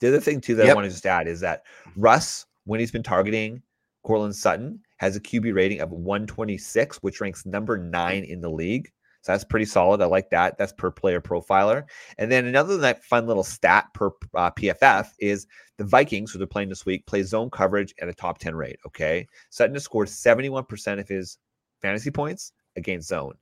The 0.00 0.08
other 0.08 0.20
thing 0.20 0.40
too 0.40 0.54
that 0.56 0.68
I 0.68 0.74
want 0.74 0.84
to 0.84 0.90
just 0.90 1.06
add 1.06 1.26
is 1.26 1.40
that 1.40 1.64
Russ, 1.96 2.46
when 2.64 2.80
he's 2.80 2.90
been 2.90 3.02
targeting 3.02 3.62
Courtland 4.04 4.36
Sutton, 4.36 4.80
has 4.98 5.16
a 5.16 5.20
QB 5.20 5.54
rating 5.54 5.80
of 5.80 5.92
126, 5.92 6.98
which 6.98 7.20
ranks 7.20 7.46
number 7.46 7.78
nine 7.78 8.24
in 8.24 8.40
the 8.40 8.50
league. 8.50 8.90
So 9.26 9.32
that's 9.32 9.44
pretty 9.44 9.66
solid. 9.66 10.00
I 10.00 10.04
like 10.04 10.30
that. 10.30 10.56
That's 10.56 10.72
per 10.72 10.90
player 10.90 11.20
profiler. 11.20 11.82
And 12.16 12.30
then 12.30 12.46
another 12.46 12.76
that 12.76 13.02
fun 13.02 13.26
little 13.26 13.42
stat 13.42 13.86
per 13.92 14.12
uh, 14.36 14.52
PFF 14.52 15.08
is 15.18 15.48
the 15.78 15.84
Vikings, 15.84 16.30
who 16.30 16.38
they're 16.38 16.46
playing 16.46 16.68
this 16.68 16.86
week, 16.86 17.06
play 17.06 17.24
zone 17.24 17.50
coverage 17.50 17.92
at 18.00 18.08
a 18.08 18.14
top 18.14 18.38
10 18.38 18.54
rate. 18.54 18.78
Okay. 18.86 19.26
Sutton 19.50 19.74
has 19.74 19.82
scored 19.82 20.06
71% 20.06 21.00
of 21.00 21.08
his 21.08 21.38
fantasy 21.82 22.12
points 22.12 22.52
against 22.76 23.08
zone. 23.08 23.34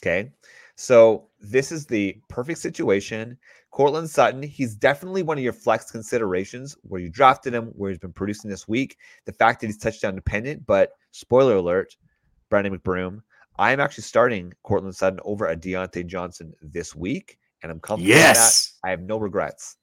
Okay. 0.00 0.30
So 0.76 1.28
this 1.40 1.72
is 1.72 1.86
the 1.86 2.16
perfect 2.28 2.60
situation. 2.60 3.36
Courtland 3.74 4.08
Sutton, 4.08 4.40
he's 4.40 4.76
definitely 4.76 5.24
one 5.24 5.36
of 5.36 5.42
your 5.42 5.52
flex 5.52 5.90
considerations 5.90 6.76
where 6.82 7.00
you 7.00 7.10
drafted 7.10 7.52
him, 7.52 7.72
where 7.76 7.90
he's 7.90 7.98
been 7.98 8.12
producing 8.12 8.48
this 8.48 8.68
week. 8.68 8.96
The 9.24 9.32
fact 9.32 9.60
that 9.60 9.66
he's 9.66 9.76
touchdown 9.78 10.14
dependent, 10.14 10.64
but 10.64 10.92
spoiler 11.10 11.56
alert, 11.56 11.96
Brandon 12.50 12.78
McBroom, 12.78 13.20
I'm 13.58 13.80
actually 13.80 14.04
starting 14.04 14.52
Cortland 14.62 14.94
Sutton 14.94 15.18
over 15.24 15.48
a 15.48 15.56
Diontae 15.56 16.06
Johnson 16.06 16.54
this 16.62 16.94
week, 16.94 17.36
and 17.64 17.72
I'm 17.72 17.80
comfortable 17.80 18.10
Yes. 18.14 18.74
that. 18.80 18.86
I 18.86 18.90
have 18.92 19.00
no 19.02 19.16
regrets. 19.16 19.76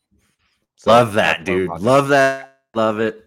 So 0.77 0.89
Love 0.91 1.12
that, 1.15 1.43
dude. 1.43 1.69
Love 1.82 2.08
that. 2.08 2.60
Love 2.73 3.01
it. 3.01 3.25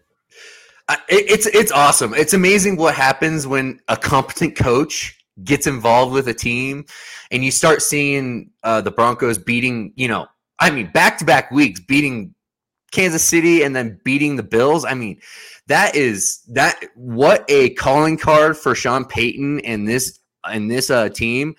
It- 1.10 1.30
It's 1.30 1.46
it's 1.46 1.72
awesome. 1.72 2.14
It's 2.14 2.32
amazing 2.32 2.76
what 2.76 2.94
happens 2.94 3.46
when 3.46 3.80
a 3.88 3.98
competent 3.98 4.56
coach 4.56 5.22
gets 5.44 5.66
involved 5.66 6.14
with 6.14 6.26
a 6.28 6.34
team, 6.34 6.86
and 7.30 7.44
you 7.44 7.50
start 7.50 7.82
seeing 7.82 8.50
uh, 8.62 8.80
the 8.80 8.90
Broncos 8.90 9.36
beating. 9.36 9.92
You 9.96 10.08
know, 10.08 10.26
I 10.60 10.70
mean, 10.70 10.90
back 10.92 11.18
to 11.18 11.24
back 11.24 11.50
weeks 11.50 11.80
beating 11.80 12.34
Kansas 12.92 13.24
City 13.24 13.62
and 13.62 13.74
then 13.74 14.00
beating 14.04 14.36
the 14.36 14.42
Bills. 14.42 14.84
I 14.84 14.94
mean, 14.94 15.20
that 15.66 15.96
is 15.96 16.42
that 16.48 16.84
what 16.94 17.44
a 17.48 17.70
calling 17.70 18.16
card 18.16 18.56
for 18.56 18.74
Sean 18.74 19.04
Payton 19.04 19.60
and 19.60 19.88
this 19.88 20.20
and 20.44 20.70
this 20.70 20.90
uh, 20.90 21.08
team. 21.08 21.56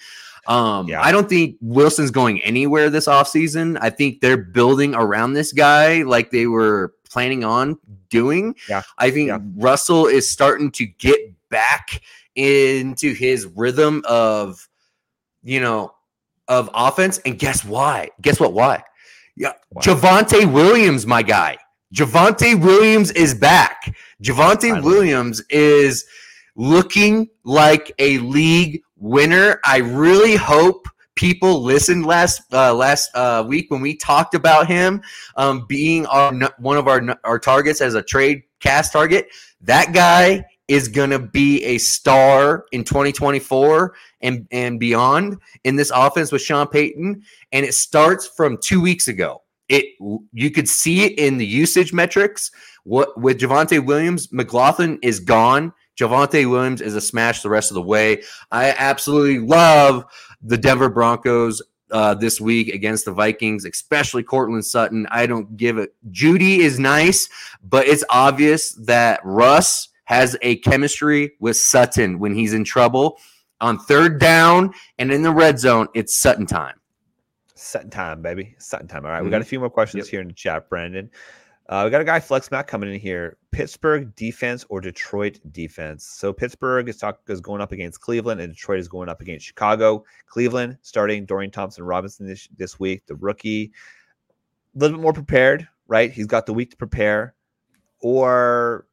Um, 0.48 0.88
Yeah. 0.88 1.02
I 1.02 1.12
don't 1.12 1.28
think 1.28 1.58
Wilson's 1.60 2.12
going 2.12 2.42
anywhere 2.44 2.90
this 2.90 3.08
offseason. 3.08 3.78
I 3.82 3.90
think 3.90 4.22
they're 4.22 4.38
building 4.38 4.94
around 4.96 5.34
this 5.34 5.52
guy 5.52 6.04
like 6.04 6.32
they 6.32 6.46
were 6.46 6.94
planning 7.10 7.44
on 7.44 7.80
doing. 8.10 8.56
Yeah. 8.70 8.84
I 8.98 9.10
think 9.10 9.30
Yeah. 9.30 9.40
Russell 9.56 10.06
is 10.06 10.30
starting 10.30 10.72
to 10.72 10.86
get 10.86 11.20
back 11.50 12.02
into 12.36 13.14
his 13.14 13.48
rhythm 13.56 14.04
of, 14.08 14.68
you 15.44 15.60
know, 15.60 15.94
of 16.48 16.70
offense. 16.74 17.20
And 17.26 17.38
guess 17.38 17.64
why? 17.64 18.10
Guess 18.22 18.40
what? 18.40 18.54
Why? 18.54 18.84
Yeah. 19.36 19.54
Wow. 19.72 19.82
Javonte 19.82 20.52
Williams, 20.52 21.06
my 21.06 21.24
guy. 21.24 21.58
Javonte 21.94 22.62
Williams 22.62 23.12
is 23.12 23.34
back. 23.34 23.96
Javonte. 24.22 24.84
Williams 24.84 25.42
is 25.50 26.06
looking 26.56 27.30
like 27.44 27.92
a 28.00 28.18
league 28.20 28.82
winner. 28.98 29.60
I 29.64 29.78
really 29.78 30.36
hope 30.36 30.88
people 31.16 31.62
listened 31.64 32.06
last 32.06 32.42
uh, 32.54 32.74
last 32.74 33.10
uh, 33.16 33.44
week 33.48 33.72
when 33.72 33.82
we 33.82 33.96
talked 33.96 34.36
about 34.36 34.68
him 34.68 35.02
um, 35.38 35.66
being 35.68 36.06
our 36.08 36.34
one 36.58 36.78
of 36.78 36.88
our 36.88 37.18
our 37.24 37.40
targets 37.40 37.82
as 37.82 37.96
a 37.96 38.02
trade 38.02 38.44
cast 38.60 38.92
target. 38.92 39.28
That 39.62 39.94
guy 39.94 40.44
is 40.68 40.88
going 40.88 41.12
to 41.12 41.20
be 41.20 41.64
a 41.64 41.78
star 41.78 42.66
in 42.72 42.84
2024 42.84 43.94
and 44.22 44.48
and 44.52 44.80
beyond 44.80 45.38
in 45.64 45.76
this 45.76 45.92
offense 45.94 46.32
with 46.32 46.42
Sean 46.42 46.68
Payton. 46.68 47.22
And 47.52 47.66
it 47.66 47.74
starts 47.74 48.28
from 48.28 48.58
two 48.58 48.82
weeks 48.82 49.08
ago. 49.08 49.44
It 49.70 49.86
you 50.34 50.52
could 50.52 50.70
see 50.70 51.04
it 51.06 51.18
in 51.20 51.38
the 51.38 51.46
usage 51.46 51.94
metrics. 51.94 52.52
What 52.84 53.20
with 53.20 53.40
Javonte 53.40 53.84
Williams, 53.84 54.32
McLaughlin 54.32 55.00
is 55.02 55.20
gone. 55.20 55.74
Javonte 56.00 56.50
Williams 56.50 56.82
is 56.82 56.96
a 56.96 57.02
smash 57.02 57.42
the 57.42 57.50
rest 57.50 57.72
of 57.72 57.76
the 57.76 57.82
way. 57.82 58.22
I 58.52 58.76
absolutely 58.78 59.40
love 59.40 60.06
the 60.42 60.58
Denver 60.58 60.90
Broncos 60.90 61.62
uh, 61.92 62.14
this 62.16 62.42
week 62.42 62.74
against 62.74 63.06
the 63.06 63.12
Vikings, 63.12 63.66
especially 63.66 64.24
Courtland 64.24 64.66
Sutton. 64.66 65.08
I 65.10 65.26
don't 65.26 65.56
give 65.56 65.78
it. 65.78 65.96
Jeudy 66.12 66.60
is 66.60 66.80
nice, 66.80 67.30
but 67.64 67.88
it's 67.88 68.04
obvious 68.10 68.74
that 68.86 69.22
Russ 69.24 69.90
has 70.06 70.38
a 70.42 70.58
chemistry 70.58 71.34
with 71.40 71.58
Sutton 71.58 72.20
when 72.20 72.34
he's 72.34 72.54
in 72.54 72.64
trouble. 72.64 73.20
On 73.62 73.78
third 73.80 74.20
down 74.20 74.74
and 75.00 75.12
in 75.12 75.22
the 75.24 75.32
red 75.32 75.60
zone, 75.60 75.88
it's 75.94 76.18
Sutton 76.20 76.46
time. 76.46 76.76
Sutton 77.56 77.90
time, 77.90 78.22
baby. 78.22 78.56
Sutton 78.60 78.88
time. 78.88 79.06
All 79.06 79.12
right, 79.12 79.22
we 79.22 79.28
Mhm. 79.28 79.32
got 79.32 79.42
a 79.42 79.46
few 79.46 79.60
more 79.60 79.70
questions 79.70 80.08
Yep. 80.08 80.12
here 80.12 80.22
in 80.22 80.28
the 80.28 80.34
chat, 80.34 80.70
Brandon. 80.70 81.10
Uh, 81.68 81.82
we 81.86 81.90
got 81.90 82.02
a 82.02 82.06
guy 82.06 82.20
Flex 82.20 82.52
Mac 82.52 82.68
coming 82.68 82.94
in 82.94 83.00
here. 83.00 83.38
Pittsburgh 83.52 84.14
defense 84.16 84.66
or 84.70 84.82
Detroit 84.82 85.40
defense? 85.52 86.06
So 86.06 86.32
Pittsburgh 86.32 86.88
is, 86.90 86.98
talk, 86.98 87.22
is 87.28 87.42
going 87.42 87.62
up 87.62 87.72
against 87.72 88.02
Cleveland, 88.02 88.40
and 88.40 88.54
Detroit 88.54 88.80
is 88.80 88.88
going 88.88 89.10
up 89.10 89.22
against 89.22 89.48
Chicago. 89.48 90.04
Cleveland 90.28 90.78
starting 90.84 91.26
Dorian 91.26 91.50
Thompson 91.50 91.84
Robinson 91.84 92.28
this 92.28 92.48
this 92.56 92.80
week, 92.80 93.08
the 93.08 93.16
rookie, 93.16 93.72
a 94.76 94.80
little 94.80 94.98
bit 94.98 95.02
more 95.02 95.14
prepared, 95.14 95.68
right? 95.88 96.12
He's 96.12 96.28
got 96.28 96.46
the 96.46 96.54
week 96.54 96.70
to 96.72 96.78
prepare. 96.78 97.34
Or 98.02 98.86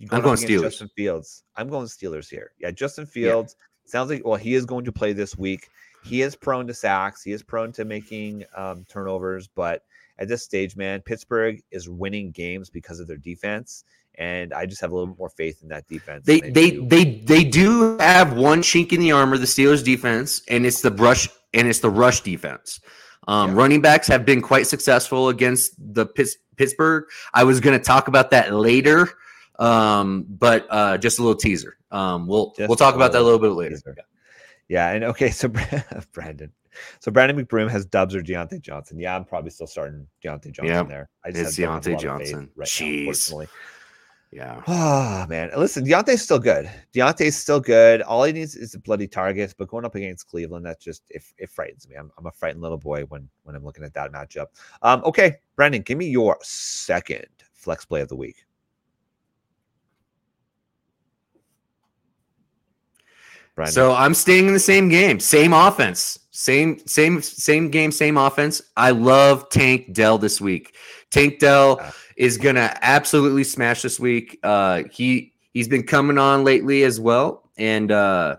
you 0.00 0.08
I'm 0.10 0.22
going 0.22 0.38
Steelers. 0.38 0.62
Justin 0.62 0.88
Fields. 0.96 1.44
I'm 1.56 1.68
going 1.68 1.86
Steelers 1.86 2.28
here. 2.28 2.52
Yeah, 2.58 2.70
Justin 2.70 3.04
Fields. 3.04 3.54
sounds 3.84 4.10
like 4.10 4.24
well, 4.24 4.36
he 4.36 4.54
is 4.54 4.64
going 4.64 4.86
to 4.86 4.92
play 4.92 5.12
this 5.12 5.36
week. 5.36 5.68
He 6.02 6.22
is 6.22 6.34
prone 6.34 6.66
to 6.66 6.74
sacks. 6.74 7.22
He 7.22 7.32
is 7.32 7.42
prone 7.42 7.70
to 7.72 7.84
making 7.84 8.44
um, 8.56 8.86
turnovers, 8.88 9.46
but 9.46 9.82
at 10.18 10.26
this 10.26 10.42
stage, 10.42 10.74
man, 10.74 11.02
Pittsburgh 11.02 11.60
is 11.70 11.88
winning 11.88 12.30
games 12.30 12.70
because 12.70 12.98
of 12.98 13.08
their 13.08 13.18
defense, 13.18 13.84
and 14.14 14.54
I 14.54 14.64
just 14.64 14.80
have 14.80 14.90
a 14.90 14.94
little 14.94 15.08
bit 15.08 15.18
more 15.18 15.28
faith 15.28 15.62
in 15.62 15.68
that 15.68 15.86
defense. 15.86 16.24
They 16.24 16.40
than 16.40 16.54
they 16.54 16.70
do. 16.70 16.86
they 16.88 17.04
they 17.20 17.44
do 17.44 17.98
have 17.98 18.32
one 18.32 18.62
chink 18.62 18.94
in 18.94 19.00
the 19.00 19.12
armor, 19.12 19.36
the 19.36 19.44
Steelers 19.44 19.84
defense, 19.84 20.40
and 20.48 20.64
it's 20.64 20.80
the 20.80 20.90
brush 20.90 21.28
and 21.52 21.68
it's 21.68 21.80
the 21.80 21.90
rush 21.90 22.22
defense. 22.22 22.80
Um, 23.28 23.50
Yeah. 23.50 23.56
Running 23.56 23.80
backs 23.82 24.08
have 24.08 24.24
been 24.24 24.40
quite 24.40 24.66
successful 24.66 25.28
against 25.28 25.74
the 25.78 26.06
Pitts, 26.06 26.36
Pittsburgh. 26.56 27.04
I 27.34 27.44
was 27.44 27.60
going 27.60 27.78
to 27.78 27.84
talk 27.84 28.08
about 28.08 28.30
that 28.30 28.54
later, 28.54 29.10
um, 29.60 30.26
but 30.28 30.66
uh, 30.70 30.98
just 30.98 31.18
a 31.18 31.22
little 31.22 31.38
teaser. 31.38 31.76
Um, 31.90 32.26
we'll 32.26 32.52
Just 32.56 32.68
we'll 32.68 32.76
talk 32.76 32.94
about 32.94 33.12
that 33.12 33.20
a 33.20 33.24
little 33.24 33.38
bit 33.38 33.48
later. 33.50 33.76
teaser. 33.76 33.96
Yeah, 34.68 34.90
and 34.92 35.04
okay, 35.04 35.30
so 35.30 35.48
Brandon, 36.12 36.52
so 37.00 37.10
Brandon 37.10 37.44
McBroom 37.44 37.68
has 37.70 37.84
Dubs 37.84 38.14
or 38.14 38.22
Diontae 38.22 38.60
Johnson. 38.60 38.98
Yeah, 38.98 39.16
I'm 39.16 39.24
probably 39.24 39.50
still 39.50 39.66
starting 39.66 40.06
Diontae 40.24 40.52
Johnson 40.52 40.66
Yep, 40.66 40.88
there. 40.88 41.10
I 41.24 41.28
it's 41.30 41.38
have 41.38 41.46
a 41.48 41.50
Diontae 41.50 41.66
lot 41.66 41.76
of 41.78 41.84
faith 41.84 42.00
Johnson. 42.00 42.50
right 42.56 42.68
Jeez. 42.68 43.32
now. 43.32 43.46
Yeah, 44.32 44.62
Oh 44.68 45.26
man, 45.28 45.50
listen, 45.56 45.84
Diontae's 45.84 46.22
still 46.22 46.38
good. 46.38 46.70
Diontae's 46.94 47.36
still 47.36 47.58
good. 47.58 48.00
All 48.02 48.22
he 48.22 48.32
needs 48.32 48.54
is 48.54 48.74
a 48.74 48.78
bloody 48.78 49.08
targets, 49.08 49.52
but 49.52 49.66
going 49.66 49.84
up 49.84 49.96
against 49.96 50.28
Cleveland, 50.28 50.64
that 50.66 50.80
just 50.80 51.02
it, 51.10 51.24
it 51.36 51.50
frightens 51.50 51.88
me. 51.88 51.96
I'm, 51.96 52.12
I'm 52.16 52.26
a 52.26 52.30
frightened 52.30 52.62
little 52.62 52.78
boy 52.78 53.02
when 53.08 53.28
when 53.42 53.56
I'm 53.56 53.64
looking 53.64 53.82
at 53.82 53.92
that 53.94 54.12
matchup. 54.12 54.46
Um, 54.82 55.02
okay, 55.04 55.38
Brandon, 55.56 55.82
give 55.82 55.98
me 55.98 56.06
your 56.06 56.38
second 56.42 57.26
flex 57.54 57.84
play 57.84 58.02
of 58.02 58.08
the 58.08 58.14
week. 58.16 58.44
So 63.68 63.92
I'm 63.92 64.14
staying 64.14 64.46
in 64.46 64.52
the 64.52 64.58
same 64.60 64.88
game, 64.88 65.20
same 65.20 65.52
offense, 65.52 66.18
same 66.30 66.78
same 66.86 67.20
same 67.22 67.70
game, 67.70 67.92
same 67.92 68.16
offense. 68.16 68.62
I 68.76 68.90
love 68.90 69.48
Tank 69.50 69.92
Dell 69.92 70.18
this 70.18 70.40
week. 70.40 70.74
Tank 71.10 71.38
Dell 71.40 71.78
Yeah. 71.80 71.90
is 72.16 72.38
gonna 72.38 72.76
absolutely 72.82 73.44
smash 73.44 73.82
this 73.82 73.98
week. 74.00 74.38
Uh, 74.42 74.84
he 74.90 75.32
he's 75.52 75.68
been 75.68 75.82
coming 75.82 76.18
on 76.18 76.44
lately 76.44 76.84
as 76.84 77.00
well. 77.00 77.50
And 77.58 77.90
uh, 77.92 78.36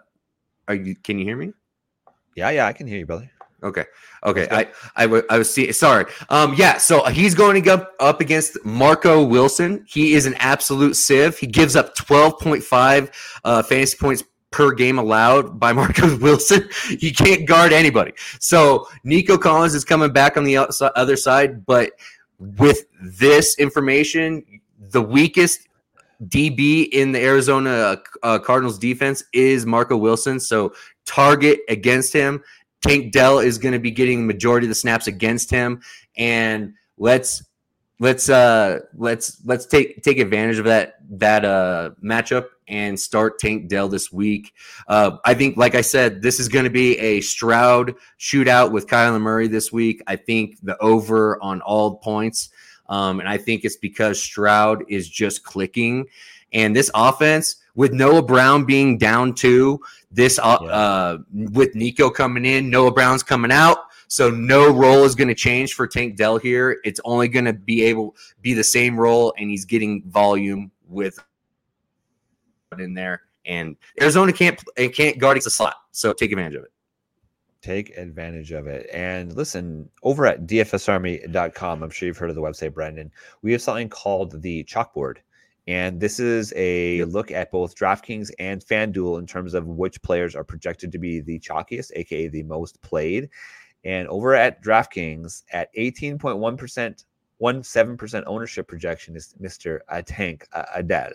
are 0.67 0.75
you? 0.75 0.95
Can 0.95 1.19
you 1.19 1.25
hear 1.25 1.37
me? 1.37 1.53
yeah, 2.35 2.49
yeah, 2.49 2.65
I 2.65 2.73
can 2.73 2.87
hear 2.87 2.97
you, 2.99 3.05
brother. 3.05 3.29
Okay. 3.63 3.85
Okay. 4.25 4.47
I, 4.49 4.67
I, 4.95 5.05
wa- 5.05 5.21
I 5.29 5.37
was 5.37 5.53
see, 5.53 5.71
sorry. 5.71 6.05
Um, 6.29 6.55
yeah. 6.55 6.77
So 6.79 7.03
he's 7.05 7.35
going 7.35 7.53
to 7.53 7.61
go 7.61 7.85
up 7.99 8.19
against 8.19 8.57
Marco 8.65 9.23
Wilson. 9.23 9.85
He 9.87 10.13
is 10.15 10.25
an 10.25 10.33
absolute 10.39 10.95
sieve. 10.95 11.37
He 11.37 11.45
gives 11.45 11.75
up 11.75 11.95
12.5 11.95 13.13
uh, 13.43 13.61
fantasy 13.61 13.97
points 13.99 14.23
per 14.51 14.71
game 14.73 14.99
allowed 14.99 15.59
by 15.59 15.73
Marco 15.73 16.17
Wilson. 16.17 16.69
He 16.99 17.11
can't 17.11 17.47
guard 17.47 17.73
anybody. 17.73 18.13
So 18.39 18.87
Nico 19.03 19.37
Collins 19.37 19.75
is 19.75 19.85
coming 19.85 20.11
back 20.11 20.37
on 20.37 20.43
the 20.43 20.57
other 20.57 21.15
side. 21.15 21.65
But 21.65 21.93
with 22.39 22.85
this 23.01 23.57
information, 23.57 24.43
the 24.79 25.01
weakest 25.01 25.67
DB 26.25 26.89
in 26.89 27.11
the 27.11 27.21
Arizona 27.21 27.97
uh, 28.23 28.39
Cardinals 28.39 28.77
defense 28.77 29.23
is 29.33 29.65
Marco 29.65 29.97
Wilson. 29.97 30.39
So 30.39 30.73
target 31.05 31.59
against 31.69 32.13
him. 32.13 32.43
Tank 32.81 33.11
Dell 33.11 33.39
is 33.39 33.57
going 33.57 33.73
to 33.73 33.79
be 33.79 33.91
getting 33.91 34.25
majority 34.25 34.65
of 34.65 34.69
the 34.69 34.75
snaps 34.75 35.05
against 35.05 35.51
him, 35.51 35.81
and 36.17 36.73
let's 36.97 37.43
let's 37.99 38.27
uh 38.27 38.79
let's 38.95 39.39
let's 39.45 39.67
take 39.67 40.01
take 40.01 40.17
advantage 40.17 40.57
of 40.57 40.65
that 40.65 40.95
that 41.11 41.45
uh 41.45 41.91
matchup 42.03 42.47
and 42.71 42.99
start 42.99 43.37
Tank 43.37 43.67
Dell 43.67 43.87
this 43.87 44.11
week. 44.11 44.53
Uh, 44.87 45.17
I 45.25 45.35
think, 45.35 45.57
like 45.57 45.75
I 45.75 45.81
said, 45.81 46.21
this 46.21 46.39
is 46.39 46.47
going 46.47 46.63
to 46.63 46.71
be 46.71 46.97
a 46.97 47.21
Stroud 47.21 47.93
shootout 48.17 48.71
with 48.71 48.87
Kyler 48.87 49.21
Murray 49.21 49.47
this 49.47 49.71
week. 49.71 50.01
I 50.07 50.15
think 50.15 50.57
the 50.63 50.77
over 50.81 51.37
on 51.43 51.61
all 51.61 51.97
points, 51.97 52.49
um, 52.89 53.19
and 53.19 53.29
I 53.29 53.37
think 53.37 53.65
it's 53.65 53.77
because 53.77 54.19
Stroud 54.21 54.83
is 54.87 55.07
just 55.07 55.43
clicking, 55.43 56.07
and 56.53 56.75
this 56.75 56.89
offense 56.95 57.57
with 57.75 57.93
Noah 57.93 58.23
Brown 58.23 58.65
being 58.65 58.97
down 58.97 59.33
two, 59.33 59.79
this 60.11 60.39
uh, 60.39 60.57
Yeah. 60.61 60.67
uh 60.69 61.17
with 61.31 61.75
Nico 61.75 62.09
coming 62.09 62.45
in, 62.45 62.69
Noah 62.69 62.91
Brown's 62.91 63.23
coming 63.23 63.51
out. 63.51 63.77
So 64.07 64.29
no 64.29 64.69
role 64.69 65.05
is 65.05 65.15
going 65.15 65.29
to 65.29 65.35
change 65.35 65.73
for 65.73 65.87
Tank 65.87 66.17
Dell 66.17 66.37
here. 66.37 66.81
It's 66.83 66.99
only 67.05 67.29
going 67.29 67.45
to 67.45 67.53
be 67.53 67.83
able 67.83 68.17
be 68.41 68.53
the 68.53 68.63
same 68.63 68.99
role, 68.99 69.33
and 69.37 69.49
he's 69.49 69.63
getting 69.63 70.03
volume 70.09 70.71
with 70.89 71.17
in 72.79 72.93
there. 72.93 73.23
And 73.45 73.75
Arizona 73.99 74.31
can't 74.31 74.61
it 74.77 74.89
can't 74.95 75.17
guard 75.17 75.37
it's 75.37 75.47
a 75.47 75.51
slot, 75.51 75.75
so 75.91 76.13
take 76.13 76.31
advantage 76.31 76.55
of 76.55 76.63
it. 76.63 76.71
Take 77.61 77.95
advantage 77.97 78.51
of 78.51 78.67
it. 78.67 78.89
And 78.91 79.35
listen, 79.35 79.89
over 80.03 80.25
at 80.25 80.47
dfsarmy.com, 80.47 81.83
I'm 81.83 81.89
sure 81.89 82.07
you've 82.07 82.17
heard 82.17 82.29
of 82.29 82.35
the 82.35 82.41
website, 82.41 82.73
Brandon. 82.73 83.11
We 83.41 83.51
have 83.51 83.61
something 83.61 83.89
called 83.89 84.41
the 84.41 84.63
chalkboard. 84.63 85.17
And 85.67 85.99
this 85.99 86.19
is 86.19 86.51
a 86.55 87.03
look 87.05 87.29
at 87.29 87.51
both 87.51 87.75
DraftKings 87.75 88.31
and 88.39 88.65
FanDuel 88.65 89.19
in 89.19 89.27
terms 89.27 89.53
of 89.53 89.67
which 89.67 90.01
players 90.01 90.35
are 90.35 90.43
projected 90.43 90.91
to 90.91 90.97
be 90.97 91.19
the 91.19 91.39
chalkiest, 91.39 91.91
aka 91.95 92.27
the 92.27 92.43
most 92.43 92.81
played. 92.81 93.29
And 93.83 94.07
over 94.07 94.33
at 94.33 94.63
DraftKings, 94.63 95.43
at 95.51 95.73
18.1%, 95.75 97.03
17% 97.41 98.23
ownership 98.27 98.67
projection 98.67 99.15
is 99.15 99.33
Mr. 99.41 99.79
Tank 100.05 100.47
uh, 100.53 100.63
Adele. 100.75 101.13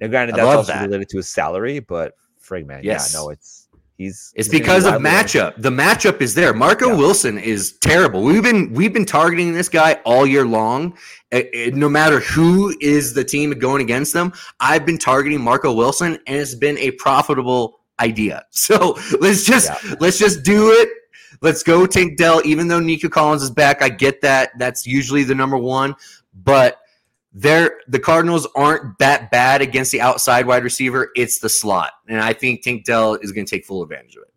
Now, 0.00 0.08
granted, 0.08 0.36
that's 0.36 0.46
also 0.56 0.72
that. 0.72 0.86
related 0.86 1.08
to 1.10 1.16
his 1.18 1.28
salary, 1.28 1.78
but 1.80 2.14
frig, 2.42 2.66
man. 2.66 2.80
Yes. 2.82 3.12
Yeah, 3.14 3.20
no, 3.20 3.30
it's 3.30 3.68
he's 3.96 4.32
It's 4.34 4.50
he's 4.50 4.60
because 4.60 4.86
of 4.86 4.94
matchup. 4.94 5.54
The 5.58 5.70
matchup 5.70 6.20
is 6.20 6.34
there. 6.34 6.52
Marco 6.54 6.88
Yeah. 6.88 6.96
Wilson 6.96 7.38
is 7.38 7.72
terrible. 7.78 8.22
We've 8.22 8.42
been 8.42 8.72
we've 8.72 8.92
been 8.92 9.04
targeting 9.04 9.52
this 9.52 9.68
guy 9.68 9.94
all 10.04 10.26
year 10.26 10.44
long. 10.46 10.96
Eh, 11.30 11.44
eh, 11.52 11.70
no 11.74 11.88
matter 11.88 12.20
who 12.20 12.74
is 12.80 13.14
the 13.14 13.24
team 13.24 13.50
going 13.58 13.82
against 13.82 14.12
them, 14.12 14.32
I've 14.60 14.84
been 14.86 14.98
targeting 14.98 15.40
Marco 15.40 15.72
Wilson, 15.72 16.18
and 16.26 16.36
it's 16.38 16.54
been 16.54 16.78
a 16.78 16.92
profitable 16.92 17.80
idea. 18.00 18.44
So 18.50 18.98
let's 19.20 19.44
just 19.44 19.68
Yeah. 19.68 19.94
let's 20.00 20.18
just 20.18 20.42
do 20.42 20.70
it. 20.72 20.88
Let's 21.40 21.62
go 21.62 21.86
Tank 21.86 22.18
Dell. 22.18 22.42
Even 22.44 22.68
though 22.68 22.80
Nico 22.80 23.08
Collins 23.08 23.42
is 23.42 23.50
back, 23.50 23.82
I 23.82 23.88
get 23.88 24.20
that. 24.22 24.50
That's 24.58 24.86
usually 24.86 25.24
the 25.24 25.34
number 25.34 25.56
one, 25.56 25.94
but 26.42 26.80
they're 27.32 27.80
the 27.88 28.00
Cardinals 28.00 28.48
aren't 28.56 28.98
that 28.98 29.30
bad 29.30 29.62
against 29.62 29.92
the 29.92 30.00
outside 30.00 30.46
wide 30.46 30.64
receiver. 30.64 31.10
It's 31.14 31.38
the 31.38 31.48
slot, 31.48 31.92
and 32.08 32.20
I 32.20 32.32
think 32.32 32.62
Tank 32.62 32.84
Dell 32.84 33.14
is 33.14 33.32
going 33.32 33.46
to 33.46 33.50
take 33.50 33.64
full 33.64 33.82
advantage 33.82 34.16
of 34.16 34.22
it. 34.22 34.28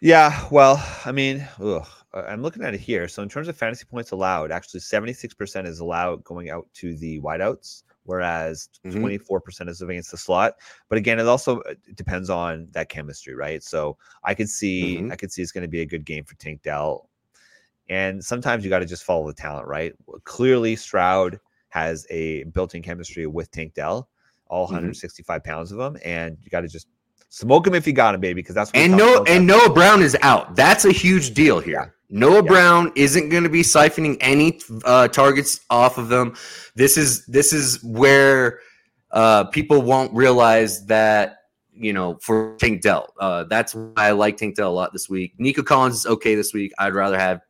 Yeah, 0.00 0.46
well, 0.50 0.84
I 1.04 1.12
mean, 1.12 1.46
ugh, 1.60 1.86
I'm 2.12 2.42
looking 2.42 2.64
at 2.64 2.74
it 2.74 2.80
here. 2.80 3.08
So 3.08 3.22
in 3.22 3.28
terms 3.28 3.48
of 3.48 3.56
fantasy 3.56 3.84
points 3.84 4.10
allowed, 4.10 4.50
actually 4.50 4.80
76% 4.80 5.66
is 5.66 5.80
allowed 5.80 6.24
going 6.24 6.50
out 6.50 6.66
to 6.74 6.96
the 6.96 7.20
wideouts, 7.20 7.84
whereas 8.08 8.70
Mhm. 8.84 9.00
24% 9.00 9.68
is 9.68 9.82
against 9.82 10.10
the 10.10 10.16
slot. 10.16 10.54
But 10.88 10.96
again, 10.96 11.20
it 11.20 11.26
also 11.26 11.60
uh, 11.60 11.74
depends 11.94 12.30
on 12.30 12.66
that 12.72 12.88
chemistry, 12.88 13.34
right? 13.34 13.62
So 13.62 13.98
I 14.24 14.32
could 14.34 14.48
see, 14.48 15.02
Mhm. 15.02 15.12
I 15.12 15.16
could 15.16 15.30
see 15.30 15.42
it's 15.42 15.52
going 15.52 15.62
to 15.62 15.68
be 15.68 15.82
a 15.82 15.86
good 15.86 16.06
game 16.06 16.24
for 16.24 16.34
Tank 16.36 16.62
Dell. 16.62 17.10
And 17.90 18.24
sometimes 18.24 18.64
you 18.64 18.70
got 18.70 18.78
to 18.78 18.86
just 18.86 19.04
follow 19.04 19.26
the 19.26 19.34
talent, 19.34 19.66
right? 19.66 19.92
Clearly, 20.24 20.74
Stroud 20.74 21.38
has 21.68 22.06
a 22.08 22.44
built-in 22.44 22.82
chemistry 22.82 23.26
with 23.26 23.50
Tank 23.50 23.74
Dell, 23.74 24.08
all 24.46 24.66
Mhm. 24.66 24.72
165 24.72 25.44
pounds 25.44 25.70
of 25.70 25.78
him, 25.78 25.98
and 26.02 26.38
you 26.42 26.48
got 26.48 26.62
to 26.62 26.68
just 26.68 26.86
smoke 27.28 27.66
him 27.66 27.74
if 27.74 27.86
you 27.86 27.92
got 27.92 28.14
him, 28.14 28.22
baby, 28.22 28.40
because 28.40 28.54
that's 28.54 28.70
what 28.72 28.82
And 28.82 28.96
no, 28.96 29.22
and 29.24 29.46
Noah 29.46 29.70
Brown 29.72 30.00
is 30.00 30.16
out. 30.22 30.56
That's 30.56 30.86
a 30.86 30.92
huge 30.92 31.34
deal 31.34 31.60
here. 31.60 31.94
Noah 32.10 32.36
Yeah. 32.36 32.40
Brown 32.42 32.92
isn't 32.96 33.28
going 33.28 33.42
to 33.42 33.48
be 33.48 33.62
siphoning 33.62 34.16
any 34.20 34.60
uh, 34.84 35.08
targets 35.08 35.60
off 35.70 35.98
of 35.98 36.08
them. 36.08 36.34
This 36.74 36.96
is 36.96 37.26
this 37.26 37.52
is 37.52 37.82
where 37.84 38.60
uh, 39.10 39.44
people 39.44 39.82
won't 39.82 40.12
realize 40.14 40.84
that 40.86 41.36
you 41.72 41.92
know 41.92 42.18
for 42.22 42.56
Tank 42.56 42.82
Dell. 42.82 43.12
Uh, 43.20 43.44
that's 43.44 43.74
why 43.74 43.92
I 43.96 44.10
like 44.12 44.36
Tank 44.36 44.56
Dell 44.56 44.70
a 44.70 44.72
lot 44.72 44.92
this 44.92 45.08
week. 45.08 45.34
Nico 45.38 45.62
Collins 45.62 45.96
is 45.96 46.06
okay 46.06 46.34
this 46.34 46.52
week. 46.54 46.72
I'd 46.78 46.94
rather 46.94 47.18
have. 47.18 47.40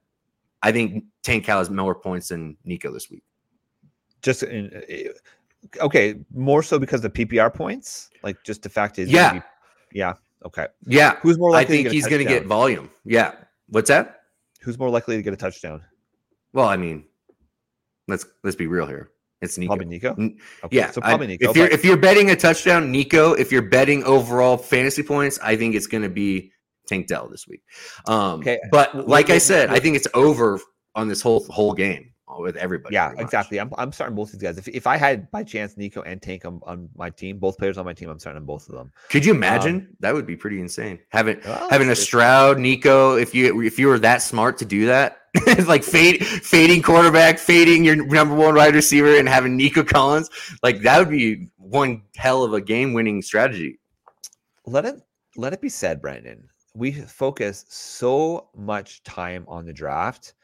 I 0.63 0.73
think 0.73 1.05
Tank 1.23 1.45
Cal 1.45 1.59
has 1.59 1.71
more 1.71 1.95
points 1.95 2.29
than 2.29 2.57
Nico 2.65 2.93
this 2.93 3.09
week. 3.11 3.23
just 4.23 4.43
in, 4.43 4.73
uh, 4.75 5.85
okay, 5.85 6.17
more 6.35 6.65
so 6.65 6.81
because 6.81 7.01
the 7.01 7.11
PPR 7.11 7.55
points, 7.55 8.11
like 8.25 8.37
just 8.45 8.63
the 8.63 8.69
fact 8.69 8.99
is, 8.99 9.09
Yeah. 9.09 9.41
yeah, 9.93 10.15
okay. 10.45 10.67
Yeah, 10.85 11.15
Who's 11.23 11.39
more 11.39 11.51
I 11.51 11.59
likely? 11.61 11.77
think 11.77 11.85
to 11.87 11.91
get 11.91 11.93
he's 11.95 12.07
going 12.09 12.27
to 12.27 12.29
get 12.29 12.47
volume. 12.47 12.91
Yeah, 13.05 13.35
what's 13.69 13.87
that? 13.89 14.18
Who's 14.69 14.79
more 14.79 14.91
likely 14.91 15.17
to 15.17 15.23
get 15.23 15.33
a 15.33 15.37
touchdown? 15.39 15.81
Well, 16.53 16.69
I 16.69 16.77
mean, 16.77 17.07
let's 18.07 18.27
let's 18.45 18.55
be 18.55 18.67
real 18.67 18.85
here. 18.85 19.13
It's 19.41 19.57
Nico. 19.57 19.69
Probably 19.71 19.87
Nico. 19.87 20.11
Okay, 20.11 20.37
Yeah, 20.77 20.91
so 20.91 21.01
I- 21.03 21.09
probably 21.09 21.29
Nico. 21.29 21.49
If 21.49 21.57
you're 21.57 21.69
but- 21.69 21.73
if 21.73 21.85
you're 21.87 21.97
betting 21.97 22.29
a 22.33 22.37
touchdown, 22.37 22.93
Nico. 22.93 23.33
If 23.33 23.51
you're 23.51 23.63
betting 23.63 24.05
overall 24.05 24.59
fantasy 24.59 25.03
points, 25.03 25.39
I 25.43 25.57
think 25.57 25.75
it's 25.75 25.87
going 25.87 26.03
to 26.03 26.11
be 26.11 26.53
Tank 26.87 27.07
Dell 27.07 27.31
this 27.31 27.49
week. 27.49 27.63
Um, 28.05 28.41
Okay, 28.41 28.59
but 28.71 29.09
like 29.09 29.31
I 29.31 29.39
said, 29.39 29.71
I 29.71 29.79
think 29.79 29.97
it's 29.97 30.07
over 30.13 30.61
on 30.95 31.09
this 31.09 31.23
whole 31.23 31.47
whole 31.49 31.73
game. 31.73 32.11
Uh, 32.29 32.41
with 32.41 32.57
everybody. 32.57 32.95
Yeah, 32.95 33.13
exactly. 33.17 33.59
I'm, 33.59 33.73
I'm 33.79 33.91
starting 33.93 34.15
both 34.15 34.33
these 34.33 34.43
guys. 34.43 34.59
If, 34.59 34.69
if 34.69 34.87
I 34.87 34.97
had 34.97 35.31
by 35.31 35.43
chance 35.43 35.77
Nico 35.77 36.03
and 36.03 36.21
Tank 36.21 36.45
on, 36.45 36.61
on 36.65 36.89
my 36.95 37.09
team, 37.11 37.39
both 37.39 37.57
players 37.57 37.79
on 37.79 37.87
my 37.87 37.95
team, 37.95 38.11
I'm 38.11 38.19
starting 38.19 38.41
on 38.43 38.47
both 38.47 38.69
of 38.69 38.75
them. 38.75 38.93
Could 39.09 39.25
you 39.25 39.33
imagine? 39.33 39.77
Um, 39.77 39.89
that 40.01 40.15
would 40.15 40.27
be 40.27 40.37
pretty 40.37 40.61
insane. 40.61 40.99
Having 41.09 41.41
oh, 41.47 41.51
Well, 41.51 41.71
having 41.71 41.89
a 41.89 41.97
Stroud, 41.97 42.59
Nico, 42.59 43.17
if 43.17 43.35
you 43.35 43.63
if 43.63 43.79
you 43.79 43.87
were 43.87 43.99
that 44.01 44.21
smart 44.21 44.59
to 44.59 44.67
do 44.67 44.85
that, 44.87 45.23
like 45.67 45.83
fade 45.83 46.25
fading 46.27 46.83
quarterback, 46.83 47.39
fading 47.39 47.85
your 47.85 47.97
number 47.97 48.35
one 48.35 48.55
wide 48.55 48.75
receiver, 48.75 49.17
and 49.17 49.29
having 49.29 49.57
Nico 49.57 49.83
Collins, 49.83 50.29
like 50.63 50.83
that 50.83 50.99
would 50.99 51.11
be 51.11 51.49
one 51.57 52.03
hell 52.17 52.45
of 52.45 52.53
a 52.53 52.61
game 52.61 52.93
winning 52.93 53.23
strategy. 53.23 53.79
let 54.67 54.85
it 54.85 54.97
let 55.37 55.53
it 55.53 55.61
be 55.61 55.69
said, 55.69 56.03
Brandon. 56.03 56.49
We 56.75 56.93
focus 56.93 57.65
so 57.69 58.51
much 58.55 59.03
time 59.03 59.45
on 59.49 59.65
the 59.65 59.73
draft, 59.73 60.35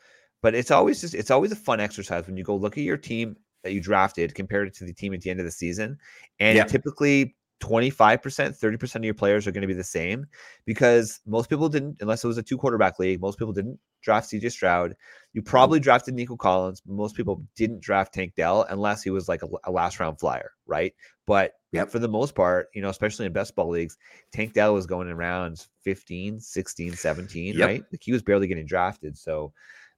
but 0.45 0.55
it's 0.55 0.71
always 0.71 1.01
just 1.01 1.15
it's 1.15 1.31
always 1.31 1.51
a 1.53 1.57
fun 1.57 1.81
exercise 1.81 2.27
when 2.27 2.37
you 2.37 2.45
go 2.45 2.55
look 2.55 2.77
at 2.77 2.85
your 2.85 2.99
team 2.99 3.35
that 3.63 3.73
you 3.73 3.81
drafted 3.81 4.35
compared 4.35 4.75
to 4.75 4.85
the 4.85 4.93
team 4.93 5.15
at 5.15 5.23
the 5.23 5.31
end 5.31 5.41
of 5.41 5.47
the 5.47 5.51
season. 5.51 5.97
And 6.39 6.59
Yeah. 6.59 6.65
typically 6.65 7.35
25%, 7.61 8.55
30% 8.55 8.97
of 8.97 9.05
your 9.05 9.15
players 9.15 9.47
are 9.47 9.53
going 9.53 9.63
to 9.63 9.67
be 9.67 9.73
the 9.73 9.83
same 9.83 10.27
because 10.67 11.21
most 11.25 11.49
people 11.49 11.71
didn't, 11.71 11.97
unless 12.03 12.23
it 12.23 12.27
was 12.29 12.37
a 12.37 12.43
two 12.43 12.59
quarterback 12.59 12.99
league, 12.99 13.23
most 13.23 13.39
people 13.39 13.55
didn't 13.55 13.81
draft 14.03 14.29
CJ 14.29 14.53
Stroud. 14.53 14.95
You 15.33 15.41
probably 15.41 15.79
mm-hmm. 15.79 15.85
drafted 15.85 16.13
Nico 16.13 16.37
Collins. 16.37 16.83
Most 16.87 17.17
people 17.17 17.43
didn't 17.57 17.81
draft 17.81 18.13
Tank 18.13 18.35
Dell 18.37 18.67
unless 18.69 19.03
he 19.03 19.09
was 19.09 19.31
like 19.31 19.43
a, 19.43 19.49
a 19.65 19.71
last 19.71 19.99
round 19.99 20.21
flyer, 20.21 20.51
right? 20.67 20.93
But 21.27 21.53
Yep. 21.73 21.89
for 21.89 21.99
the 22.01 22.09
most 22.09 22.35
part, 22.35 22.69
you 22.75 22.83
know, 22.83 22.91
especially 22.91 23.25
in 23.25 23.33
best 23.33 23.57
ball 23.57 23.71
leagues, 23.71 23.97
Tank 24.31 24.53
Dell 24.53 24.75
was 24.75 24.85
going 24.85 25.09
in 25.09 25.17
rounds 25.17 25.71
15, 25.85 26.39
16, 26.39 26.93
17, 26.93 27.55
Yep. 27.57 27.67
right? 27.67 27.83
Like 27.91 28.03
he 28.03 28.13
was 28.13 28.23
barely 28.23 28.47
getting 28.47 28.67
drafted. 28.67 29.17
So, 29.17 29.55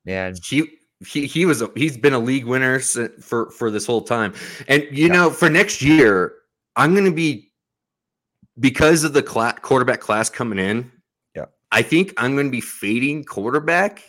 man, 0.06 0.34
He 0.42 0.64
he 1.06 1.26
he 1.26 1.44
was 1.44 1.60
a, 1.60 1.70
he's 1.76 1.98
been 1.98 2.14
a 2.14 2.18
league 2.18 2.46
winner 2.46 2.78
for 2.80 3.50
for 3.50 3.70
this 3.70 3.84
whole 3.84 4.02
time, 4.02 4.32
and 4.68 4.82
you 4.90 5.08
Yeah. 5.08 5.12
know 5.12 5.30
for 5.30 5.50
next 5.50 5.82
year 5.82 6.32
I'm 6.76 6.94
going 6.94 7.04
to 7.04 7.12
be 7.12 7.52
because 8.58 9.04
of 9.04 9.12
the 9.12 9.22
cla- 9.22 9.56
quarterback 9.60 10.00
class 10.00 10.30
coming 10.30 10.58
in. 10.58 10.90
Yeah. 11.34 11.46
I 11.72 11.82
think 11.82 12.14
I'm 12.16 12.34
going 12.34 12.46
to 12.46 12.50
be 12.50 12.60
fading 12.62 13.24
quarterback, 13.24 14.02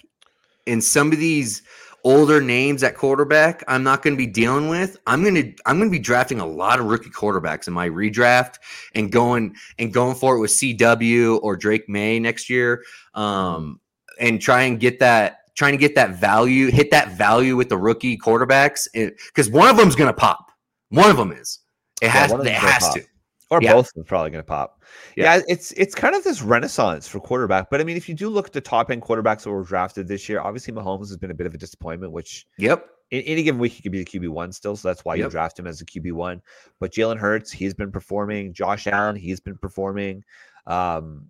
and 0.66 0.82
some 0.84 1.12
of 1.12 1.20
these 1.20 1.64
older 2.04 2.40
names 2.40 2.84
at 2.84 2.96
quarterback 2.96 3.64
I'm 3.68 3.84
not 3.84 4.02
going 4.02 4.14
to 4.14 4.18
be 4.18 4.28
dealing 4.32 4.70
with. 4.70 4.98
I'm 5.08 5.24
going 5.24 5.36
to 5.36 5.54
I'm 5.66 5.78
going 5.78 5.90
to 5.90 5.98
be 5.98 6.00
drafting 6.00 6.40
a 6.40 6.46
lot 6.46 6.80
of 6.80 6.86
rookie 6.86 7.10
quarterbacks 7.10 7.68
in 7.68 7.74
my 7.74 7.90
redraft 7.90 8.56
and 8.96 9.12
going 9.12 9.56
and 9.78 9.92
going 9.94 10.16
for 10.16 10.38
it 10.38 10.40
with 10.40 10.52
CW 10.52 11.40
or 11.44 11.58
Drake 11.58 11.90
Maye 11.90 12.20
next 12.20 12.50
year, 12.50 12.84
um, 13.14 13.82
and 14.22 14.40
try 14.40 14.62
and 14.62 14.80
get 14.80 15.00
that 15.00 15.40
trying 15.58 15.74
to 15.74 15.78
get 15.78 15.96
that 15.96 16.12
value, 16.12 16.72
hit 16.72 16.92
that 16.92 17.12
value 17.18 17.56
with 17.58 17.68
the 17.70 17.78
rookie 17.78 18.18
quarterbacks, 18.18 18.88
because 18.94 19.50
one 19.50 19.68
of 19.70 19.76
them's 19.76 19.96
going 19.96 20.08
to 20.10 20.14
pop. 20.14 20.52
One 20.90 21.10
of 21.10 21.18
them 21.18 21.32
is. 21.34 21.60
It 22.02 22.10
has. 22.10 22.32
of 22.32 22.46
it 22.46 22.54
has 22.54 22.84
pop. 22.84 22.94
to. 22.94 23.04
or 23.50 23.60
Yeah. 23.62 23.74
both 23.74 23.88
of 23.88 23.94
them 23.96 24.04
probably 24.06 24.30
going 24.32 24.44
to 24.44 24.48
pop. 24.48 24.84
Yeah. 25.18 25.36
Yeah. 25.38 25.42
it's 25.48 25.72
it's 25.74 25.96
kind 25.96 26.16
of 26.16 26.24
this 26.24 26.42
renaissance 26.42 27.08
for 27.08 27.20
quarterback. 27.20 27.70
But 27.70 27.82
I 27.82 27.84
mean, 27.84 27.98
if 27.98 28.08
you 28.08 28.16
do 28.16 28.30
look 28.30 28.48
at 28.48 28.54
the 28.54 28.62
top 28.62 28.92
end 28.92 29.02
quarterbacks 29.02 29.44
that 29.44 29.50
were 29.52 29.64
drafted 29.64 30.08
this 30.08 30.30
year, 30.30 30.40
obviously 30.40 30.74
Mahomes 30.74 31.08
has 31.10 31.18
been 31.18 31.32
a 31.32 31.34
bit 31.34 31.48
of 31.48 31.54
a 31.54 31.58
disappointment, 31.58 32.12
which 32.14 32.46
Yep. 32.60 32.86
in 33.12 33.22
any 33.24 33.42
given 33.44 33.60
week 33.60 33.74
he 33.74 33.82
could 33.82 33.92
be 33.92 34.04
the 34.04 34.06
QB 34.06 34.30
one 34.30 34.52
still, 34.52 34.76
so 34.78 34.88
that's 34.88 35.04
why 35.04 35.16
you 35.16 35.28
draft 35.30 35.58
him 35.58 35.66
as 35.68 35.82
a 35.82 35.86
QB 35.86 36.12
one. 36.14 36.42
But 36.80 36.94
Jalen 36.94 37.18
Hurts, 37.18 37.52
he's 37.52 37.74
been 37.74 37.92
performing. 37.92 38.54
Josh 38.54 38.86
Allen, 38.86 39.16
he's 39.16 39.40
been 39.40 39.58
performing. 39.58 40.24
Um, 40.68 41.26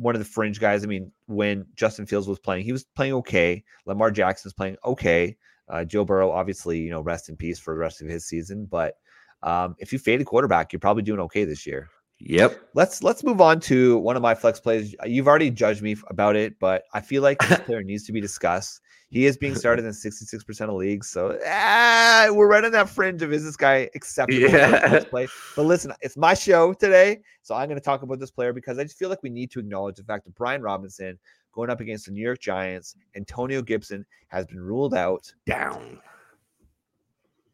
one 0.00 0.14
of 0.14 0.18
the 0.18 0.24
fringe 0.24 0.58
guys. 0.58 0.82
I 0.82 0.86
mean, 0.86 1.12
when 1.26 1.66
Justin 1.76 2.06
Fields 2.06 2.26
was 2.26 2.38
playing, 2.38 2.64
he 2.64 2.72
was 2.72 2.84
playing 2.84 3.12
okay. 3.14 3.62
Lamar 3.84 4.10
Jackson's 4.10 4.54
playing 4.54 4.76
okay. 4.84 5.36
Uh, 5.68 5.84
Joe 5.84 6.04
Burrow, 6.04 6.30
obviously, 6.32 6.80
you 6.80 6.90
know, 6.90 7.00
rest 7.00 7.28
in 7.28 7.36
peace 7.36 7.58
for 7.58 7.74
the 7.74 7.78
rest 7.78 8.00
of 8.00 8.08
his 8.08 8.26
season. 8.26 8.64
But 8.64 8.94
um, 9.42 9.76
if 9.78 9.92
you 9.92 9.98
fade 9.98 10.20
a 10.20 10.24
quarterback, 10.24 10.72
you're 10.72 10.80
probably 10.80 11.02
doing 11.02 11.20
okay 11.20 11.44
this 11.44 11.66
year. 11.66 11.88
Yep. 12.18 12.60
Let's 12.74 13.02
let's 13.02 13.24
move 13.24 13.40
on 13.40 13.60
to 13.60 13.98
one 13.98 14.16
of 14.16 14.22
my 14.22 14.34
flex 14.34 14.60
plays. 14.60 14.94
You've 15.04 15.28
already 15.28 15.50
judged 15.50 15.82
me 15.82 15.96
about 16.08 16.36
it, 16.36 16.58
but 16.58 16.84
I 16.92 17.00
feel 17.00 17.22
like 17.22 17.38
this 17.38 17.58
player 17.66 17.82
needs 17.82 18.04
to 18.04 18.12
be 18.12 18.20
discussed. 18.20 18.80
He 19.10 19.26
is 19.26 19.36
being 19.36 19.56
started 19.56 19.84
in 19.84 19.90
66% 19.90 20.60
of 20.60 20.74
leagues, 20.74 21.08
so 21.08 21.36
ah, 21.44 22.28
we're 22.30 22.46
right 22.46 22.64
on 22.64 22.70
that 22.72 22.88
fringe 22.88 23.22
of 23.22 23.32
is 23.32 23.44
this 23.44 23.56
guy 23.56 23.90
acceptable 23.96 24.48
Yeah. 24.48 25.02
play? 25.10 25.26
But 25.56 25.64
listen, 25.64 25.92
it's 26.00 26.16
my 26.16 26.32
show 26.32 26.72
today, 26.72 27.20
so 27.42 27.56
I'm 27.56 27.68
going 27.68 27.78
to 27.80 27.84
talk 27.84 28.02
about 28.02 28.20
this 28.20 28.30
player 28.30 28.52
because 28.52 28.78
I 28.78 28.84
just 28.84 28.96
feel 28.96 29.08
like 29.08 29.22
we 29.24 29.30
need 29.30 29.50
to 29.50 29.58
acknowledge 29.58 29.96
the 29.96 30.04
fact 30.04 30.26
that 30.26 30.34
Brian 30.36 30.62
Robinson 30.62 31.18
going 31.52 31.70
up 31.70 31.80
against 31.80 32.06
the 32.06 32.12
New 32.12 32.22
York 32.22 32.38
Giants, 32.38 32.94
Antonio 33.16 33.62
Gibson 33.62 34.06
has 34.28 34.46
been 34.46 34.60
ruled 34.60 34.94
out. 34.94 35.32
Down. 35.44 36.00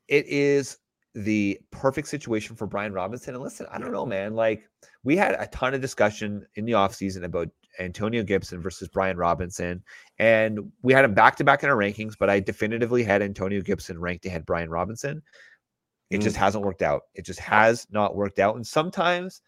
It 0.09 0.27
is 0.27 0.77
the 1.15 1.59
perfect 1.71 2.09
situation 2.09 2.55
for 2.55 2.67
Brian 2.67 2.93
Robinson. 2.93 3.35
And 3.35 3.43
listen, 3.43 3.67
I 3.73 3.79
don't 3.79 3.93
know, 3.93 4.05
man. 4.05 4.35
Like 4.35 4.69
we 5.05 5.17
had 5.17 5.35
a 5.39 5.47
ton 5.47 5.73
of 5.73 5.81
discussion 5.81 6.47
in 6.57 6.67
the 6.67 6.73
offseason 6.73 7.25
about 7.25 7.49
Antonio 7.79 8.23
Gibson 8.23 8.61
versus 8.61 8.89
Brian 8.89 9.17
Robinson. 9.17 9.83
And 10.19 10.73
we 10.83 10.93
had 10.93 11.05
him 11.05 11.15
back 11.15 11.37
to 11.37 11.45
back 11.45 11.63
in 11.63 11.69
our 11.69 11.77
rankings, 11.77 12.15
but 12.19 12.31
I 12.31 12.41
definitively 12.41 13.03
had 13.03 13.23
Antonio 13.23 13.61
Gibson 13.61 13.99
ranked 14.01 14.25
ahead 14.27 14.47
Brian 14.47 14.71
Robinson. 14.71 15.23
It 16.11 16.21
Mm. 16.21 16.23
just 16.25 16.37
hasn't 16.37 16.65
worked 16.65 16.83
out. 16.83 17.03
It 17.15 17.25
just 17.25 17.41
has 17.41 17.87
not 17.91 18.15
worked 18.15 18.39
out. 18.39 18.57
And 18.57 18.67
sometimes 18.67 19.43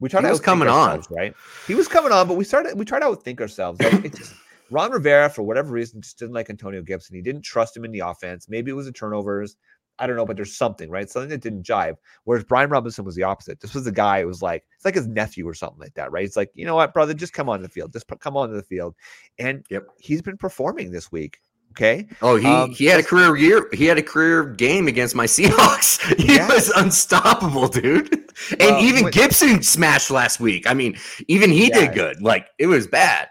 we 0.00 0.08
try 0.08 0.20
He 0.20 0.26
to 0.26 0.30
was 0.32 0.40
coming 0.40 0.68
on. 0.68 1.02
right? 1.10 1.34
He 1.66 1.74
was 1.74 1.88
coming 1.88 2.12
on, 2.12 2.28
but 2.28 2.34
we 2.34 2.44
started 2.44 2.78
we 2.78 2.84
tried 2.84 3.00
to 3.00 3.06
outthink 3.06 3.40
ourselves. 3.40 3.80
Like 3.80 4.04
it 4.04 4.14
just 4.14 4.34
Ron 4.70 4.90
Rivera, 4.92 5.28
for 5.28 5.42
whatever 5.42 5.72
reason, 5.72 6.00
just 6.00 6.18
didn't 6.18 6.34
like 6.34 6.50
Antonio 6.50 6.82
Gibson. 6.82 7.14
He 7.16 7.22
didn't 7.22 7.42
trust 7.42 7.76
him 7.76 7.84
in 7.84 7.92
the 7.92 8.00
offense. 8.00 8.48
Maybe 8.48 8.70
it 8.70 8.74
was 8.74 8.86
the 8.86 8.92
turnovers. 8.92 9.56
I 9.98 10.06
don't 10.06 10.16
know, 10.16 10.26
but 10.26 10.36
there's 10.36 10.56
something, 10.56 10.90
right? 10.90 11.08
Something 11.08 11.30
that 11.30 11.40
didn't 11.40 11.62
jive. 11.62 11.96
Whereas 12.24 12.44
Brian 12.44 12.70
Robinson 12.70 13.04
was 13.04 13.14
the 13.14 13.22
opposite. 13.22 13.60
This 13.60 13.74
was 13.74 13.84
the 13.84 13.92
guy 13.92 14.22
who 14.22 14.26
was 14.26 14.42
like, 14.42 14.64
it's 14.74 14.84
like 14.84 14.94
his 14.96 15.06
nephew 15.06 15.46
or 15.48 15.54
something 15.54 15.78
like 15.78 15.94
that, 15.94 16.10
right? 16.10 16.24
It's 16.24 16.36
like, 16.36 16.50
you 16.54 16.64
know 16.64 16.74
what, 16.74 16.92
brother, 16.92 17.14
just 17.14 17.32
come 17.32 17.48
on 17.48 17.62
the 17.62 17.68
field. 17.68 17.92
Just 17.92 18.06
come 18.20 18.36
on 18.36 18.48
to 18.48 18.54
the 18.56 18.62
field. 18.62 18.94
And 19.38 19.64
Yep. 19.70 19.86
he's 19.98 20.20
been 20.22 20.36
performing 20.36 20.90
this 20.90 21.12
week. 21.12 21.38
Okay. 21.72 22.06
Oh, 22.22 22.36
he 22.36 22.46
Um, 22.46 22.70
he 22.70 22.86
had 22.86 23.00
a 23.00 23.02
career 23.02 23.36
year. 23.36 23.68
He 23.72 23.84
had 23.86 23.98
a 23.98 24.02
career 24.02 24.44
game 24.44 24.86
against 24.88 25.14
my 25.14 25.26
Seahawks. 25.36 26.00
He 26.18 26.36
Yeah. 26.36 26.48
was 26.48 26.70
unstoppable, 26.70 27.68
dude. 27.68 28.20
And 28.50 28.60
Well, 28.60 28.80
even 28.84 29.10
Gibson 29.10 29.62
smashed 29.62 30.10
last 30.10 30.40
week. 30.40 30.68
I 30.68 30.74
mean, 30.74 30.96
even 31.28 31.50
he 31.50 31.68
Yeah. 31.68 31.80
did 31.86 31.94
good. 31.94 32.20
Like 32.20 32.48
it 32.58 32.66
was 32.66 32.88
bad. 32.88 33.28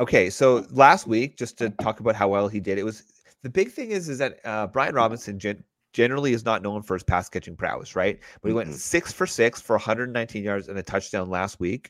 Okay, 0.00 0.28
so 0.30 0.66
last 0.70 1.06
week, 1.06 1.36
just 1.36 1.58
to 1.58 1.70
talk 1.70 2.00
about 2.00 2.16
how 2.16 2.28
well 2.28 2.48
he 2.48 2.58
did, 2.60 2.78
it 2.78 2.84
was 2.84 3.02
the 3.44 3.50
big 3.50 3.70
thing 3.70 3.90
is 3.92 4.08
is 4.08 4.18
that 4.18 4.40
uh, 4.44 4.66
Brian 4.66 4.94
Robinson 4.94 5.38
gen- 5.38 5.62
generally 5.92 6.32
is 6.32 6.44
not 6.44 6.62
known 6.62 6.82
for 6.82 6.94
his 6.94 7.04
pass 7.04 7.28
catching 7.28 7.54
prowess, 7.56 7.94
right? 7.94 8.18
But 8.42 8.48
he 8.48 8.54
went 8.54 8.70
Mhm. 8.70 8.74
six 8.74 9.12
for 9.12 9.26
six 9.26 9.60
for 9.60 9.76
119 9.76 10.42
yards 10.42 10.66
and 10.68 10.76
a 10.78 10.82
touchdown 10.82 11.30
last 11.30 11.60
week, 11.60 11.88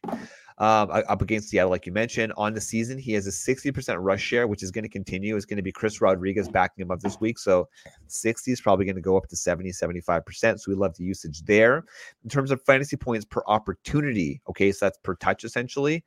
um, 0.59 0.90
up 0.90 1.23
against 1.23 1.49
Seattle, 1.49 1.71
like 1.71 1.87
you 1.87 1.93
mentioned. 1.93 2.33
On 2.37 2.53
the 2.53 2.61
season, 2.61 2.99
he 2.99 3.12
has 3.12 3.27
a 3.27 3.33
60% 3.33 3.99
rush 4.03 4.21
share, 4.21 4.47
which 4.47 4.62
is 4.62 4.71
going 4.71 4.83
to 4.83 4.90
continue. 4.90 5.37
It's 5.37 5.47
going 5.47 5.57
to 5.57 5.62
be 5.62 5.73
Chris 5.73 6.01
Rodriguez 6.03 6.49
backing 6.49 6.83
him 6.83 6.90
up 6.90 7.01
this 7.01 7.19
week, 7.21 7.38
so 7.38 7.67
60 8.09 8.53
is 8.53 8.61
probably 8.61 8.85
going 8.85 8.97
to 8.97 9.01
go 9.01 9.17
up 9.17 9.27
to 9.29 9.37
70, 9.37 9.71
75%. 9.73 10.61
So 10.61 10.71
we 10.71 10.77
love 10.77 10.95
the 10.97 11.05
usage 11.05 11.43
there. 11.45 11.85
In 12.25 12.31
terms 12.31 12.51
of 12.51 12.61
fantasy 12.62 12.97
points 12.97 13.25
per 13.25 13.43
opportunity, 13.47 14.43
okay, 14.51 14.71
so 14.73 14.87
that's 14.87 14.99
per 14.99 15.14
touch 15.14 15.45
essentially. 15.45 16.05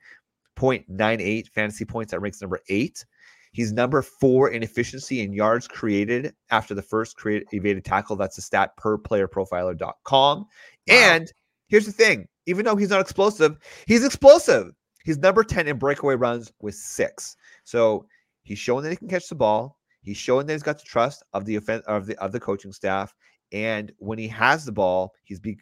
0.98 0.56 1.48
fantasy 1.48 1.84
points. 1.84 2.10
That 2.10 2.20
ranks 2.20 2.40
number 2.40 2.60
eight. 2.68 3.04
He's 3.52 3.72
number 3.72 4.02
four 4.02 4.50
in 4.50 4.62
efficiency 4.62 5.22
and 5.22 5.34
yards 5.34 5.66
created 5.66 6.34
after 6.50 6.74
the 6.74 6.82
first 6.82 7.16
create 7.16 7.44
evaded 7.52 7.84
tackle. 7.84 8.16
That's 8.16 8.38
a 8.38 8.42
stat 8.42 8.76
per 8.76 8.98
playerprofiler.com. 8.98 10.46
And 10.88 11.32
here's 11.68 11.86
the 11.86 11.92
thing 11.92 12.28
even 12.46 12.64
though 12.64 12.76
he's 12.76 12.90
not 12.90 13.00
explosive, 13.00 13.58
he's 13.86 14.04
explosive. 14.04 14.72
He's 15.04 15.18
number 15.18 15.44
10 15.44 15.68
in 15.68 15.78
breakaway 15.78 16.16
runs 16.16 16.52
with 16.60 16.74
six. 16.74 17.36
So 17.64 18.06
he's 18.42 18.58
showing 18.58 18.84
that 18.84 18.90
he 18.90 18.96
can 18.96 19.08
catch 19.08 19.28
the 19.28 19.34
ball. 19.34 19.78
He's 20.02 20.16
showing 20.16 20.46
that 20.46 20.52
he's 20.54 20.62
got 20.62 20.78
the 20.78 20.84
trust 20.84 21.22
of 21.32 21.44
the 21.44 21.56
offense 21.56 21.84
of 21.86 22.06
the 22.06 22.16
of 22.18 22.32
the 22.32 22.40
coaching 22.40 22.72
staff. 22.72 23.14
And 23.52 23.92
when 23.98 24.18
he 24.18 24.28
has 24.28 24.64
the 24.64 24.72
ball, 24.72 25.12
he's 25.24 25.40
be, 25.40 25.58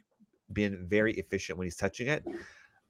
been 0.52 0.86
very 0.88 1.14
efficient 1.14 1.58
when 1.58 1.66
he's 1.66 1.76
touching 1.76 2.08
it. 2.08 2.24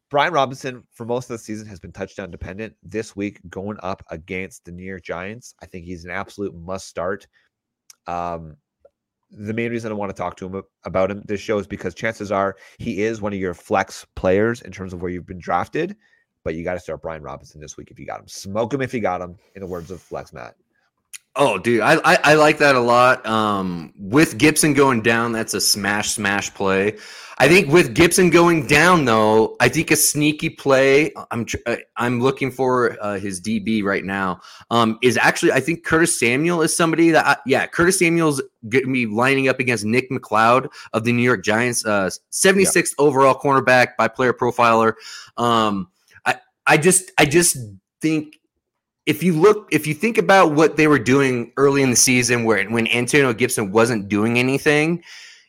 Brian 0.08 0.32
Robinson, 0.32 0.84
for 0.92 1.04
most 1.04 1.24
of 1.30 1.34
the 1.34 1.42
season, 1.42 1.66
has 1.66 1.80
been 1.80 1.92
touchdown 1.92 2.30
dependent. 2.30 2.74
This 2.82 3.16
week, 3.16 3.40
going 3.48 3.76
up 3.82 4.04
against 4.10 4.64
the 4.64 4.72
New 4.72 4.84
York 4.84 5.02
Giants, 5.02 5.54
I 5.60 5.66
think 5.66 5.84
he's 5.84 6.04
an 6.04 6.10
absolute 6.12 6.54
must 6.54 6.86
start. 6.86 7.26
Um, 8.06 8.56
the 9.30 9.52
main 9.52 9.72
reason 9.72 9.90
I 9.90 9.96
want 9.96 10.10
to 10.10 10.16
talk 10.16 10.36
to 10.36 10.46
him 10.46 10.62
about 10.84 11.10
him 11.10 11.22
this 11.26 11.40
show 11.40 11.58
is 11.58 11.66
because 11.66 11.94
chances 11.94 12.30
are 12.30 12.56
he 12.78 13.02
is 13.02 13.20
one 13.20 13.32
of 13.32 13.40
your 13.40 13.54
flex 13.54 14.06
players 14.14 14.62
in 14.62 14.70
terms 14.70 14.92
of 14.92 15.02
where 15.02 15.10
you've 15.10 15.26
been 15.26 15.40
drafted. 15.40 15.96
But 16.44 16.54
you 16.54 16.62
got 16.62 16.74
to 16.74 16.80
start 16.80 17.02
Brian 17.02 17.22
Robinson 17.22 17.60
this 17.60 17.76
week 17.76 17.90
if 17.90 17.98
you 17.98 18.06
got 18.06 18.20
him. 18.20 18.28
Smoke 18.28 18.72
him 18.72 18.82
if 18.82 18.94
you 18.94 19.00
got 19.00 19.20
him. 19.20 19.36
In 19.56 19.60
the 19.60 19.66
words 19.66 19.90
of 19.90 20.00
Flex 20.00 20.32
Matt. 20.32 20.54
Oh, 21.38 21.58
dude, 21.58 21.82
I, 21.82 21.96
I, 22.02 22.18
I 22.24 22.34
like 22.34 22.58
that 22.58 22.76
a 22.76 22.80
lot. 22.80 23.26
Um, 23.26 23.92
with 23.98 24.38
Gibson 24.38 24.72
going 24.72 25.02
down, 25.02 25.32
that's 25.32 25.52
a 25.52 25.60
smash 25.60 26.12
smash 26.12 26.52
play. 26.54 26.96
I 27.38 27.48
think 27.48 27.70
with 27.70 27.94
Gibson 27.94 28.30
going 28.30 28.66
down, 28.66 29.04
though, 29.04 29.56
I 29.60 29.68
think 29.68 29.90
a 29.90 29.96
sneaky 29.96 30.48
play. 30.48 31.12
I'm 31.30 31.44
uh, 31.66 31.76
I'm 31.98 32.22
looking 32.22 32.50
for 32.50 32.96
uh, 33.02 33.18
his 33.18 33.42
DB 33.42 33.84
right 33.84 34.04
now. 34.04 34.40
Um, 34.70 34.98
is 35.02 35.18
actually 35.18 35.52
I 35.52 35.60
think 35.60 35.84
Curtis 35.84 36.18
Samuel 36.18 36.62
is 36.62 36.74
somebody 36.74 37.10
that 37.10 37.26
I, 37.26 37.36
yeah 37.44 37.66
Curtis 37.66 37.98
Samuel's 37.98 38.40
going 38.70 38.86
to 38.86 38.92
be 38.92 39.04
lining 39.04 39.48
up 39.48 39.60
against 39.60 39.84
Nick 39.84 40.10
McCloud 40.10 40.70
of 40.94 41.04
the 41.04 41.12
New 41.12 41.22
York 41.22 41.44
Giants, 41.44 41.84
uh, 41.84 42.08
76th 42.32 42.74
yeah. 42.74 42.82
overall 43.04 43.38
cornerback 43.38 43.88
by 43.98 44.08
Player 44.08 44.32
Profiler. 44.32 44.94
Um, 45.36 45.88
I 46.24 46.36
I 46.66 46.78
just 46.78 47.12
I 47.18 47.26
just 47.26 47.58
think 48.00 48.38
if 49.06 49.22
you 49.22 49.32
look 49.32 49.68
if 49.70 49.86
you 49.86 49.94
think 49.94 50.18
about 50.18 50.52
what 50.52 50.76
they 50.76 50.88
were 50.88 50.98
doing 50.98 51.52
early 51.56 51.82
in 51.82 51.90
the 51.90 51.96
season 51.96 52.44
where 52.44 52.68
when 52.68 52.88
Antonio 52.88 53.32
Gibson 53.32 53.70
wasn't 53.70 54.08
doing 54.08 54.38
anything 54.38 55.02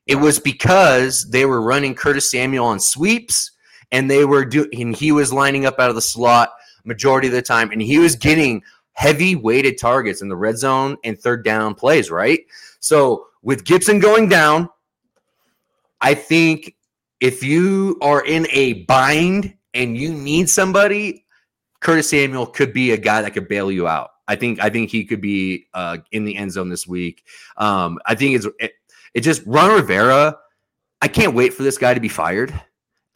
it 0.05 0.15
was 0.15 0.39
because 0.39 1.29
they 1.31 1.45
were 1.45 1.61
running 1.61 1.93
Curtis 1.93 2.31
Samuel 2.31 2.65
on 2.65 2.79
sweeps 2.79 3.51
and 3.91 4.09
they 4.09 4.23
were 4.23 4.45
doing, 4.45 4.69
and 4.73 4.95
he 4.95 5.11
was 5.11 5.33
lining 5.33 5.65
up 5.65 5.79
out 5.79 5.89
of 5.89 5.95
the 5.95 6.01
slot 6.01 6.53
majority 6.85 7.27
of 7.27 7.33
the 7.33 7.41
time 7.41 7.71
and 7.71 7.81
he 7.81 7.97
was 7.97 8.15
getting 8.15 8.61
heavy 8.93 9.35
weighted 9.35 9.77
targets 9.77 10.21
in 10.21 10.29
the 10.29 10.35
red 10.35 10.57
zone 10.57 10.97
and 11.03 11.19
third 11.19 11.43
down 11.43 11.75
plays, 11.75 12.09
right? 12.09 12.39
So 12.79 13.27
with 13.41 13.65
Gibson 13.65 13.99
going 13.99 14.29
down, 14.29 14.69
I 16.01 16.13
think 16.13 16.75
if 17.19 17.43
you 17.43 17.97
are 18.01 18.23
in 18.25 18.47
a 18.51 18.83
bind 18.85 19.53
and 19.73 19.97
you 19.97 20.13
need 20.13 20.49
somebody, 20.49 21.25
Curtis 21.79 22.09
Samuel 22.09 22.45
could 22.45 22.73
be 22.73 22.91
a 22.91 22.97
guy 22.97 23.21
that 23.21 23.33
could 23.33 23.47
bail 23.47 23.71
you 23.71 23.87
out. 23.87 24.09
I 24.27 24.35
think 24.35 24.59
I 24.61 24.69
think 24.69 24.89
he 24.89 25.05
could 25.05 25.21
be 25.21 25.67
uh, 25.73 25.97
in 26.11 26.25
the 26.25 26.35
end 26.35 26.51
zone 26.51 26.69
this 26.69 26.87
week. 26.87 27.23
Um, 27.55 27.99
I 28.05 28.15
think 28.15 28.35
it's 28.35 28.47
it, 28.59 28.73
it 29.13 29.21
just 29.21 29.43
Ron 29.45 29.73
Rivera. 29.73 30.37
I 31.01 31.07
can't 31.07 31.33
wait 31.33 31.53
for 31.53 31.63
this 31.63 31.77
guy 31.77 31.93
to 31.93 31.99
be 31.99 32.09
fired. 32.09 32.51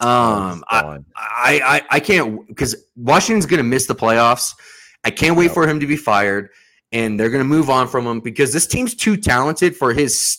Um, 0.00 0.64
I, 0.68 0.98
I, 1.16 1.82
I 1.90 2.00
can't 2.00 2.46
because 2.48 2.74
Washington's 2.96 3.46
going 3.46 3.58
to 3.58 3.64
miss 3.64 3.86
the 3.86 3.94
playoffs. 3.94 4.54
I 5.04 5.10
can't 5.10 5.36
wait 5.36 5.52
for 5.52 5.66
him 5.66 5.78
to 5.78 5.86
be 5.86 5.96
fired, 5.96 6.50
and 6.90 7.18
they're 7.18 7.30
going 7.30 7.42
to 7.42 7.48
move 7.48 7.70
on 7.70 7.86
from 7.86 8.06
him 8.06 8.20
because 8.20 8.52
this 8.52 8.66
team's 8.66 8.94
too 8.94 9.16
talented 9.16 9.76
for 9.76 9.92
his 9.92 10.38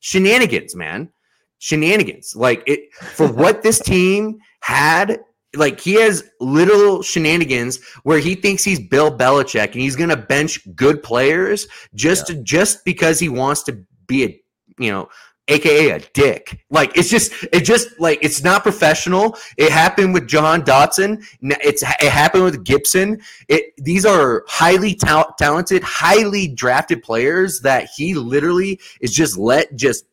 shenanigans, 0.00 0.74
man. 0.74 1.10
Shenanigans, 1.58 2.34
like 2.36 2.62
it 2.66 2.94
for 2.94 3.26
what 3.32 3.62
this 3.62 3.80
team 3.80 4.38
had. 4.60 5.20
Like 5.56 5.80
he 5.80 5.94
has 5.94 6.24
little 6.40 7.02
shenanigans 7.02 7.80
where 8.02 8.18
he 8.18 8.34
thinks 8.34 8.62
he's 8.62 8.80
Bill 8.80 9.16
Belichick 9.16 9.72
and 9.72 9.80
he's 9.80 9.96
going 9.96 10.10
to 10.10 10.16
bench 10.16 10.60
good 10.74 11.02
players 11.02 11.66
just 11.94 12.28
yeah. 12.28 12.36
to 12.36 12.42
just 12.42 12.84
because 12.84 13.18
he 13.18 13.28
wants 13.28 13.62
to 13.64 13.84
be 14.06 14.24
a 14.24 14.40
you 14.78 14.90
know, 14.90 15.08
aka 15.48 15.90
a 15.90 16.00
dick. 16.12 16.64
Like 16.70 16.96
it's 16.96 17.08
just 17.08 17.32
it 17.52 17.60
just 17.60 17.98
like 17.98 18.18
it's 18.22 18.42
not 18.42 18.62
professional. 18.62 19.36
It 19.56 19.70
happened 19.70 20.14
with 20.14 20.26
Jahan 20.26 20.62
Dotson. 20.62 21.24
It's 21.42 21.82
it 21.82 22.10
happened 22.10 22.44
with 22.44 22.64
Gibson. 22.64 23.20
It 23.48 23.72
these 23.78 24.04
are 24.04 24.44
highly 24.46 24.94
ta- 24.94 25.32
talented, 25.38 25.82
highly 25.82 26.48
drafted 26.48 27.02
players 27.02 27.60
that 27.60 27.88
he 27.96 28.14
literally 28.14 28.80
is 29.00 29.12
just 29.12 29.36
let 29.38 29.74
just 29.76 30.04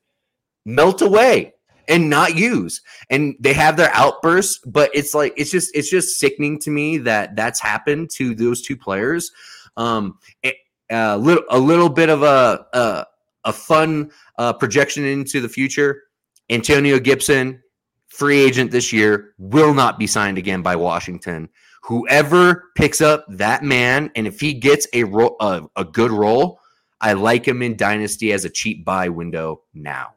melt 0.65 1.01
away 1.01 1.53
and 1.87 2.09
not 2.09 2.35
use. 2.35 2.81
And 3.09 3.35
they 3.39 3.53
have 3.53 3.77
their 3.77 3.91
outbursts, 3.93 4.59
but 4.65 4.89
it's 4.93 5.13
like 5.13 5.33
it's 5.37 5.51
just 5.51 5.75
it's 5.75 5.89
just 5.89 6.19
sickening 6.19 6.59
to 6.59 6.69
me 6.69 6.97
that 6.99 7.35
that's 7.35 7.59
happened 7.59 8.09
to 8.11 8.35
those 8.35 8.61
two 8.61 8.77
players. 8.77 9.31
Um, 9.77 10.19
a, 10.45 10.53
a 10.89 11.17
little 11.17 11.43
a 11.49 11.59
little 11.59 11.89
bit 11.89 12.09
of 12.09 12.23
a, 12.23 12.65
a 12.73 13.05
a 13.45 13.53
fun 13.53 14.11
uh, 14.37 14.53
projection 14.53 15.05
into 15.05 15.41
the 15.41 15.49
future. 15.49 16.03
Antonio 16.49 16.99
Gibson, 16.99 17.61
free 18.07 18.39
agent 18.39 18.71
this 18.71 18.93
year, 18.93 19.33
will 19.37 19.73
not 19.73 19.99
be 19.99 20.07
signed 20.07 20.37
again 20.37 20.61
by 20.61 20.75
Washington. 20.75 21.49
Whoever 21.83 22.71
picks 22.75 23.01
up 23.01 23.25
that 23.27 23.63
man, 23.63 24.09
and 24.15 24.25
if 24.25 24.39
he 24.39 24.53
gets 24.53 24.87
a 24.93 25.03
ro- 25.03 25.35
a, 25.39 25.63
a 25.75 25.83
good 25.83 26.11
role, 26.11 26.59
I 27.01 27.13
like 27.13 27.45
him 27.45 27.61
in 27.61 27.75
Dynasty 27.75 28.31
as 28.31 28.45
a 28.45 28.49
cheap 28.49 28.85
buy 28.85 29.09
window 29.09 29.63
now. 29.73 30.13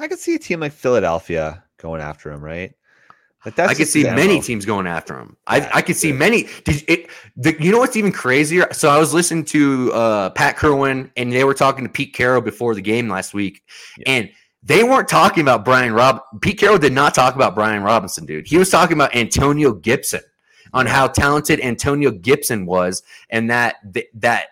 I 0.00 0.08
could 0.08 0.18
see 0.18 0.34
a 0.34 0.38
team 0.38 0.60
like 0.60 0.72
Philadelphia 0.72 1.62
going 1.76 2.00
after 2.00 2.30
him, 2.30 2.42
right? 2.42 2.72
But 3.44 3.56
that's 3.56 3.70
I 3.70 3.74
could 3.74 3.88
see 3.88 4.04
many 4.04 4.40
teams 4.40 4.66
going 4.66 4.86
after 4.86 5.18
him. 5.18 5.36
I, 5.46 5.68
I 5.74 5.82
could 5.82 5.96
see 5.96 6.12
many. 6.12 6.46
Did 6.64 6.84
it, 6.88 7.10
the, 7.36 7.56
you 7.62 7.72
know 7.72 7.78
what's 7.78 7.96
even 7.96 8.12
crazier? 8.12 8.68
So 8.72 8.90
I 8.90 8.98
was 8.98 9.14
listening 9.14 9.46
to 9.46 9.92
uh, 9.94 10.30
Pat 10.30 10.56
Kirwan, 10.56 11.10
and 11.16 11.32
they 11.32 11.44
were 11.44 11.54
talking 11.54 11.84
to 11.84 11.90
Pete 11.90 12.12
Carroll 12.12 12.42
before 12.42 12.74
the 12.74 12.82
game 12.82 13.08
last 13.08 13.32
week, 13.32 13.62
yeah. 13.96 14.04
and 14.06 14.30
they 14.62 14.84
weren't 14.84 15.08
talking 15.08 15.40
about 15.40 15.64
Brian 15.64 15.94
Rob. 15.94 16.20
Pete 16.42 16.58
Carroll 16.58 16.78
did 16.78 16.92
not 16.92 17.14
talk 17.14 17.34
about 17.34 17.54
Brian 17.54 17.82
Robinson, 17.82 18.26
dude. 18.26 18.46
He 18.46 18.58
was 18.58 18.68
talking 18.68 18.94
about 18.94 19.14
Antonio 19.16 19.72
Gibson 19.72 20.20
on 20.74 20.84
how 20.84 21.06
talented 21.08 21.60
Antonio 21.60 22.10
Gibson 22.10 22.66
was, 22.66 23.02
and 23.30 23.48
that 23.50 23.76
that 24.14 24.48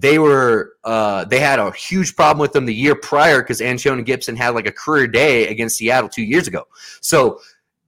they 0.00 0.18
were 0.18 0.74
uh, 0.84 1.24
they 1.24 1.40
had 1.40 1.58
a 1.58 1.70
huge 1.72 2.16
problem 2.16 2.40
with 2.40 2.52
them 2.52 2.64
the 2.64 2.74
year 2.74 2.94
prior 2.94 3.42
because 3.42 3.60
Antonio 3.60 4.02
Gibson 4.02 4.34
had 4.34 4.50
like 4.50 4.66
a 4.66 4.72
career 4.72 5.06
day 5.06 5.48
against 5.48 5.76
Seattle 5.76 6.08
two 6.08 6.22
years 6.22 6.48
ago. 6.48 6.66
So 7.00 7.40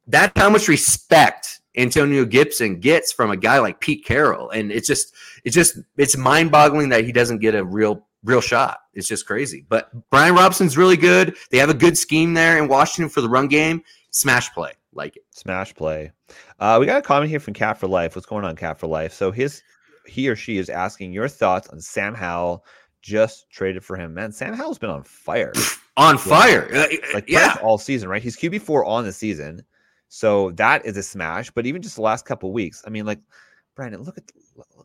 that's 0.06 0.38
how 0.38 0.50
much 0.50 0.68
respect 0.68 1.60
Antonio 1.76 2.24
Gibson 2.24 2.80
gets 2.80 3.12
from 3.12 3.30
a 3.30 3.36
guy 3.36 3.58
like 3.58 3.80
Pete 3.80 4.04
Carroll. 4.04 4.50
And 4.50 4.70
it's 4.70 4.86
just, 4.86 5.14
it's 5.44 5.54
just, 5.54 5.78
it's 5.96 6.16
mind 6.16 6.50
boggling 6.50 6.90
that 6.90 7.04
he 7.04 7.12
doesn't 7.12 7.38
get 7.38 7.54
a 7.54 7.64
real, 7.64 8.06
real 8.24 8.40
shot. 8.40 8.80
It's 8.94 9.08
just 9.08 9.26
crazy. 9.26 9.64
But 9.68 9.90
Brian 10.10 10.34
Robinson's 10.34 10.76
really 10.76 10.98
good. 10.98 11.36
They 11.50 11.58
have 11.58 11.70
a 11.70 11.74
good 11.74 11.96
scheme 11.96 12.34
there 12.34 12.58
in 12.58 12.68
Washington 12.68 13.08
for 13.08 13.22
the 13.22 13.28
run 13.28 13.48
game. 13.48 13.82
Smash 14.10 14.52
play. 14.52 14.72
Like 14.92 15.16
it. 15.16 15.24
Smash 15.30 15.74
play. 15.74 16.12
Uh, 16.58 16.76
we 16.78 16.84
got 16.84 16.98
a 16.98 17.02
comment 17.02 17.30
here 17.30 17.40
from 17.40 17.54
Cat 17.54 17.78
for 17.78 17.86
Life. 17.86 18.14
What's 18.14 18.26
going 18.26 18.44
on, 18.44 18.56
Cat 18.56 18.78
for 18.78 18.86
Life? 18.86 19.14
So 19.14 19.30
his, 19.30 19.62
he 20.06 20.28
or 20.28 20.36
she 20.36 20.58
is 20.58 20.68
asking 20.68 21.12
your 21.12 21.28
thoughts 21.28 21.68
on 21.68 21.80
Sam 21.80 22.14
Howell 22.14 22.64
just 23.00 23.50
traded 23.50 23.84
for 23.84 23.96
him. 23.96 24.14
Man, 24.14 24.32
Sam 24.32 24.54
Howell's 24.54 24.78
been 24.78 24.90
on 24.90 25.02
fire. 25.02 25.52
on 25.96 26.18
fire. 26.18 26.68
Uh, 26.74 26.86
like 27.14 27.28
yeah. 27.28 27.56
all 27.62 27.78
season, 27.78 28.08
right? 28.08 28.22
He's 28.22 28.36
QB4 28.36 28.86
on 28.86 29.04
the 29.04 29.12
season. 29.12 29.62
So 30.08 30.50
that 30.52 30.84
is 30.86 30.96
a 30.96 31.02
smash. 31.02 31.50
But 31.50 31.66
even 31.66 31.82
just 31.82 31.96
the 31.96 32.02
last 32.02 32.24
couple 32.24 32.52
weeks, 32.52 32.82
I 32.86 32.90
mean, 32.90 33.06
like 33.06 33.20
Brandon, 33.74 34.02
look 34.02 34.18
at 34.18 34.30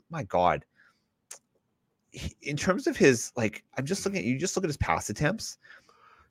my 0.09 0.23
God. 0.23 0.65
in 2.41 2.57
terms 2.57 2.87
of 2.87 2.97
his, 2.97 3.31
like, 3.35 3.63
I'm 3.77 3.85
just 3.85 4.05
looking 4.05 4.19
at 4.19 4.25
you, 4.25 4.37
just 4.37 4.55
look 4.55 4.63
at 4.63 4.69
his 4.69 4.77
pass 4.77 5.09
attempts. 5.09 5.57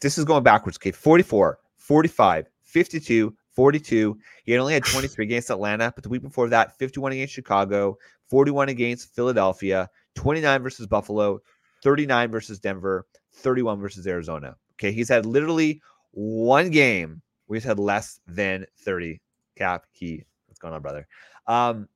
This 0.00 0.18
is 0.18 0.24
going 0.24 0.42
backwards. 0.42 0.78
Okay, 0.78 0.90
44, 0.90 1.58
45, 1.76 2.50
52, 2.62 3.36
42. 3.56 4.16
He 4.44 4.52
had 4.52 4.60
only 4.60 4.74
had 4.74 4.84
23 4.84 5.24
against 5.24 5.50
Atlanta, 5.50 5.92
but 5.94 6.04
the 6.04 6.10
week 6.10 6.22
before 6.22 6.48
that, 6.50 6.78
51 6.78 7.12
against 7.12 7.34
Chicago, 7.34 7.98
41 8.30 8.68
against 8.68 9.14
Philadelphia, 9.14 9.90
29 10.14 10.62
versus 10.62 10.86
Buffalo, 10.86 11.40
39 11.82 12.30
versus 12.30 12.60
Denver, 12.60 13.06
31 13.32 13.80
versus 13.80 14.06
Arizona. 14.06 14.56
Okay, 14.74 14.92
he's 14.92 15.08
had 15.08 15.26
literally 15.26 15.80
one 16.12 16.70
game 16.70 17.22
We've 17.48 17.64
had 17.64 17.78
less 17.78 18.20
than 18.26 18.66
30 18.80 19.20
cap 19.56 19.86
key. 19.94 20.24
What's 20.46 20.58
going 20.58 20.74
on, 20.74 20.82
brother? 20.82 21.06
Um, 21.46 21.88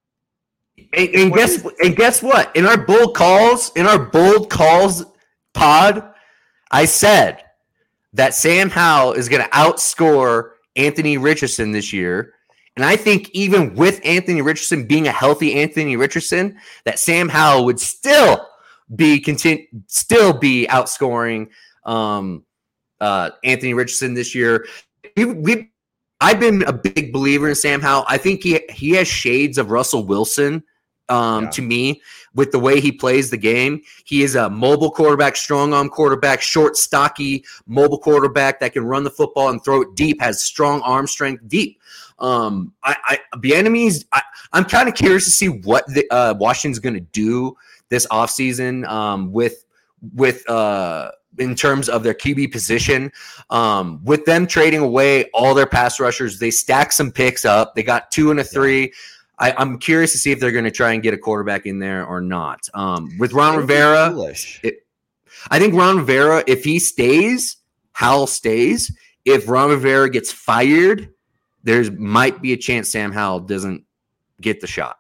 and, 0.97 1.09
and 1.11 1.35
guess 1.35 1.65
and 1.83 1.97
guess 1.97 2.23
what? 2.23 2.55
In 2.57 2.67
our 2.67 2.79
bold 2.79 3.15
calls, 3.15 3.73
in 3.75 3.87
our 3.87 3.99
bold 3.99 4.49
calls 4.49 5.05
pod, 5.53 6.15
I 6.71 6.85
said 6.85 7.43
that 8.13 8.35
Sam 8.35 8.71
Howell 8.71 9.15
is 9.15 9.29
going 9.29 9.43
to 9.43 9.51
outscore 9.51 10.53
Anthony 10.77 11.19
Richardson 11.19 11.73
this 11.73 11.93
year. 11.93 12.35
And 12.77 12.85
I 12.85 12.97
think 12.97 13.31
even 13.31 13.75
with 13.75 14.01
Anthony 14.05 14.43
Richardson 14.43 14.87
being 14.87 15.09
a 15.09 15.13
healthy 15.13 15.55
Anthony 15.61 15.97
Richardson, 15.97 16.59
that 16.85 16.99
Sam 16.99 17.29
Howell 17.29 17.65
would 17.65 17.81
still 17.81 18.47
be 18.95 19.21
continue 19.21 19.67
still 19.87 20.33
be 20.33 20.67
outscoring 20.69 21.49
um, 21.85 22.45
uh, 23.01 23.31
Anthony 23.45 23.75
Richardson 23.75 24.15
this 24.15 24.35
year 24.35 24.67
we, 25.17 25.25
we 25.25 25.71
I've 26.21 26.41
been 26.41 26.63
a 26.65 26.73
big 26.73 27.13
believer 27.13 27.49
in 27.49 27.55
Sam 27.55 27.81
Howell. 27.81 28.05
I 28.09 28.19
think 28.19 28.43
he 28.43 28.61
he 28.71 28.91
has 28.93 29.09
shades 29.09 29.59
of 29.59 29.71
Russell 29.71 30.05
Wilson 30.05 30.63
um, 31.11 31.45
yeah. 31.45 31.51
to 31.51 31.63
me 31.63 32.03
with 32.35 32.53
the 32.53 32.59
way 32.59 32.81
he 32.81 32.93
plays 32.93 33.31
the 33.31 33.37
game. 33.37 33.83
He 34.05 34.23
is 34.23 34.35
a 34.35 34.49
mobile 34.49 34.91
quarterback, 34.91 35.37
strong 35.37 35.75
arm 35.75 35.89
quarterback, 35.89 36.41
short, 36.41 36.77
stocky, 36.77 37.45
mobile 37.67 37.99
quarterback 37.99 38.61
that 38.61 38.73
can 38.73 38.85
run 38.85 39.05
the 39.05 39.11
football 39.11 39.49
and 39.49 39.63
throw 39.63 39.83
it 39.83 39.95
deep, 39.95 40.21
has 40.21 40.43
strong 40.43 40.81
arm 40.83 41.07
strength 41.07 41.47
deep. 41.49 41.81
Um, 42.19 42.73
I, 42.83 42.97
I 43.05 43.37
Bieniemy's. 43.39 44.05
I, 44.13 44.23
I'm 44.53 44.65
kind 44.65 44.89
of 44.89 44.95
curious 44.95 45.25
to 45.25 45.31
see 45.31 45.49
what 45.49 45.87
the, 45.87 46.07
uh, 46.11 46.35
Washington's 46.39 46.79
going 46.79 46.95
to 46.95 47.01
do 47.01 47.57
this 47.89 48.07
offseason 48.09 48.87
um, 48.89 49.33
with 49.33 49.65
with 50.15 50.49
uh 50.49 51.11
in 51.39 51.55
terms 51.55 51.89
of 51.89 52.03
their 52.03 52.15
QB 52.15 52.53
position. 52.53 53.11
Um, 53.49 54.05
with 54.05 54.25
them 54.27 54.47
trading 54.47 54.81
away 54.81 55.31
all 55.33 55.55
their 55.55 55.67
pass 55.67 55.99
rushers, 55.99 56.39
they 56.39 56.51
stacked 56.51 56.93
some 56.93 57.11
picks 57.11 57.45
up. 57.45 57.75
They 57.75 57.83
got 57.83 58.11
two 58.11 58.31
and 58.31 58.41
a 58.41 58.45
three. 58.45 58.93
I, 59.41 59.55
I'm 59.57 59.79
curious 59.79 60.13
to 60.13 60.19
see 60.19 60.31
if 60.33 60.39
they're 60.41 60.53
going 60.53 60.65
to 60.67 60.71
try 60.71 60.93
and 60.93 61.03
get 61.03 61.15
a 61.15 61.19
quarterback 61.19 61.65
in 61.67 61.79
there 61.79 62.05
or 62.07 62.21
not. 62.21 62.61
Um, 62.75 63.09
with 63.19 63.33
Ron 63.33 63.55
It 63.55 63.57
would 63.59 63.67
be 63.69 63.75
Rivera, 63.75 64.35
it- 64.63 64.87
I 65.51 65.59
think 65.59 65.75
Ron 65.75 65.97
Rivera, 65.97 66.45
if 66.47 66.63
he 66.65 66.79
stays, 66.79 67.57
Howell 67.93 68.27
stays. 68.27 68.95
If 69.25 69.49
Ron 69.49 69.71
Rivera 69.71 70.11
gets 70.11 70.31
fired, 70.31 71.09
there's 71.65 71.91
might 71.91 72.43
be 72.43 72.53
a 72.53 72.57
chance 72.57 72.91
Sam 72.93 73.13
Howell 73.13 73.41
doesn't 73.41 73.85
get 74.41 74.61
the 74.61 74.67
shot, 74.67 74.99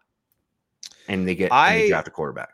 and 1.08 1.26
they 1.28 1.34
get 1.34 1.52
and 1.52 1.74
they 1.80 1.84
I- 1.84 1.88
draft 1.88 2.08
a 2.08 2.10
quarterback. 2.10 2.50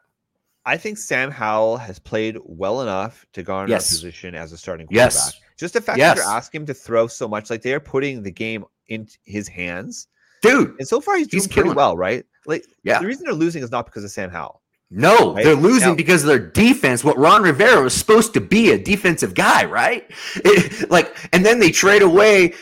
I 0.65 0.77
think 0.77 0.99
Sam 0.99 1.31
Howell 1.31 1.77
has 1.77 2.01
played 2.01 2.39
well 2.45 2.83
enough 2.83 3.25
to 3.35 3.45
garner 3.45 3.69
Yes. 3.71 3.89
a 3.89 3.95
position 3.95 4.35
as 4.35 4.51
a 4.53 4.59
starting 4.59 4.89
quarterback. 4.89 5.13
Yes. 5.13 5.41
Just 5.57 5.75
the 5.75 5.81
fact 5.81 5.99
Yes. 5.99 6.17
that 6.17 6.25
you're 6.25 6.33
asking 6.33 6.63
him 6.63 6.67
to 6.67 6.75
throw 6.75 7.07
so 7.07 7.29
much, 7.29 7.51
like 7.51 7.63
they're 7.63 7.79
putting 7.79 8.25
the 8.25 8.33
game 8.33 8.65
in 8.89 9.07
his 9.25 9.47
hands. 9.47 10.09
Dude, 10.43 10.75
And 10.79 10.87
so 10.87 11.01
far, 11.01 11.17
he's 11.17 11.29
doing 11.29 11.43
He's 11.43 11.49
pretty 11.53 11.71
well, 11.71 11.97
right? 11.97 12.25
Like, 12.47 12.65
Yeah. 12.85 13.01
the 13.01 13.07
reason 13.07 13.25
they're 13.25 13.35
losing 13.35 13.63
is 13.63 13.71
not 13.71 13.87
because 13.87 14.05
of 14.05 14.11
Sam 14.11 14.31
Howell. 14.31 14.61
No, 14.91 15.35
Right? 15.35 15.45
they're 15.45 15.55
losing 15.57 15.89
Now- 15.91 15.95
because 15.95 16.23
of 16.23 16.29
their 16.29 16.39
defense. 16.39 17.03
What 17.03 17.19
Ron 17.19 17.43
Rivera 17.43 17.83
was 17.83 17.93
supposed 17.95 18.33
to 18.35 18.41
be 18.41 18.71
a 18.71 18.79
defensive 18.79 19.35
guy, 19.35 19.65
right? 19.65 20.09
It- 20.45 20.91
like, 20.91 21.15
and 21.33 21.45
then 21.45 21.59
they 21.59 21.71
trade 21.71 22.03
away 22.03 22.55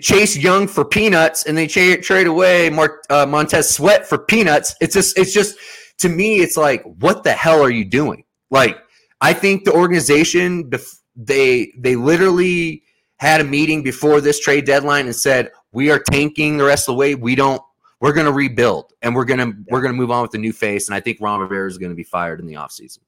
Chase 0.00 0.36
Young 0.36 0.66
for 0.66 0.84
peanuts, 0.84 1.44
and 1.46 1.56
they 1.56 1.66
cha- 1.66 2.00
trade 2.02 2.26
away 2.26 2.70
Mar- 2.70 3.00
uh, 3.08 3.24
Montez 3.26 3.70
Sweat 3.70 4.08
for 4.08 4.18
peanuts. 4.18 4.74
It's 4.80 4.94
just, 4.94 5.16
it's 5.18 5.32
just 5.32 5.56
to 5.98 6.08
me, 6.08 6.40
it's 6.40 6.56
like, 6.56 6.82
what 6.98 7.22
the 7.24 7.32
hell 7.32 7.62
are 7.62 7.70
you 7.70 7.84
doing? 7.84 8.24
Like, 8.50 8.78
I 9.20 9.32
think 9.32 9.64
the 9.64 9.72
organization, 9.72 10.70
they 11.14 11.72
they 11.78 11.94
literally 11.94 12.82
had 13.18 13.40
a 13.40 13.44
meeting 13.44 13.82
before 13.82 14.20
this 14.20 14.40
trade 14.40 14.64
deadline 14.64 15.06
and 15.06 15.14
said, 15.14 15.50
we 15.72 15.90
are 15.90 15.98
tanking 15.98 16.56
the 16.56 16.64
rest 16.64 16.88
of 16.88 16.94
the 16.94 16.98
way. 16.98 17.14
We 17.14 17.34
don't 17.34 17.62
we're 18.00 18.12
going 18.12 18.26
to 18.26 18.32
rebuild 18.32 18.92
and 19.02 19.14
we're 19.14 19.24
going 19.24 19.38
to 19.38 19.56
we're 19.68 19.82
going 19.82 19.92
to 19.92 19.96
move 19.98 20.10
on 20.10 20.22
with 20.22 20.34
a 20.34 20.38
new 20.38 20.52
face 20.52 20.88
and 20.88 20.94
i 20.94 21.00
think 21.00 21.18
ron 21.20 21.38
rivera 21.38 21.68
is 21.68 21.78
going 21.78 21.90
to 21.90 21.96
be 21.96 22.02
fired 22.02 22.40
in 22.40 22.46
the 22.46 22.54
offseason 22.54 22.98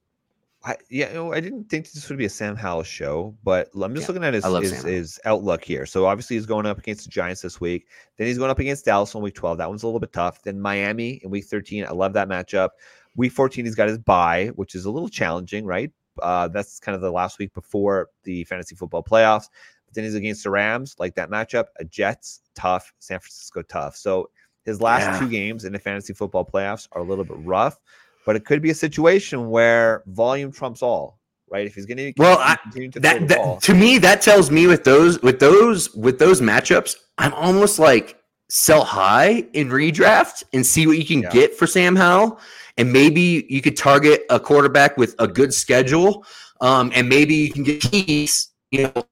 I, 0.64 0.76
yeah, 0.88 1.08
you 1.08 1.14
know, 1.14 1.32
I 1.32 1.40
didn't 1.40 1.64
think 1.64 1.90
this 1.90 2.08
would 2.08 2.18
be 2.18 2.24
a 2.24 2.30
Sam 2.30 2.54
Howell 2.54 2.84
show, 2.84 3.36
but 3.42 3.68
I'm 3.74 3.94
just 3.94 4.08
Yeah, 4.08 4.14
looking 4.14 4.24
at 4.24 4.32
his 4.32 4.44
his, 4.44 4.82
his 4.84 5.20
outlook 5.24 5.64
here. 5.64 5.86
So 5.86 6.06
obviously 6.06 6.36
he's 6.36 6.46
going 6.46 6.66
up 6.66 6.78
against 6.78 7.02
the 7.02 7.10
Giants 7.10 7.42
this 7.42 7.60
week. 7.60 7.88
Then 8.16 8.28
he's 8.28 8.38
going 8.38 8.50
up 8.50 8.60
against 8.60 8.84
Dallas 8.84 9.12
on 9.16 9.22
week 9.22 9.34
12. 9.34 9.58
That 9.58 9.68
one's 9.68 9.82
a 9.82 9.86
little 9.88 9.98
bit 9.98 10.12
tough. 10.12 10.40
Then 10.44 10.60
Miami 10.60 11.20
in 11.24 11.30
week 11.30 11.46
13. 11.46 11.84
I 11.84 11.90
love 11.90 12.12
that 12.12 12.28
matchup. 12.28 12.68
Week 13.16 13.32
14, 13.32 13.64
he's 13.64 13.74
got 13.74 13.88
his 13.88 13.98
bye, 13.98 14.52
which 14.54 14.76
is 14.76 14.84
a 14.84 14.90
little 14.92 15.08
challenging, 15.08 15.66
right? 15.66 15.90
Uh, 16.22 16.46
that's 16.46 16.78
kind 16.78 16.94
of 16.94 17.00
the 17.00 17.10
last 17.10 17.40
week 17.40 17.52
before 17.54 18.10
the 18.22 18.44
fantasy 18.44 18.76
football 18.76 19.02
playoffs. 19.02 19.46
Then 19.94 20.04
he's 20.04 20.14
against 20.14 20.44
the 20.44 20.50
Rams, 20.50 20.94
like 20.98 21.14
that 21.16 21.30
matchup. 21.30 21.66
A 21.78 21.84
Jets 21.84 22.40
tough, 22.54 22.92
San 22.98 23.18
Francisco 23.18 23.62
tough. 23.62 23.96
So 23.96 24.30
his 24.64 24.80
last 24.80 25.02
Yeah. 25.02 25.18
two 25.20 25.28
games 25.28 25.64
in 25.64 25.72
the 25.72 25.78
fantasy 25.78 26.12
football 26.14 26.44
playoffs 26.44 26.88
are 26.92 27.00
a 27.02 27.04
little 27.04 27.24
bit 27.24 27.36
rough, 27.40 27.78
but 28.24 28.36
it 28.36 28.44
could 28.44 28.62
be 28.62 28.70
a 28.70 28.74
situation 28.74 29.50
where 29.50 30.02
volume 30.06 30.52
trumps 30.52 30.82
all, 30.82 31.18
right? 31.50 31.66
If 31.66 31.74
he's 31.74 31.84
going 31.86 31.98
to 31.98 32.12
Well, 32.16 32.38
I- 32.38 32.56
to 32.72 33.00
that, 33.00 33.28
that 33.28 33.38
ball, 33.38 33.58
to 33.60 33.74
me 33.74 33.98
that 33.98 34.22
tells 34.22 34.50
me 34.50 34.66
with 34.66 34.84
those 34.84 35.20
with 35.22 35.40
those 35.40 35.92
with 35.94 36.18
those 36.18 36.40
matchups 36.40 36.96
i'm 37.18 37.34
almost 37.34 37.78
like 37.78 38.16
sell 38.48 38.84
high 38.84 39.46
in 39.52 39.68
redraft 39.68 40.44
and 40.54 40.64
see 40.64 40.86
what 40.86 40.96
you 40.96 41.04
can 41.04 41.20
Yeah. 41.22 41.30
get 41.30 41.54
for 41.54 41.66
sam 41.66 41.94
howell 41.96 42.40
and 42.78 42.90
maybe 42.92 43.44
you 43.50 43.60
could 43.60 43.76
target 43.76 44.24
a 44.30 44.40
quarterback 44.40 44.96
with 44.96 45.14
a 45.18 45.28
good 45.28 45.52
schedule 45.52 46.24
um, 46.62 46.90
and 46.94 47.08
maybe 47.08 47.34
you 47.34 47.52
can 47.52 47.62
get 47.64 47.80
keys 47.82 48.48
you 48.70 48.84
know 48.84 49.04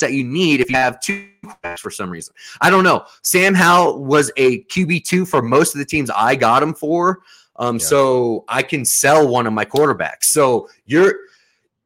that 0.00 0.12
you 0.12 0.24
need 0.24 0.60
if 0.60 0.70
you 0.70 0.76
have 0.76 1.00
two 1.00 1.28
quarterbacks 1.44 1.78
for 1.78 1.90
some 1.90 2.10
reason 2.10 2.34
i 2.60 2.70
don't 2.70 2.84
know 2.84 3.04
sam 3.22 3.54
howell 3.54 4.04
was 4.04 4.30
a 4.36 4.62
qb2 4.64 5.26
for 5.26 5.42
most 5.42 5.74
of 5.74 5.78
the 5.78 5.84
teams 5.84 6.10
i 6.10 6.34
got 6.34 6.62
him 6.62 6.74
for 6.74 7.20
um, 7.56 7.76
Yeah. 7.76 7.84
so 7.84 8.44
i 8.48 8.62
can 8.62 8.84
sell 8.84 9.26
one 9.28 9.46
of 9.46 9.52
my 9.52 9.64
quarterbacks 9.64 10.24
so 10.24 10.68
you're 10.86 11.14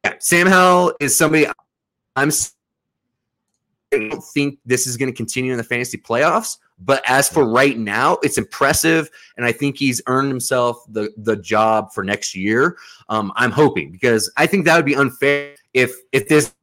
yeah, 0.04 0.14
Sam 0.18 0.46
Howell 0.46 0.94
is 1.00 1.16
somebody 1.16 1.46
I'm. 2.16 2.30
I 3.94 3.98
don't 4.08 4.24
think 4.24 4.58
this 4.64 4.86
is 4.86 4.96
going 4.96 5.12
to 5.12 5.16
continue 5.16 5.52
in 5.52 5.58
the 5.58 5.64
fantasy 5.64 5.98
playoffs, 5.98 6.56
but 6.78 7.02
as 7.08 7.28
for 7.28 7.46
right 7.46 7.78
now, 7.78 8.16
it's 8.22 8.38
impressive, 8.38 9.10
and 9.36 9.44
I 9.44 9.52
think 9.52 9.76
he's 9.76 10.00
earned 10.06 10.28
himself 10.28 10.82
the 10.88 11.12
the 11.18 11.36
job 11.36 11.92
for 11.92 12.02
next 12.02 12.34
year. 12.34 12.78
Um, 13.10 13.32
I'm 13.36 13.50
hoping 13.50 13.92
because 13.92 14.32
I 14.36 14.46
think 14.46 14.64
that 14.64 14.76
would 14.76 14.86
be 14.86 14.96
unfair 14.96 15.54
if 15.74 15.94
if 16.12 16.26
this 16.28 16.54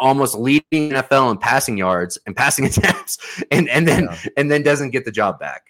almost 0.00 0.36
leading 0.36 0.90
NFL 0.90 1.30
in 1.30 1.38
passing 1.38 1.78
yards 1.78 2.18
and 2.26 2.36
passing 2.36 2.64
attempts, 2.70 3.18
and 3.50 3.68
and 3.68 3.86
then 3.86 4.04
Yeah. 4.04 4.18
and 4.36 4.50
then 4.50 4.62
doesn't 4.62 4.90
get 4.90 5.04
the 5.04 5.12
job 5.12 5.38
back. 5.38 5.62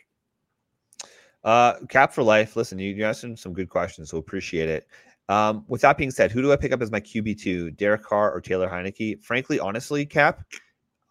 Uh, 1.45 1.75
cap 1.89 2.13
for 2.13 2.23
life. 2.23 2.57
Listen, 2.57 2.79
you, 2.79 2.91
you 2.95 3.05
asked 3.05 3.21
some- 3.21 3.37
some 3.37 3.53
good 3.53 3.69
questions, 3.69 4.11
so 4.11 4.19
appreciate 4.19 4.69
it. 4.69 4.87
Um, 5.29 5.65
with 5.69 5.83
that 5.83 5.99
being 5.99 6.11
said, 6.11 6.31
who 6.33 6.41
do 6.43 6.53
I 6.53 6.57
pick 6.57 6.73
up 6.73 6.81
as 6.83 6.91
my 6.91 7.01
QB 7.01 7.39
two, 7.41 7.71
Derek 7.73 8.03
Carr 8.03 8.33
or 8.33 8.41
Taylor 8.41 8.69
Heinicke? 8.69 9.23
Frankly, 9.23 9.61
honestly, 9.61 10.05
Cap, 10.07 10.43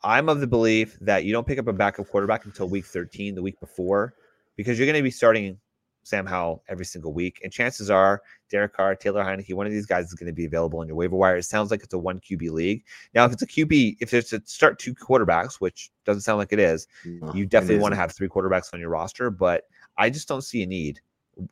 I'm 0.04 0.28
of 0.28 0.40
the 0.42 0.48
belief 0.48 0.98
that 1.02 1.24
you 1.24 1.32
don't 1.32 1.46
pick 1.48 1.60
up 1.60 1.68
a 1.68 1.74
backup 1.74 2.08
quarterback 2.08 2.46
until 2.46 2.68
week 2.68 2.86
13, 2.86 3.36
the 3.36 3.42
week 3.42 3.60
before, 3.60 4.16
because 4.56 4.78
you're 4.78 4.88
going 4.88 4.98
to 4.98 5.04
be 5.04 5.12
starting 5.12 5.58
Sam 6.04 6.26
Howell 6.26 6.64
every 6.68 6.86
single 6.86 7.14
week, 7.14 7.40
and 7.44 7.52
chances 7.54 7.90
are 7.90 8.22
Derek 8.50 8.74
Carr, 8.74 8.96
Taylor 8.96 9.24
Heinicke, 9.24 9.54
one 9.54 9.66
of 9.66 9.72
these 9.72 9.86
guys 9.86 10.06
is 10.06 10.14
going 10.14 10.28
to 10.28 10.34
be 10.34 10.46
available 10.46 10.80
on 10.80 10.88
your 10.88 10.96
waiver 10.96 11.16
wire. 11.16 11.38
It 11.38 11.44
sounds 11.44 11.72
like 11.72 11.84
it's 11.84 11.94
a 11.94 11.98
one 11.98 12.20
QB 12.20 12.52
league. 12.52 12.84
Now, 13.14 13.26
if 13.26 13.34
it's 13.34 13.42
a 13.42 13.48
QB, 13.48 13.98
if 14.00 14.14
it's 14.14 14.34
a 14.34 14.42
start 14.46 14.80
two 14.80 14.94
quarterbacks, 14.94 15.56
which 15.56 15.92
doesn't 16.06 16.22
sound 16.22 16.40
like 16.40 16.54
it 16.54 16.60
is, 16.60 16.88
you 17.34 17.46
definitely 17.46 17.80
want 17.80 17.94
to 17.94 17.98
have 17.98 18.12
three 18.12 18.30
quarterbacks 18.30 18.74
on 18.74 18.80
your 18.80 18.90
roster, 18.90 19.30
but 19.30 19.64
I 19.98 20.10
just 20.10 20.28
don't 20.28 20.44
see 20.44 20.64
a 20.64 20.68
need 20.68 21.02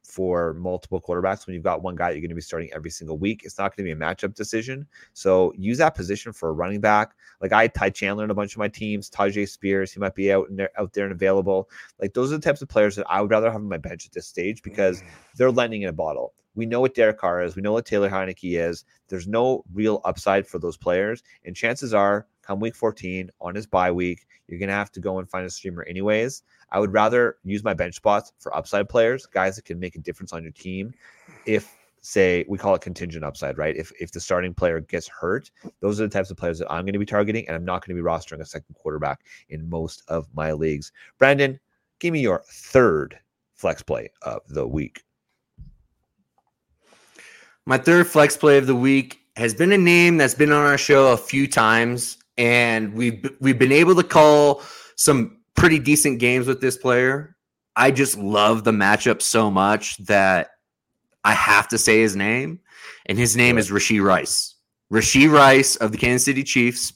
for 0.04 0.54
multiple 0.56 1.02
quarterbacks 1.02 1.46
when 1.46 1.54
you've 1.54 1.64
got 1.64 1.82
one 1.82 1.96
guy 1.96 2.10
you're 2.10 2.22
going 2.22 2.30
to 2.30 2.36
be 2.36 2.42
starting 2.42 2.70
every 2.74 2.90
single 2.90 3.18
week. 3.18 3.42
It's 3.44 3.58
not 3.58 3.76
going 3.76 3.88
to 3.88 3.96
be 3.96 4.00
a 4.00 4.06
matchup 4.06 4.34
decision. 4.34 4.88
So 5.14 5.54
use 5.58 5.78
that 5.78 5.96
position 5.96 6.34
for 6.34 6.50
a 6.50 6.54
running 6.54 6.82
back. 6.82 7.14
Like 7.42 7.54
I 7.54 7.64
had 7.64 7.74
Ty 7.74 7.92
Chandler 7.92 8.24
in 8.24 8.32
a 8.32 8.36
bunch 8.36 8.54
of 8.54 8.60
my 8.60 8.68
teams, 8.68 9.10
Tyjae 9.10 9.48
Spears, 9.48 9.92
he 9.92 10.00
might 10.00 10.16
be 10.16 10.32
out 10.32 10.50
and 10.50 10.58
there, 10.58 10.72
out 10.78 10.94
there 10.94 11.06
and 11.06 11.14
available. 11.14 11.70
Like 12.02 12.14
those 12.14 12.32
are 12.32 12.38
the 12.38 12.42
types 12.42 12.62
of 12.62 12.70
players 12.70 12.96
that 12.96 13.06
I 13.10 13.22
would 13.22 13.32
rather 13.32 13.52
have 13.52 13.62
on 13.62 13.70
my 13.70 13.78
bench 13.78 14.06
at 14.06 14.12
this 14.12 14.28
stage 14.28 14.62
because 14.62 15.02
mm. 15.02 15.06
they're 15.36 15.52
lending 15.52 15.84
in 15.84 15.90
a 15.90 15.94
bottle. 15.94 16.34
We 16.56 16.66
know 16.66 16.82
what 16.82 16.96
Derek 16.96 17.18
Carr 17.18 17.44
is. 17.44 17.56
We 17.56 17.62
know 17.62 17.74
what 17.74 17.86
Taylor 17.86 18.10
Heinicke 18.10 18.60
is. 18.60 18.86
There's 19.08 19.28
no 19.28 19.64
real 19.74 20.02
upside 20.06 20.48
for 20.48 20.60
those 20.60 20.78
players. 20.78 21.22
And 21.44 21.56
chances 21.56 21.94
are, 21.94 22.28
come 22.42 22.60
week 22.60 22.76
14 22.76 23.30
on 23.42 23.56
his 23.56 23.68
bye 23.68 23.92
week, 23.92 24.26
you're 24.48 24.60
going 24.60 24.70
to 24.70 24.76
have 24.76 24.92
to 24.94 25.00
go 25.00 25.20
and 25.20 25.30
find 25.30 25.46
a 25.46 25.50
streamer 25.50 25.84
anyways. 25.84 26.44
I 26.72 26.80
would 26.80 26.94
rather 26.94 27.38
use 27.44 27.64
my 27.64 27.74
bench 27.74 27.96
spots 27.96 28.34
for 28.40 28.56
upside 28.56 28.90
players, 28.90 29.26
guys 29.26 29.56
that 29.56 29.66
can 29.66 29.80
make 29.80 29.96
a 29.96 30.00
difference 30.00 30.34
on 30.34 30.44
your 30.44 30.52
team. 30.52 30.94
If 31.46 31.76
say 32.06 32.46
we 32.48 32.58
call 32.58 32.76
it 32.76 32.82
contingent 32.82 33.26
upside, 33.26 33.58
right? 33.58 33.76
If 33.76 33.92
if 34.00 34.12
the 34.12 34.20
starting 34.20 34.54
player 34.54 34.80
gets 34.80 35.08
hurt, 35.08 35.50
those 35.82 36.00
are 36.00 36.04
the 36.04 36.10
types 36.10 36.30
of 36.30 36.38
players 36.38 36.60
that 36.60 36.72
I'm 36.72 36.86
going 36.86 36.94
to 36.94 37.00
be 37.00 37.06
targeting, 37.06 37.48
and 37.48 37.56
I'm 37.56 37.66
not 37.66 37.86
going 37.86 37.96
to 37.96 38.02
be 38.02 38.08
rostering 38.08 38.42
a 38.42 38.46
second 38.46 38.76
quarterback 38.76 39.22
in 39.50 39.68
most 39.70 40.04
of 40.08 40.28
my 40.34 40.52
leagues. 40.52 40.92
Brandon, 41.18 41.60
give 42.00 42.14
me 42.14 42.20
your 42.20 42.44
third 42.48 43.20
flex 43.56 43.82
play 43.82 44.12
of 44.22 44.42
the 44.48 44.68
week. 44.68 45.04
My 47.68 47.80
third 47.80 48.08
flex 48.08 48.38
play 48.38 48.60
of 48.60 48.68
the 48.68 48.76
week 48.76 49.22
has 49.36 49.56
been 49.56 49.72
a 49.72 49.78
name 49.78 50.18
that's 50.18 50.36
been 50.36 50.52
on 50.52 50.66
our 50.66 50.78
show 50.78 51.14
a 51.14 51.18
few 51.18 51.48
times, 51.48 52.18
and 52.38 52.94
we've 52.94 53.28
we've 53.40 53.58
been 53.58 53.72
able 53.72 53.96
to 53.96 54.04
call 54.04 54.62
some 54.96 55.40
pretty 55.56 55.80
decent 55.80 56.20
games 56.20 56.46
with 56.46 56.62
this 56.62 56.78
player. 56.78 57.36
I 57.76 57.90
just 57.90 58.18
love 58.18 58.64
the 58.64 58.72
matchup 58.72 59.22
so 59.22 59.50
much 59.50 59.98
that 60.06 60.52
I 61.24 61.34
have 61.34 61.68
to 61.70 61.80
say 61.80 62.02
his 62.02 62.16
name, 62.16 62.60
and 63.08 63.18
his 63.18 63.36
name 63.36 63.58
is 63.58 63.72
Rashee 63.72 64.04
Rice. 64.04 64.56
Rashee 64.94 65.32
Rice 65.32 65.76
of 65.78 65.92
the 65.92 65.98
Kansas 65.98 66.26
City 66.26 66.44
Chiefs. 66.44 66.94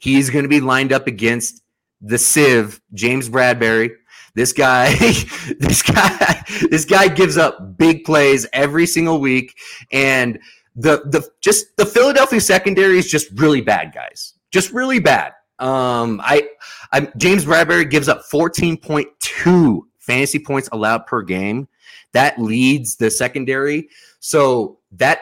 He's 0.00 0.30
going 0.30 0.44
to 0.44 0.48
be 0.48 0.60
lined 0.60 0.92
up 0.92 1.08
against 1.08 1.60
the 2.00 2.18
Civ, 2.18 2.80
James 2.92 3.28
Bradberry. 3.28 3.90
This 4.34 4.52
guy, 4.52 4.94
this 5.60 5.82
guy, 5.82 6.44
this 6.70 6.84
guy 6.84 7.08
gives 7.08 7.36
up 7.36 7.78
big 7.78 8.04
plays 8.04 8.46
every 8.52 8.86
single 8.86 9.20
week, 9.20 9.56
and 9.92 10.38
the 10.74 11.02
the 11.06 11.28
just 11.40 11.76
the 11.76 11.86
Philadelphia 11.86 12.40
secondary 12.40 12.98
is 12.98 13.08
just 13.08 13.28
really 13.38 13.60
bad, 13.60 13.92
guys. 13.94 14.34
Just 14.50 14.72
really 14.72 14.98
bad. 14.98 15.32
Um, 15.60 16.20
I, 16.24 16.48
I 16.92 17.08
James 17.16 17.44
Bradberry 17.44 17.88
gives 17.88 18.08
up 18.08 18.24
fourteen 18.24 18.76
point 18.76 19.08
two 19.20 19.86
fantasy 19.98 20.38
points 20.38 20.68
allowed 20.72 21.06
per 21.06 21.22
game. 21.22 21.68
That 22.12 22.38
leads 22.40 22.96
the 22.96 23.10
secondary. 23.10 23.88
So 24.20 24.78
that 24.92 25.20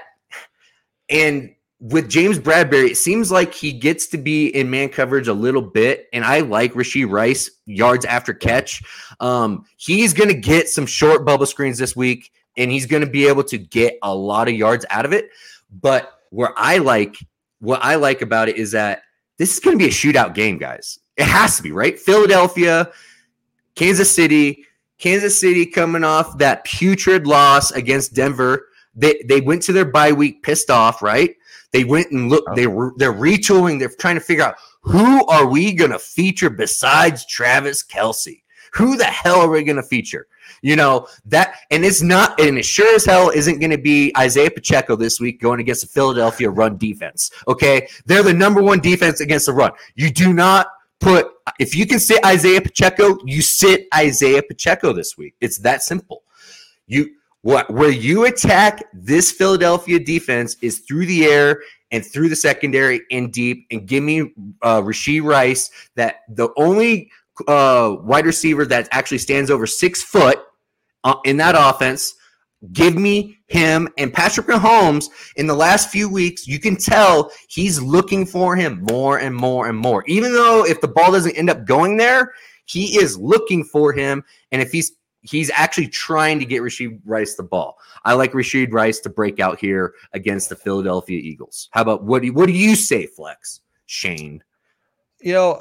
and 1.09 1.55
with 1.83 2.09
James 2.09 2.39
Bradberry, 2.39 2.91
it 2.91 2.97
seems 2.97 3.33
like 3.33 3.53
he 3.53 3.73
gets 3.73 4.07
to 4.07 4.19
be 4.19 4.47
in 4.47 4.71
man 4.71 4.89
coverage 4.89 5.27
a 5.27 5.33
little 5.35 5.61
bit, 5.61 6.07
and 6.13 6.25
I 6.25 6.39
like 6.41 6.75
Rashee 6.75 7.11
Rice 7.11 7.51
yards 7.67 8.05
after 8.05 8.33
catch. 8.33 8.85
Um, 9.19 9.65
he's 9.79 10.15
going 10.15 10.29
to 10.29 10.35
get 10.35 10.69
some 10.69 10.87
short 10.87 11.25
bubble 11.25 11.45
screens 11.45 11.79
this 11.79 11.97
week, 11.97 12.31
and 12.57 12.71
he's 12.71 12.87
going 12.87 13.05
to 13.05 13.11
be 13.11 13.27
able 13.27 13.43
to 13.45 13.59
get 13.59 13.99
a 14.05 14.15
lot 14.15 14.47
of 14.47 14.55
yards 14.55 14.87
out 14.91 15.05
of 15.05 15.13
it. 15.13 15.31
But 15.81 16.21
where 16.31 16.55
I 16.57 16.79
like 16.79 17.17
what 17.59 17.83
I 17.83 17.97
like 17.97 18.23
about 18.23 18.49
it 18.49 18.57
is 18.57 18.71
that 18.73 19.03
this 19.39 19.53
is 19.53 19.59
going 19.59 19.77
to 19.77 19.85
be 19.85 19.91
a 19.91 19.93
shootout 19.93 20.35
game, 20.35 20.59
guys. 20.59 21.01
It 21.17 21.27
has 21.27 21.57
to 21.57 21.65
be 21.65 21.73
right. 21.73 21.99
Philadelphia, 21.99 22.93
Kansas 23.75 24.15
City. 24.15 24.67
Kansas 24.99 25.39
City 25.39 25.67
coming 25.67 26.05
off 26.05 26.39
that 26.39 26.63
putrid 26.63 27.27
loss 27.27 27.73
against 27.73 28.15
Denver. 28.15 28.69
They 28.95 29.21
they 29.27 29.41
went 29.41 29.63
to 29.63 29.73
their 29.73 29.85
bye 29.85 30.13
week 30.13 30.45
pissed 30.45 30.71
off, 30.71 31.03
right? 31.03 31.35
They 31.73 31.85
went 31.85 32.11
and 32.11 32.29
look. 32.29 32.45
Oh. 32.49 32.55
They 32.55 32.67
were 32.67 32.93
they're 32.97 33.13
retooling. 33.13 33.79
They're 33.79 33.93
trying 33.99 34.17
to 34.17 34.21
figure 34.21 34.45
out 34.45 34.57
who 34.83 35.25
are 35.27 35.47
we 35.47 35.73
going 35.73 35.91
to 35.91 35.99
feature 35.99 36.51
besides 36.51 37.27
Travis 37.27 37.83
Kelce. 37.83 38.43
Who 38.75 38.97
the 38.97 39.05
hell 39.05 39.41
are 39.41 39.51
we 39.51 39.65
going 39.65 39.77
to 39.77 39.83
feature? 39.83 40.27
You 40.63 40.77
know 40.77 41.09
that, 41.27 41.57
and 41.71 41.85
it's 41.85 42.03
not, 42.03 42.41
and 42.41 42.57
it 42.57 42.65
sure 42.65 42.95
as 42.95 43.05
hell 43.05 43.31
isn't 43.31 43.59
going 43.59 43.71
to 43.71 43.79
be 43.79 44.13
Isaiah 44.17 44.51
Pacheco 44.51 44.97
this 44.97 45.21
week 45.21 45.41
going 45.41 45.61
against 45.61 45.83
the 45.83 45.89
Philadelphia 45.89 46.49
run 46.49 46.79
defense. 46.79 47.31
Okay, 47.49 47.89
they're 48.07 48.23
the 48.23 48.33
number 48.33 48.63
one 48.63 48.81
defense 48.81 49.21
against 49.21 49.47
the 49.47 49.53
run. 49.53 49.73
You 49.95 50.11
do 50.11 50.33
not 50.33 50.69
put 51.01 51.33
if 51.59 51.75
you 51.75 51.87
can 51.87 51.99
sit 51.99 52.25
Isaiah 52.25 52.61
Pacheco, 52.61 53.19
you 53.25 53.43
sit 53.43 53.89
Isaiah 53.95 54.43
Pacheco 54.43 54.93
this 54.93 55.19
week. 55.19 55.35
It's 55.41 55.59
that 55.59 55.83
simple. 55.83 56.23
You 56.87 57.11
what 57.43 57.71
where 57.71 57.91
you 57.91 58.25
attack 58.25 58.85
this 58.93 59.31
Philadelphia 59.31 59.99
defense 59.99 60.57
is 60.63 60.81
through 60.81 61.07
the 61.07 61.27
air 61.27 61.61
and 61.91 62.05
through 62.05 62.29
the 62.29 62.37
secondary 62.37 63.03
and 63.11 63.33
deep, 63.33 63.67
and 63.71 63.87
give 63.87 64.03
me 64.03 64.33
uh, 64.63 64.81
Rashee 64.81 65.23
Rice. 65.23 65.71
That 65.97 66.21
the 66.29 66.49
only 66.57 67.11
uh, 67.47 67.97
wide 68.01 68.27
receiver 68.27 68.65
that 68.67 68.89
actually 68.93 69.19
stands 69.19 69.51
over 69.51 69.67
six 69.67 70.03
foot 70.03 70.39
uh, 71.05 71.17
in 71.25 71.37
that 71.39 71.55
offense. 71.59 72.15
Give 72.73 72.95
me 72.95 73.39
him 73.49 73.89
and 73.99 74.15
Patrick 74.15 74.47
Mahomes 74.47 75.07
in 75.35 75.49
the 75.49 75.55
last 75.55 75.91
few 75.91 76.09
weeks. 76.09 76.47
You 76.47 76.61
can 76.61 76.77
tell 76.77 77.33
he's 77.49 77.83
looking 77.83 78.25
for 78.25 78.55
him 78.55 78.85
more 78.89 79.19
and 79.19 79.35
more 79.35 79.69
and 79.69 79.77
more. 79.77 80.05
Even 80.07 80.33
though 80.33 80.65
if 80.65 80.81
the 80.81 80.87
ball 80.87 81.11
doesn't 81.11 81.37
end 81.37 81.51
up 81.51 81.65
going 81.65 81.97
there, 81.97 82.33
he 82.67 82.99
is 82.99 83.19
looking 83.19 83.65
for 83.65 83.93
him. 83.93 84.23
And 84.53 84.63
if 84.63 84.71
he's 84.71 84.93
he's 85.23 85.51
actually 85.55 85.89
trying 85.89 86.39
to 86.39 86.45
get 86.45 86.63
Rashee 86.63 87.01
Rice 87.05 87.35
the 87.37 87.43
ball. 87.43 87.79
I 88.05 88.15
like 88.15 88.33
Rashee 88.33 88.71
Rice 88.73 89.01
to 89.01 89.09
break 89.09 89.41
out 89.41 89.59
here 89.59 89.95
against 90.13 90.49
the 90.49 90.57
Philadelphia 90.57 91.19
Eagles. 91.19 91.69
How 91.73 91.83
about 91.83 92.05
what 92.05 92.21
do 92.21 92.27
you, 92.27 92.33
what 92.33 92.47
do 92.47 92.53
you 92.53 92.75
say, 92.75 93.07
Flex? 93.07 93.61
Shane. 93.87 94.43
You 95.21 95.33
know, 95.33 95.61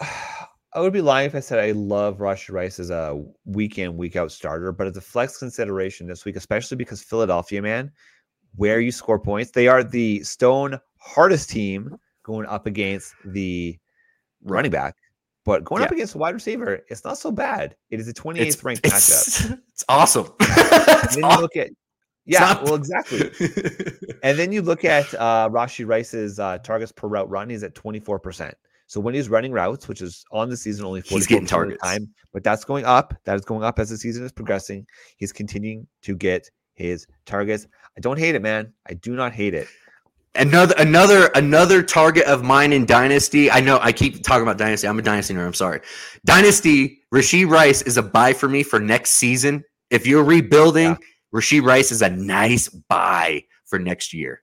I 0.74 0.80
would 0.80 0.94
be 0.94 1.02
lying 1.02 1.28
if 1.28 1.36
I 1.36 1.42
said 1.42 1.60
I 1.60 1.72
love 1.72 2.18
Rashee 2.18 2.54
Rice 2.54 2.80
as 2.80 2.90
a 2.90 3.24
week 3.46 3.78
in, 3.78 3.98
week 3.98 4.16
out 4.16 4.32
starter, 4.32 4.72
but 4.72 4.88
as 4.88 4.98
a 4.98 5.02
flex 5.02 5.38
consideration 5.38 6.08
this 6.08 6.26
week, 6.26 6.36
especially 6.36 6.78
because 6.78 7.04
Philadelphia, 7.04 7.62
man, 7.62 7.92
where 8.56 8.80
you 8.80 8.92
score 8.92 9.20
points, 9.20 9.52
they 9.52 9.68
are 9.68 9.84
the 9.84 10.24
stone 10.24 10.80
hardest 10.98 11.50
team 11.50 11.98
going 12.24 12.46
up 12.46 12.66
against 12.66 13.14
the 13.26 13.78
running 14.44 14.72
back. 14.72 14.96
But 15.44 15.64
going 15.64 15.82
yeah. 15.82 15.88
up 15.88 15.92
against 15.92 16.16
a 16.16 16.18
wide 16.20 16.36
receiver, 16.36 16.82
it's 16.90 17.04
not 17.04 17.18
so 17.18 17.32
bad. 17.32 17.76
It 17.90 18.00
is 18.00 18.08
a 18.08 18.14
28th 18.14 18.38
it's, 18.38 18.64
ranked 18.64 18.82
it's, 18.86 19.42
matchup. 19.42 19.60
It's 19.70 19.84
awesome. 19.90 20.28
it's 20.40 21.16
then 21.16 21.24
awesome. 21.24 21.38
you 21.38 21.42
look 21.42 21.56
at 21.56 21.70
yeah, 22.26 22.62
well, 22.64 22.76
exactly. 22.76 23.32
and 24.22 24.38
then 24.38 24.52
you 24.52 24.62
look 24.62 24.86
at 24.86 25.12
uh, 25.16 25.50
Rashee 25.52 25.88
Rice's 25.88 26.40
uh, 26.40 26.60
targets 26.60 26.92
per 26.92 27.08
route 27.08 27.28
run. 27.30 27.50
He's 27.50 27.64
at 27.64 27.74
24%. 27.74 28.54
So 28.86 29.00
when 29.00 29.16
he's 29.16 29.28
running 29.28 29.52
routes, 29.52 29.88
which 29.88 30.02
is 30.02 30.24
on 30.32 30.50
the 30.50 30.56
season 30.56 30.86
only 30.86 31.02
40 31.02 31.16
he's 31.16 31.26
getting 31.26 31.48
targets 31.48 31.82
time, 31.82 32.14
but 32.32 32.44
that's 32.44 32.64
going 32.64 32.86
up. 32.86 33.16
That 33.24 33.36
is 33.36 33.46
going 33.46 33.64
up 33.64 33.80
as 33.80 33.90
the 33.90 33.98
season 33.98 34.24
is 34.24 34.32
progressing. 34.32 34.86
He's 35.18 35.32
continuing 35.32 35.88
to 36.04 36.16
get 36.16 36.48
his 36.76 37.08
targets. 37.26 37.66
I 37.98 38.02
don't 38.02 38.20
hate 38.20 38.36
it, 38.36 38.42
man. 38.42 38.74
I 38.88 38.94
do 38.94 39.16
not 39.16 39.34
hate 39.34 39.54
it. 39.54 39.68
Another 40.36 40.74
another 40.78 41.30
another 41.36 41.84
target 41.84 42.26
of 42.26 42.42
mine 42.42 42.72
in 42.72 42.86
Dynasty. 42.86 43.52
I 43.52 43.60
know 43.60 43.80
I 43.82 43.92
keep 43.92 44.24
talking 44.24 44.44
about 44.44 44.58
Dynasty. 44.58 44.88
I'm 44.88 44.98
a 44.98 45.02
Dynasty 45.02 45.34
nerd. 45.34 45.46
I'm 45.46 45.54
sorry. 45.54 45.82
Dynasty, 46.24 47.02
Rashee 47.14 47.50
Rice 47.50 47.82
is 47.82 47.98
a 47.98 48.02
buy 48.02 48.32
for 48.32 48.48
me 48.48 48.64
for 48.64 48.80
next 48.80 49.12
season. 49.12 49.64
If 49.90 50.08
you're 50.08 50.24
rebuilding, 50.24 50.92
yeah. 50.92 50.98
Rashee 51.34 51.62
Rice 51.62 51.92
is 51.92 52.02
a 52.02 52.10
nice 52.10 52.70
buy 52.70 53.44
for 53.66 53.78
next 53.78 54.14
year. 54.14 54.42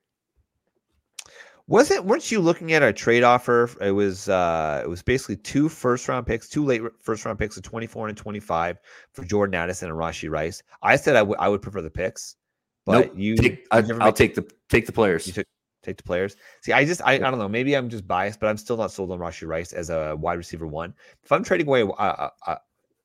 Was 1.68 1.90
it? 1.90 2.04
Weren't 2.04 2.30
you 2.30 2.40
looking 2.40 2.72
at 2.74 2.82
a 2.82 2.92
trade 2.92 3.22
offer? 3.22 3.70
It 3.80 3.92
was. 3.92 4.28
uh 4.28 4.82
It 4.84 4.88
was 4.88 5.02
basically 5.02 5.36
two 5.36 5.70
first 5.70 6.06
round 6.06 6.26
picks, 6.26 6.50
two 6.50 6.66
late 6.66 6.82
first 7.00 7.24
round 7.24 7.38
picks 7.38 7.56
of 7.56 7.62
twenty 7.62 7.86
four 7.86 8.08
and 8.08 8.16
twenty 8.16 8.40
five 8.40 8.78
for 9.12 9.24
Jordan 9.24 9.54
Addison 9.54 9.88
and 9.88 9.98
Rashee 9.98 10.30
Rice. 10.30 10.62
I 10.82 10.96
said 10.96 11.16
I 11.16 11.22
would. 11.22 11.38
I 11.38 11.48
would 11.48 11.62
prefer 11.62 11.80
the 11.80 11.90
picks, 11.90 12.36
but 12.84 13.06
nope. 13.06 13.12
you. 13.16 13.36
Take, 13.36 13.66
I, 13.70 13.80
will 13.80 14.12
take 14.12 14.34
the 14.34 14.50
take 14.68 14.84
the 14.84 14.92
players. 14.92 15.26
You 15.26 15.32
took 15.32 15.46
take 15.82 15.96
the 15.96 16.02
players. 16.02 16.36
See, 16.60 16.72
I 16.72 16.84
just 16.84 17.02
I, 17.02 17.14
I 17.14 17.18
don't 17.18 17.38
know. 17.38 17.48
Maybe 17.48 17.74
I'm 17.76 17.88
just 17.88 18.06
biased, 18.06 18.40
but 18.40 18.48
I'm 18.48 18.56
still 18.56 18.76
not 18.76 18.90
sold 18.90 19.10
on 19.12 19.18
Rashee 19.18 19.46
Rice 19.46 19.72
as 19.72 19.90
a 19.90 20.16
wide 20.16 20.34
receiver 20.34 20.66
one. 20.66 20.94
If 21.24 21.32
I'm 21.32 21.44
trading 21.44 21.66
away 21.66 21.82
a, 21.82 21.86
a, 21.86 22.60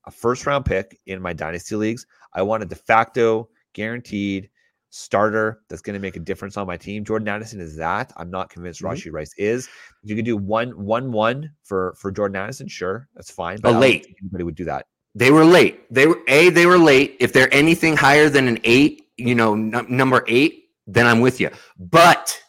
a 0.05 0.11
first 0.11 0.45
round 0.45 0.65
pick 0.65 0.99
in 1.05 1.21
my 1.21 1.33
dynasty 1.33 1.75
leagues, 1.75 2.05
I 2.33 2.41
want 2.41 2.63
a 2.63 2.65
de 2.65 2.75
facto 2.75 3.49
guaranteed 3.73 4.49
starter 4.89 5.61
that's 5.69 5.81
going 5.81 5.95
to 5.95 5.99
make 5.99 6.15
a 6.15 6.19
difference 6.19 6.55
on 6.55 6.67
my 6.67 6.77
team. 6.77 7.03
Jordan 7.03 7.27
Addison 7.27 7.59
is 7.59 7.75
that. 7.77 8.13
I'm 8.15 8.29
not 8.29 8.49
convinced 8.49 8.81
mm-hmm. 8.81 8.93
Rashee 8.93 9.11
Rice 9.11 9.33
is. 9.37 9.67
You 10.03 10.15
could 10.15 10.25
do 10.25 10.37
one 10.37 10.69
one 10.71 11.11
one 11.11 11.51
for 11.63 11.95
for 11.97 12.11
Jordan 12.11 12.35
Addison, 12.35 12.67
sure, 12.67 13.07
that's 13.15 13.31
fine. 13.31 13.59
But 13.61 13.79
late. 13.79 14.15
Anybody 14.21 14.43
would 14.43 14.55
do 14.55 14.65
that. 14.65 14.85
They 15.15 15.31
were 15.31 15.45
late. 15.45 15.91
They 15.93 16.07
were 16.07 16.19
a. 16.27 16.49
They 16.49 16.65
were 16.65 16.77
late. 16.77 17.17
If 17.19 17.33
they're 17.33 17.53
anything 17.53 17.95
higher 17.95 18.29
than 18.29 18.47
an 18.47 18.59
eight, 18.63 19.09
you 19.17 19.35
know, 19.35 19.53
n- 19.53 19.85
number 19.87 20.23
eight, 20.27 20.69
then 20.87 21.05
I'm 21.05 21.19
with 21.19 21.39
you. 21.39 21.49
But 21.77 22.41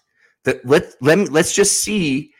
the, 0.44 0.60
let 0.64 0.94
let 1.00 1.30
let's 1.30 1.54
just 1.54 1.82
see 1.82 2.32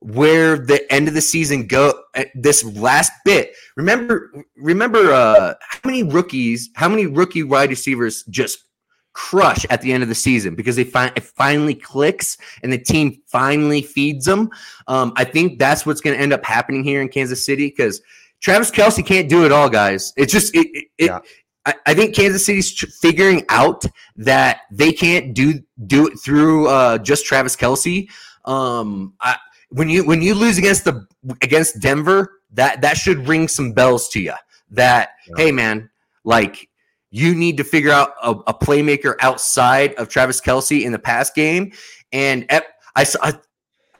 where 0.00 0.58
the 0.58 0.92
end 0.92 1.06
of 1.06 1.14
the 1.14 1.20
season 1.20 1.66
go 1.66 1.94
uh, 2.16 2.24
this 2.34 2.64
last 2.64 3.12
bit 3.24 3.54
remember 3.76 4.32
remember 4.56 5.12
uh 5.12 5.54
how 5.60 5.78
many 5.84 6.02
rookies 6.02 6.70
how 6.74 6.88
many 6.88 7.06
rookie 7.06 7.44
wide 7.44 7.70
receivers 7.70 8.24
just 8.24 8.64
crush 9.12 9.66
at 9.70 9.80
the 9.82 9.92
end 9.92 10.02
of 10.02 10.08
the 10.08 10.14
season 10.14 10.54
because 10.54 10.76
they 10.76 10.84
find 10.84 11.12
it 11.16 11.22
finally 11.22 11.74
clicks 11.74 12.38
and 12.62 12.72
the 12.72 12.78
team 12.78 13.20
finally 13.26 13.82
feeds 13.82 14.24
them. 14.24 14.50
Um, 14.88 15.12
I 15.16 15.24
think 15.24 15.58
that's 15.58 15.84
what's 15.84 16.00
going 16.00 16.16
to 16.16 16.22
end 16.22 16.32
up 16.32 16.44
happening 16.44 16.82
here 16.82 17.00
in 17.02 17.08
Kansas 17.08 17.44
City 17.44 17.68
because 17.68 18.00
Travis 18.40 18.70
Kelce 18.70 19.04
can't 19.04 19.28
do 19.28 19.44
it 19.44 19.52
all, 19.52 19.68
guys. 19.68 20.12
It's 20.16 20.32
just 20.32 20.54
it. 20.54 20.66
it, 20.72 20.86
yeah. 20.98 21.20
I, 21.64 21.74
I, 21.86 21.94
think 21.94 22.14
Kansas 22.14 22.44
City's 22.44 22.72
tr- 22.72 22.86
figuring 22.86 23.44
out 23.48 23.84
that 24.16 24.62
they 24.70 24.92
can't 24.92 25.34
do 25.34 25.60
do 25.86 26.08
it 26.08 26.16
through 26.18 26.68
uh, 26.68 26.98
just 26.98 27.24
Travis 27.24 27.56
Kelce. 27.56 28.08
Um, 28.44 29.14
I, 29.20 29.36
when 29.70 29.88
you 29.88 30.04
when 30.04 30.22
you 30.22 30.34
lose 30.34 30.58
against 30.58 30.84
the 30.84 31.06
against 31.40 31.80
Denver, 31.80 32.40
that 32.52 32.80
that 32.82 32.96
should 32.96 33.28
ring 33.28 33.48
some 33.48 33.72
bells 33.72 34.08
to 34.10 34.20
you. 34.20 34.34
That 34.70 35.10
yeah. 35.28 35.44
hey 35.44 35.52
man, 35.52 35.90
like 36.24 36.68
you 37.10 37.34
need 37.34 37.58
to 37.58 37.64
figure 37.64 37.92
out 37.92 38.14
a, 38.22 38.30
a 38.30 38.54
playmaker 38.54 39.14
outside 39.20 39.94
of 39.94 40.08
Travis 40.08 40.40
Kelce 40.40 40.82
in 40.82 40.92
the 40.92 40.98
pass 40.98 41.30
game. 41.30 41.72
And 42.10 42.46
I, 42.96 43.06
I 43.22 43.34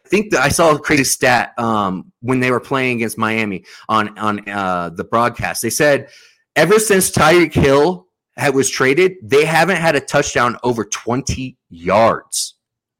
think 0.06 0.30
that 0.32 0.40
I 0.40 0.48
saw 0.48 0.74
a 0.74 0.78
crazy 0.78 1.04
stat 1.04 1.52
um, 1.58 2.12
when 2.20 2.40
they 2.40 2.50
were 2.50 2.60
playing 2.60 2.96
against 2.96 3.18
Miami 3.18 3.64
on 3.88 4.18
on 4.18 4.48
uh, 4.48 4.90
the 4.90 5.04
broadcast. 5.04 5.62
They 5.62 5.70
said 5.70 6.08
ever 6.56 6.78
since 6.78 7.10
Tyreek 7.10 7.52
Hill 7.52 8.06
had, 8.36 8.54
was 8.54 8.70
traded, 8.70 9.16
they 9.22 9.44
haven't 9.44 9.76
had 9.76 9.94
a 9.94 10.00
touchdown 10.00 10.56
over 10.62 10.84
20 10.84 11.56
yards 11.70 12.54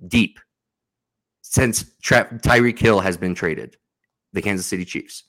deep 0.07 0.39
since 1.43 1.85
Tra- 2.03 2.39
Tyreek 2.43 2.79
Hill 2.79 3.01
has 3.01 3.17
been 3.17 3.35
traded. 3.35 3.77
The 4.33 4.43
Kansas 4.43 4.67
City 4.67 4.87
Chiefs. 4.87 5.25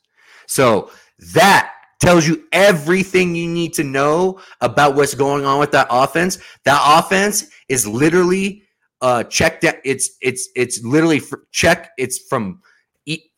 So 0.48 0.90
that 1.34 1.72
tells 2.00 2.26
you 2.26 2.46
everything 2.54 3.36
you 3.36 3.50
need 3.50 3.74
to 3.74 3.84
know 3.84 4.40
about 4.62 4.96
what's 4.96 5.14
going 5.14 5.46
on 5.46 5.60
with 5.60 5.72
that 5.72 5.88
offense. 5.90 6.38
That 6.64 6.82
offense 6.86 7.46
is 7.70 7.86
literally 7.86 8.64
uh 9.02 9.24
check 9.26 9.60
that 9.60 9.82
it's 9.84 10.12
it's 10.22 10.48
it's 10.56 10.82
literally 10.84 11.22
check 11.52 11.92
it's 11.98 12.20
from 12.30 12.62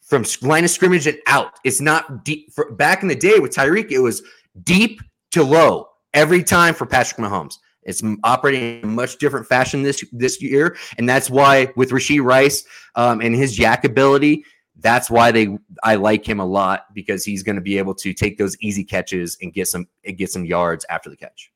from 0.05 0.23
line 0.41 0.63
of 0.63 0.69
scrimmage 0.69 1.07
and 1.07 1.17
out. 1.27 1.59
It's 1.63 1.81
not 1.81 2.23
deep. 2.23 2.53
For, 2.53 2.71
back 2.71 3.01
in 3.01 3.09
the 3.09 3.15
day 3.15 3.39
with 3.39 3.53
Tyreek, 3.53 3.91
it 3.91 3.99
was 3.99 4.21
deep 4.63 5.01
to 5.31 5.43
low 5.43 5.89
every 6.13 6.43
time 6.43 6.73
for 6.73 6.85
Patrick 6.85 7.17
Mahomes. 7.17 7.55
It's 7.83 8.01
operating 8.23 8.79
in 8.79 8.83
a 8.83 8.87
much 8.87 9.17
different 9.17 9.45
fashion 9.45 9.83
this 9.83 10.03
this 10.11 10.41
year, 10.41 10.75
and 10.97 11.07
that's 11.07 11.29
why 11.29 11.71
with 11.75 11.91
Rashee 11.91 12.23
Rice 12.23 12.65
um, 12.95 13.21
and 13.21 13.35
his 13.35 13.59
YAC 13.59 13.83
ability, 13.83 14.43
that's 14.79 15.09
why 15.09 15.31
they 15.31 15.57
I 15.83 15.95
like 15.95 16.27
him 16.27 16.39
a 16.39 16.45
lot 16.45 16.87
because 16.93 17.23
he's 17.23 17.43
going 17.43 17.57
to 17.57 17.61
be 17.61 17.77
able 17.77 17.93
to 17.95 18.11
take 18.11 18.37
those 18.37 18.57
easy 18.59 18.83
catches 18.83 19.37
and 19.41 19.53
get 19.53 19.67
some 19.67 19.87
get 20.15 20.31
some 20.31 20.45
yards 20.45 20.83
after 20.89 21.11
the 21.11 21.15
catch. 21.15 21.51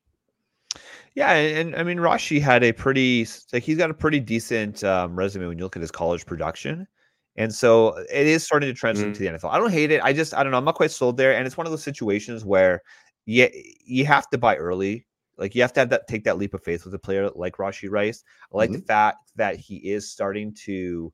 Yeah, 1.16 1.32
and, 1.32 1.70
and 1.70 1.76
I 1.76 1.84
mean 1.84 1.98
Rashee 1.98 2.40
had 2.40 2.64
a 2.64 2.72
pretty 2.72 3.28
like 3.52 3.64
he's 3.64 3.78
got 3.78 3.90
a 3.90 3.96
pretty 3.96 4.20
decent 4.20 4.84
um, 4.84 5.16
resume 5.16 5.48
when 5.48 5.58
you 5.58 5.64
look 5.64 5.76
at 5.76 5.82
his 5.82 5.92
college 5.92 6.26
production. 6.28 6.88
And 7.40 7.56
so 7.56 7.96
it 7.96 8.28
is 8.28 8.44
starting 8.44 8.68
to 8.68 8.74
translate 8.74 9.14
mm-hmm. 9.14 9.24
to 9.24 9.32
the 9.32 9.38
NFL. 9.38 9.52
I 9.52 9.58
don't 9.58 9.72
hate 9.72 9.92
it. 9.92 10.04
I 10.04 10.12
just 10.12 10.34
I 10.34 10.44
don't 10.44 10.52
know. 10.52 10.58
I'm 10.58 10.66
not 10.66 10.76
quite 10.76 10.92
sold 10.92 11.16
there. 11.16 11.34
And 11.34 11.48
it's 11.48 11.56
one 11.56 11.66
of 11.66 11.72
those 11.72 11.82
situations 11.82 12.44
where 12.44 12.84
you 13.26 13.48
you 13.86 14.06
have 14.06 14.30
to 14.32 14.38
buy 14.38 14.58
early. 14.58 15.08
Like 15.38 15.56
you 15.56 15.62
have 15.62 15.72
to 15.74 15.80
have 15.80 15.90
that 15.90 16.06
take 16.10 16.26
that 16.26 16.38
leap 16.38 16.54
of 16.54 16.62
faith 16.62 16.84
with 16.84 16.94
a 16.94 17.00
player 17.00 17.30
like 17.34 17.56
Rashee 17.56 17.90
Rice. 17.90 18.26
I 18.54 18.58
like 18.58 18.72
mm-hmm. 18.72 18.82
the 18.82 18.86
fact 18.86 19.32
that 19.38 19.56
he 19.56 19.78
is 19.78 20.12
starting 20.12 20.54
to 20.66 21.14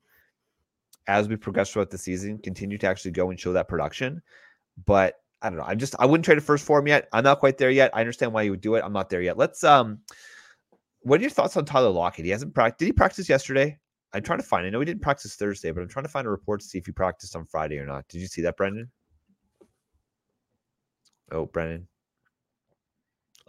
as 1.06 1.28
we 1.28 1.36
progress 1.36 1.70
throughout 1.70 1.90
the 1.90 1.98
season, 1.98 2.38
continue 2.38 2.76
to 2.76 2.88
actually 2.88 3.12
go 3.12 3.30
and 3.30 3.38
show 3.38 3.52
that 3.52 3.68
production. 3.68 4.20
But 4.84 5.14
I 5.42 5.48
don't 5.48 5.58
know. 5.58 5.64
I'm 5.64 5.78
just 5.78 5.94
I 6.00 6.06
wouldn't 6.06 6.24
trade 6.24 6.38
a 6.38 6.40
first 6.40 6.64
for 6.64 6.80
him 6.80 6.88
yet. 6.88 7.08
I'm 7.12 7.22
not 7.22 7.38
quite 7.38 7.56
there 7.56 7.70
yet. 7.70 7.92
I 7.94 8.00
understand 8.00 8.32
why 8.32 8.42
you 8.42 8.50
would 8.50 8.60
do 8.60 8.74
it. 8.74 8.82
I'm 8.84 8.92
not 8.92 9.10
there 9.10 9.22
yet. 9.22 9.38
Let's 9.38 9.62
um 9.62 10.00
what 11.02 11.20
are 11.20 11.22
your 11.22 11.30
thoughts 11.30 11.56
on 11.56 11.64
Tyler 11.64 11.90
Lockett? 11.90 12.24
He 12.24 12.32
hasn't 12.32 12.52
practiced. 12.52 12.80
Did 12.80 12.86
he 12.86 12.92
practice 12.92 13.28
yesterday? 13.28 13.78
I'm 14.16 14.22
trying 14.22 14.38
to 14.38 14.46
find. 14.46 14.66
I 14.66 14.70
know 14.70 14.80
he 14.80 14.86
didn't 14.86 15.02
practice 15.02 15.36
Thursday, 15.36 15.70
but 15.72 15.82
I'm 15.82 15.88
trying 15.88 16.06
to 16.06 16.10
find 16.10 16.26
a 16.26 16.30
report 16.30 16.60
to 16.60 16.66
see 16.66 16.78
if 16.78 16.86
he 16.86 16.92
practiced 16.92 17.36
on 17.36 17.44
Friday 17.44 17.78
or 17.78 17.84
not. 17.84 18.08
Did 18.08 18.22
you 18.22 18.26
see 18.26 18.40
that, 18.42 18.56
Brendan? 18.56 18.90
Oh, 21.30 21.44
Brendan. 21.44 21.86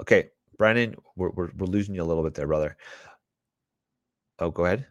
Okay, 0.02 0.30
Brendan, 0.58 0.96
we're, 1.16 1.30
we're, 1.30 1.52
we're 1.58 1.68
losing 1.68 1.96
you 1.96 2.04
a 2.04 2.06
little 2.06 2.24
bit 2.24 2.34
there, 2.34 2.48
brother. 2.48 2.76
Oh, 4.40 4.52
go 4.52 4.66
ahead. 4.66 4.86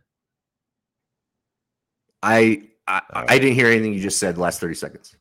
I 2.22 2.62
I, 2.88 3.02
I 3.12 3.38
didn't 3.38 3.54
hear 3.54 3.66
anything 3.66 3.92
you 3.92 4.00
just 4.00 4.18
said 4.18 4.38
last 4.38 4.60
30 4.60 4.74
seconds. 4.74 5.14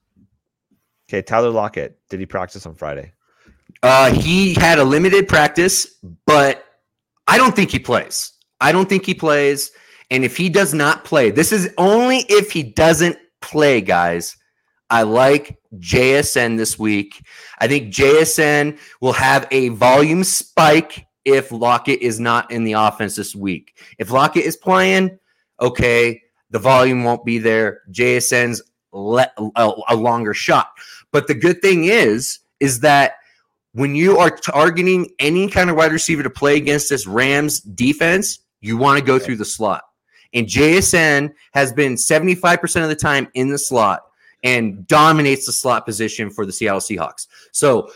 Okay, 1.10 1.22
Tyler 1.22 1.50
Lockett. 1.50 2.00
Did 2.10 2.20
he 2.20 2.26
practice 2.26 2.66
on 2.66 2.76
Friday? 2.76 3.12
Uh, 3.84 4.12
he 4.12 4.54
had 4.54 4.80
a 4.80 4.84
limited 4.84 5.28
practice, 5.28 6.00
but 6.26 6.64
I 7.28 7.38
don't 7.38 7.56
think 7.56 7.72
he 7.72 7.80
plays. 7.80 8.32
I 8.62 8.72
don't 8.72 8.88
think 8.88 9.06
he 9.06 9.14
plays. 9.14 9.72
And 10.12 10.24
if 10.24 10.38
he 10.38 10.50
does 10.50 10.74
not 10.74 11.04
play, 11.04 11.32
this 11.32 11.52
is 11.52 11.74
only 11.78 12.20
if 12.30 12.52
he 12.52 12.64
doesn't 12.64 13.18
play, 13.42 13.82
guys. 13.82 14.38
I 14.90 15.02
like 15.02 15.58
JSN 15.78 16.58
this 16.58 16.78
week. 16.78 17.26
I 17.60 17.68
think 17.68 17.94
JSN 17.94 18.78
will 19.02 19.14
have 19.14 19.48
a 19.52 19.70
volume 19.70 20.24
spike 20.24 21.08
if 21.26 21.52
Lockett 21.52 22.02
is 22.02 22.20
not 22.20 22.52
in 22.52 22.64
the 22.64 22.74
offense 22.74 23.16
this 23.16 23.36
week. 23.36 23.78
If 23.98 24.12
Lockett 24.12 24.46
is 24.46 24.58
playing, 24.58 25.18
okay, 25.60 26.22
the 26.52 26.60
volume 26.60 27.04
won't 27.04 27.26
be 27.26 27.40
there. 27.40 27.82
JSN's 27.92 28.62
le- 28.92 29.32
a, 29.38 29.72
a 29.90 29.96
longer 29.96 30.34
shot. 30.34 30.72
But 31.12 31.28
the 31.28 31.34
good 31.34 31.62
thing 31.62 31.86
is, 31.86 32.40
is 32.60 32.80
that 32.82 33.16
when 33.74 33.96
you 33.96 34.20
are 34.20 34.30
targeting 34.30 35.10
any 35.20 35.50
kind 35.50 35.70
of 35.70 35.76
wide 35.76 35.92
receiver 35.92 36.24
to 36.24 36.30
play 36.30 36.58
against 36.58 36.90
this 36.90 37.08
Rams 37.08 37.60
defense, 37.60 38.40
you 38.62 38.78
want 38.78 39.00
to 39.00 39.06
go 39.06 39.20
through 39.20 39.36
the 39.36 39.46
slot. 39.46 39.84
And 40.36 40.46
JSN 40.46 41.34
has 41.54 41.74
been 41.74 41.96
75% 41.96 42.84
of 42.84 42.90
the 42.90 42.96
time 42.96 43.28
in 43.34 43.50
the 43.50 43.58
slot 43.58 44.04
and 44.44 44.86
dominates 44.86 45.48
the 45.48 45.52
slot 45.52 45.86
position 45.86 46.30
for 46.30 46.46
the 46.46 46.52
Seattle 46.52 46.80
Seahawks. 46.80 47.26
So 47.52 47.90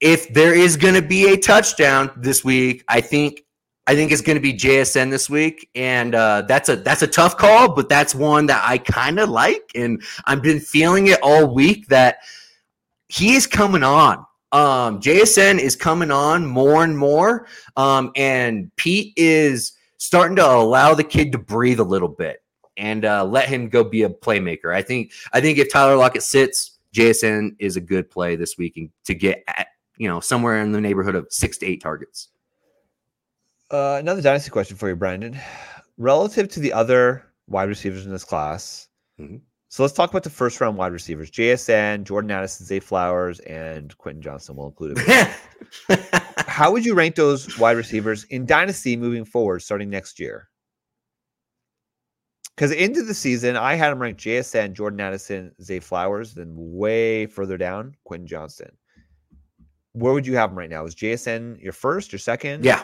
if 0.00 0.32
there 0.32 0.54
is 0.54 0.76
going 0.76 0.94
to 0.94 1.02
be 1.02 1.32
a 1.32 1.36
touchdown 1.36 2.12
this 2.16 2.44
week, 2.44 2.84
I 2.88 3.00
think 3.00 3.42
I 3.88 3.94
think 3.94 4.12
it's 4.12 4.20
going 4.20 4.36
to 4.36 4.42
be 4.42 4.52
JSN 4.52 5.10
this 5.10 5.30
week, 5.30 5.70
and 5.74 6.14
uh, 6.14 6.42
that's 6.42 6.68
a 6.68 6.76
that's 6.76 7.00
a 7.00 7.06
tough 7.06 7.38
call, 7.38 7.74
but 7.74 7.88
that's 7.88 8.14
one 8.14 8.44
that 8.46 8.62
I 8.62 8.76
kind 8.76 9.18
of 9.18 9.30
like, 9.30 9.72
and 9.74 10.02
I've 10.26 10.42
been 10.42 10.60
feeling 10.60 11.06
it 11.06 11.18
all 11.22 11.46
week 11.46 11.88
that 11.88 12.18
he 13.08 13.34
is 13.34 13.46
coming 13.46 13.82
on. 13.82 14.18
Um, 14.52 15.00
JSN 15.00 15.58
is 15.58 15.74
coming 15.74 16.10
on 16.10 16.44
more 16.44 16.84
and 16.84 16.98
more, 16.98 17.46
um, 17.78 18.12
and 18.14 18.70
Pete 18.76 19.14
is 19.16 19.72
starting 19.98 20.36
to 20.36 20.46
allow 20.46 20.94
the 20.94 21.04
kid 21.04 21.32
to 21.32 21.38
breathe 21.38 21.80
a 21.80 21.84
little 21.84 22.08
bit 22.08 22.42
and 22.76 23.04
uh, 23.04 23.24
let 23.24 23.48
him 23.48 23.68
go 23.68 23.84
be 23.84 24.04
a 24.04 24.08
playmaker. 24.08 24.74
I 24.74 24.82
think 24.82 25.12
I 25.32 25.40
think 25.40 25.58
if 25.58 25.70
Tyler 25.70 25.96
Lockett 25.96 26.22
sits, 26.22 26.78
JSN 26.94 27.56
is 27.58 27.76
a 27.76 27.80
good 27.80 28.08
play 28.10 28.34
this 28.36 28.56
week 28.56 28.76
and 28.76 28.90
to 29.04 29.14
get 29.14 29.44
at, 29.48 29.68
you 29.98 30.08
know 30.08 30.20
somewhere 30.20 30.60
in 30.62 30.72
the 30.72 30.80
neighborhood 30.80 31.14
of 31.14 31.26
six 31.30 31.58
to 31.58 31.66
eight 31.66 31.82
targets. 31.82 32.28
Uh, 33.70 33.96
another 34.00 34.22
dynasty 34.22 34.50
question 34.50 34.76
for 34.76 34.88
you, 34.88 34.96
Brandon. 34.96 35.38
Relative 35.98 36.48
to 36.48 36.60
the 36.60 36.72
other 36.72 37.24
wide 37.48 37.68
receivers 37.68 38.06
in 38.06 38.12
this 38.12 38.24
class, 38.24 38.88
Mhm. 39.20 39.40
so 39.68 39.82
let's 39.82 39.92
talk 39.92 40.08
about 40.10 40.22
the 40.22 40.30
first 40.30 40.60
round 40.60 40.76
wide 40.78 40.92
receivers: 40.92 41.30
JSN, 41.30 42.04
Jordan 42.04 42.30
Addison, 42.30 42.64
Zay 42.64 42.78
Flowers, 42.80 43.40
and 43.40 43.96
Quentin 43.98 44.22
Johnston. 44.22 44.54
We'll 44.56 44.68
include 44.68 44.96
him. 44.98 45.28
How 46.46 46.70
would 46.72 46.84
you 46.84 46.94
rank 46.94 47.14
those 47.14 47.58
wide 47.58 47.76
receivers 47.76 48.24
in 48.24 48.46
dynasty 48.46 48.96
moving 48.96 49.24
forward, 49.24 49.60
starting 49.60 49.90
next 49.90 50.18
year? 50.20 50.48
Because 52.54 52.72
into 52.72 53.02
the 53.02 53.14
season, 53.14 53.56
I 53.56 53.74
had 53.74 53.92
him 53.92 54.00
ranked 54.00 54.20
JSN, 54.20 54.72
Jordan 54.72 55.00
Addison, 55.00 55.52
Zay 55.62 55.78
Flowers, 55.78 56.34
then 56.34 56.52
way 56.56 57.26
further 57.26 57.56
down, 57.56 57.94
Quentin 58.04 58.26
Johnston. 58.26 58.72
Where 59.92 60.12
would 60.12 60.26
you 60.26 60.36
have 60.36 60.50
him 60.50 60.58
right 60.58 60.70
now? 60.70 60.84
Is 60.84 60.94
JSN 60.94 61.62
your 61.62 61.72
first 61.72 62.12
or 62.12 62.18
second? 62.18 62.64
yeah, 62.64 62.82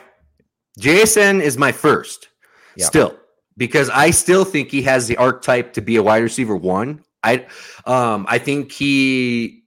JSN 0.81 1.41
is 1.41 1.57
my 1.59 1.73
first 1.73 2.29
Yeah. 2.77 2.87
still 2.87 3.17
because 3.57 3.91
I 3.91 4.11
still 4.11 4.45
think 4.45 4.71
he 4.71 4.83
has 4.83 5.07
the 5.07 5.17
archetype 5.17 5.73
to 5.75 5.81
be 5.81 5.97
a 5.97 6.03
wide 6.03 6.23
receiver 6.23 6.57
one. 6.57 7.05
I 7.23 7.47
um 7.87 8.27
I 8.29 8.39
think 8.39 8.71
he 8.73 9.65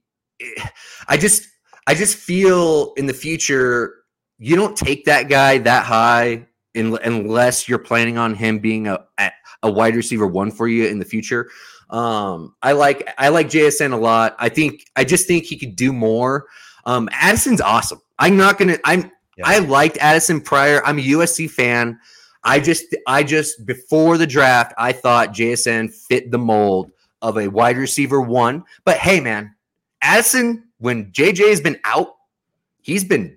I 1.08 1.16
just 1.16 1.48
I 1.88 1.94
just 1.94 2.16
feel 2.18 2.92
in 2.98 3.06
the 3.06 3.14
future 3.14 3.94
you 4.36 4.56
don't 4.56 4.76
take 4.76 5.06
that 5.06 5.30
guy 5.30 5.56
that 5.56 5.86
high 5.86 6.46
in, 6.74 6.98
unless 7.02 7.66
you're 7.66 7.78
planning 7.78 8.18
on 8.18 8.34
him 8.34 8.58
being 8.58 8.86
a 8.88 9.06
a- 9.18 9.32
wide 9.70 9.96
receiver 9.96 10.26
one 10.26 10.50
for 10.50 10.68
you 10.68 10.86
in 10.86 10.98
the 10.98 11.04
future. 11.06 11.48
Um, 11.88 12.54
I 12.62 12.72
like 12.72 13.08
I 13.16 13.28
like 13.30 13.48
JSN 13.48 13.94
a 13.94 13.96
lot. 13.96 14.36
I 14.38 14.50
think 14.50 14.84
I 14.96 15.04
just 15.04 15.26
think 15.26 15.44
he 15.44 15.56
could 15.56 15.76
do 15.76 15.90
more. 15.94 16.44
Um, 16.84 17.08
Addison's 17.10 17.62
awesome. 17.62 18.02
I'm 18.18 18.36
not 18.36 18.58
gonna. 18.58 18.76
I'm 18.84 19.10
Yeah. 19.38 19.44
I 19.46 19.58
liked 19.60 19.96
Addison 19.96 20.42
prior. 20.42 20.84
I'm 20.84 20.98
a 20.98 21.02
USC 21.02 21.50
fan. 21.50 21.98
I 22.44 22.60
just 22.60 22.94
I 23.06 23.22
just 23.22 23.64
before 23.64 24.18
the 24.18 24.26
draft 24.26 24.74
I 24.76 24.92
thought 24.92 25.32
JSN 25.32 25.90
fit 25.90 26.30
the 26.30 26.38
mold 26.38 26.92
of 27.22 27.38
a 27.38 27.48
wide 27.48 27.78
receiver 27.78 28.20
one. 28.20 28.64
But 28.84 28.98
hey, 28.98 29.20
man, 29.20 29.54
Addison 30.02 30.64
when 30.78 31.06
JJ 31.12 31.48
has 31.48 31.60
been 31.60 31.78
out, 31.84 32.14
he's 32.80 33.04
been 33.04 33.36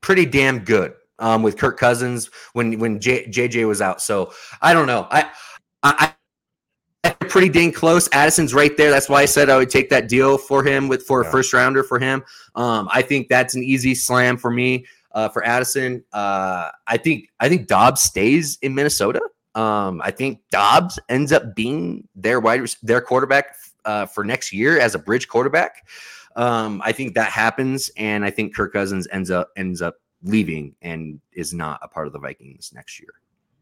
pretty 0.00 0.26
damn 0.26 0.60
good 0.60 0.94
um, 1.18 1.42
with 1.42 1.58
Kirk 1.58 1.78
Cousins 1.78 2.30
when 2.52 2.78
when 2.78 3.00
J, 3.00 3.26
JJ 3.26 3.66
was 3.66 3.80
out. 3.80 4.00
So 4.00 4.32
I 4.62 4.72
don't 4.72 4.86
know. 4.86 5.06
I 5.10 5.30
I. 5.82 6.12
I 7.04 7.12
pretty 7.28 7.48
dang 7.48 7.70
close. 7.70 8.08
Addison's 8.12 8.52
right 8.52 8.76
there. 8.76 8.90
That's 8.90 9.08
why 9.08 9.22
I 9.22 9.26
said 9.26 9.48
I 9.48 9.56
would 9.56 9.70
take 9.70 9.90
that 9.90 10.08
deal 10.08 10.38
for 10.38 10.64
him 10.64 10.88
with 10.88 11.04
for 11.04 11.20
a 11.20 11.24
first 11.30 11.52
rounder 11.52 11.84
for 11.84 12.00
him. 12.00 12.24
Um, 12.56 12.88
I 12.92 13.02
think 13.02 13.28
that's 13.28 13.54
an 13.54 13.62
easy 13.62 13.94
slam 13.94 14.36
for 14.36 14.50
me 14.50 14.86
uh, 15.12 15.28
for 15.28 15.44
Addison. 15.44 16.04
Uh, 16.12 16.70
I 16.86 16.96
think 16.96 17.28
I 17.38 17.48
think 17.48 17.68
Dobbs 17.68 18.02
stays 18.02 18.58
in 18.62 18.74
Minnesota. 18.74 19.20
Um, 19.54 20.02
I 20.04 20.10
think 20.10 20.40
Dobbs 20.50 20.98
ends 21.08 21.32
up 21.32 21.54
being 21.54 22.06
their 22.14 22.40
wide 22.40 22.68
their 22.82 23.00
quarterback 23.00 23.56
uh, 23.86 24.06
for 24.06 24.24
next 24.24 24.52
year 24.52 24.78
as 24.78 24.94
a 24.94 24.98
bridge 24.98 25.28
quarterback. 25.28 25.86
Um, 26.36 26.82
I 26.84 26.92
think 26.92 27.14
that 27.14 27.30
happens, 27.30 27.90
and 27.96 28.24
I 28.24 28.30
think 28.30 28.54
Kirk 28.54 28.72
Cousins 28.72 29.08
ends 29.10 29.30
up 29.30 29.50
ends 29.56 29.80
up 29.80 29.96
leaving 30.22 30.74
and 30.82 31.20
is 31.32 31.54
not 31.54 31.80
a 31.82 31.88
part 31.88 32.06
of 32.06 32.12
the 32.12 32.18
Vikings 32.18 32.72
next 32.74 33.00
year. 33.00 33.08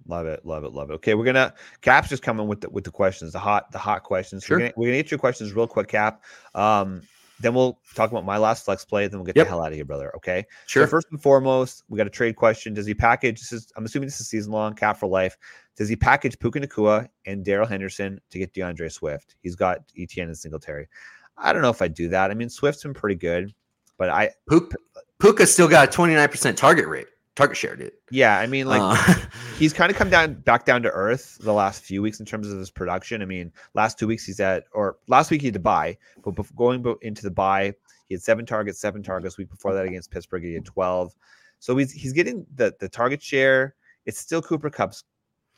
Love 0.06 0.26
it, 0.26 0.44
love 0.44 0.64
it, 0.64 0.72
love 0.72 0.90
it. 0.90 0.94
Okay, 0.94 1.14
we're 1.14 1.24
gonna 1.24 1.54
Cap's 1.80 2.08
just 2.08 2.22
coming 2.22 2.48
with 2.48 2.60
the 2.60 2.70
with 2.70 2.84
the 2.84 2.90
questions, 2.90 3.32
the 3.32 3.38
hot 3.38 3.70
the 3.70 3.78
hot 3.78 4.02
questions. 4.02 4.44
Sure. 4.44 4.56
We're 4.56 4.60
gonna 4.60 4.72
we're 4.76 4.86
gonna 4.88 4.98
get 4.98 5.10
your 5.10 5.18
questions 5.18 5.52
real 5.52 5.68
quick, 5.68 5.88
Cap. 5.88 6.22
Um, 6.54 7.02
then 7.40 7.54
we'll 7.54 7.78
talk 7.94 8.10
about 8.10 8.24
my 8.24 8.38
last 8.38 8.64
flex 8.64 8.84
play. 8.84 9.08
Then 9.08 9.18
we'll 9.18 9.26
get 9.26 9.36
Yep. 9.36 9.46
the 9.46 9.50
hell 9.50 9.62
out 9.62 9.68
of 9.68 9.74
here, 9.74 9.84
brother. 9.84 10.14
Okay. 10.16 10.44
Sure. 10.66 10.84
So 10.84 10.90
first 10.90 11.08
and 11.10 11.20
foremost, 11.20 11.82
we 11.88 11.96
got 11.96 12.06
a 12.06 12.10
trade 12.10 12.36
question. 12.36 12.74
Does 12.74 12.86
he 12.86 12.94
package? 12.94 13.40
This 13.40 13.52
is 13.52 13.72
I'm 13.76 13.84
assuming 13.84 14.06
this 14.06 14.20
is 14.20 14.28
season 14.28 14.52
long 14.52 14.74
cap 14.74 14.98
for 14.98 15.06
life. 15.08 15.36
Does 15.76 15.88
he 15.88 15.96
package 15.96 16.38
Puka 16.38 16.60
Nacua 16.60 17.08
and 17.26 17.44
Darrell 17.44 17.66
Henderson 17.66 18.20
to 18.30 18.38
get 18.38 18.54
D'Andre 18.54 18.88
Swift? 18.88 19.34
He's 19.42 19.56
got 19.56 19.80
ETN 19.98 20.24
and 20.24 20.38
Singletary. 20.38 20.88
I 21.36 21.52
don't 21.52 21.62
know 21.62 21.70
if 21.70 21.82
I 21.82 21.88
do 21.88 22.08
that. 22.10 22.30
I 22.30 22.34
mean, 22.34 22.48
Swift's 22.48 22.84
been 22.84 22.94
pretty 22.94 23.16
good, 23.16 23.52
but 23.98 24.08
I 24.08 24.30
Puka, 24.48 24.76
Puka 25.18 25.46
still 25.46 25.66
got 25.68 25.88
a 25.88 25.90
29% 25.90 26.56
target 26.56 26.86
rate, 26.86 27.08
target 27.36 27.56
share, 27.56 27.74
dude. 27.76 27.92
yeah, 28.10 28.38
I 28.38 28.46
mean, 28.46 28.66
like 28.66 28.80
Uh, 28.82 29.14
he's 29.58 29.72
kind 29.72 29.90
of 29.90 29.96
come 29.96 30.10
down 30.10 30.34
back 30.34 30.64
down 30.64 30.82
to 30.82 30.90
earth 30.90 31.36
the 31.40 31.52
last 31.52 31.82
few 31.82 32.00
weeks 32.02 32.20
in 32.20 32.26
terms 32.26 32.48
of 32.50 32.58
his 32.58 32.70
production. 32.70 33.22
I 33.22 33.24
mean, 33.24 33.52
last 33.74 33.98
two 33.98 34.06
weeks 34.06 34.24
he's 34.24 34.40
at, 34.40 34.64
or 34.72 34.96
last 35.08 35.30
week 35.30 35.40
he 35.40 35.48
had 35.48 35.54
to 35.54 35.60
buy, 35.60 35.96
but 36.24 36.34
going 36.56 36.84
into 37.02 37.22
the 37.22 37.30
bye, 37.30 37.74
he 38.08 38.14
had 38.14 38.22
seven 38.22 38.46
targets, 38.46 38.78
seven 38.80 39.02
targets. 39.02 39.36
Week 39.38 39.50
before 39.50 39.74
that 39.74 39.84
against 39.86 40.10
Pittsburgh, 40.10 40.44
he 40.44 40.54
had 40.54 40.64
twelve. 40.64 41.14
So 41.58 41.76
he's 41.76 41.90
he's 41.92 42.12
getting 42.12 42.46
the 42.54 42.74
the 42.80 42.88
target 42.88 43.22
share. 43.22 43.74
It's 44.06 44.18
still 44.18 44.42
Cooper 44.42 44.70
Kupp's 44.70 45.04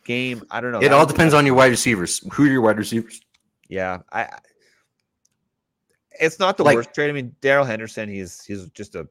game. 0.04 0.44
I 0.50 0.60
don't 0.60 0.70
know. 0.72 0.78
it 0.78 0.82
That 0.82 0.92
all 0.92 1.04
depends 1.06 1.34
on 1.34 1.44
your 1.44 1.56
wide 1.56 1.70
receivers. 1.72 2.20
Who 2.32 2.44
are 2.44 2.48
your 2.48 2.60
wide 2.62 2.78
receivers? 2.78 3.20
Yeah, 3.68 3.98
I. 4.12 4.22
I- 4.22 4.38
It's 6.18 6.38
not 6.38 6.56
the 6.56 6.64
Like- 6.64 6.76
worst 6.76 6.94
trade. 6.94 7.10
I 7.10 7.12
mean, 7.12 7.34
Darrell 7.42 7.64
Henderson, 7.64 8.08
he's 8.08 8.42
he's 8.44 8.70
just 8.70 8.94
a 8.94 9.06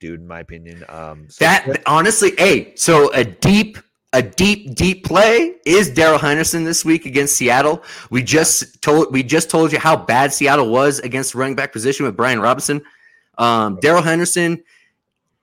dude 0.00 0.20
in 0.20 0.26
my 0.26 0.40
opinion. 0.40 0.84
Um, 0.88 1.28
so 1.28 1.44
That 1.44 1.82
honestly, 1.86 2.32
hey, 2.38 2.74
so 2.76 3.12
a 3.12 3.24
deep, 3.24 3.78
a 4.12 4.22
deep, 4.22 4.74
deep 4.74 5.04
play 5.04 5.54
is 5.64 5.90
Darrell 5.90 6.18
Henderson 6.18 6.64
this 6.64 6.84
week 6.84 7.06
against 7.06 7.36
Seattle. 7.36 7.82
We 8.10 8.22
just 8.22 8.80
told 8.82 9.12
we 9.12 9.22
just 9.22 9.50
told 9.50 9.72
you 9.72 9.78
how 9.78 9.96
bad 9.96 10.32
Seattle 10.32 10.70
was 10.70 10.98
against 11.00 11.32
the 11.32 11.38
running 11.38 11.56
back 11.56 11.72
position 11.72 12.06
with 12.06 12.16
Brian 12.16 12.40
Robinson. 12.40 12.82
Um, 13.38 13.78
Darrell 13.80 14.02
Henderson 14.02 14.62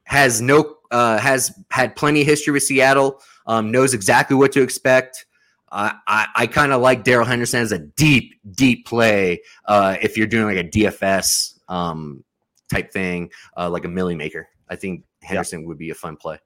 has 0.03 0.41
no 0.41 0.77
uh, 0.91 1.17
has 1.17 1.57
had 1.71 1.95
plenty 1.95 2.21
of 2.21 2.27
history 2.27 2.53
with 2.53 2.63
Seattle. 2.63 3.21
Um, 3.45 3.71
knows 3.71 3.93
exactly 3.93 4.35
what 4.35 4.51
to 4.53 4.61
expect. 4.61 5.25
Uh, 5.71 5.91
I 6.05 6.27
I 6.35 6.47
kind 6.47 6.73
of 6.73 6.81
like 6.81 7.03
Darrell 7.03 7.25
Henderson 7.25 7.61
as 7.61 7.71
a 7.71 7.79
deep, 7.79 8.35
deep 8.51 8.85
play. 8.85 9.41
Uh, 9.65 9.95
if 10.01 10.17
you're 10.17 10.27
doing 10.27 10.55
like 10.55 10.65
a 10.65 10.69
DFS 10.69 11.59
um, 11.69 12.23
type 12.72 12.91
thing, 12.91 13.30
uh, 13.57 13.69
like 13.69 13.86
a 13.86 13.89
millie 13.89 14.15
maker. 14.15 14.47
I 14.69 14.76
think 14.76 15.03
Henderson 15.22 15.65
would 15.65 15.78
be 15.78 15.89
a 15.89 15.95
fun 15.95 16.15
play. 16.15 16.39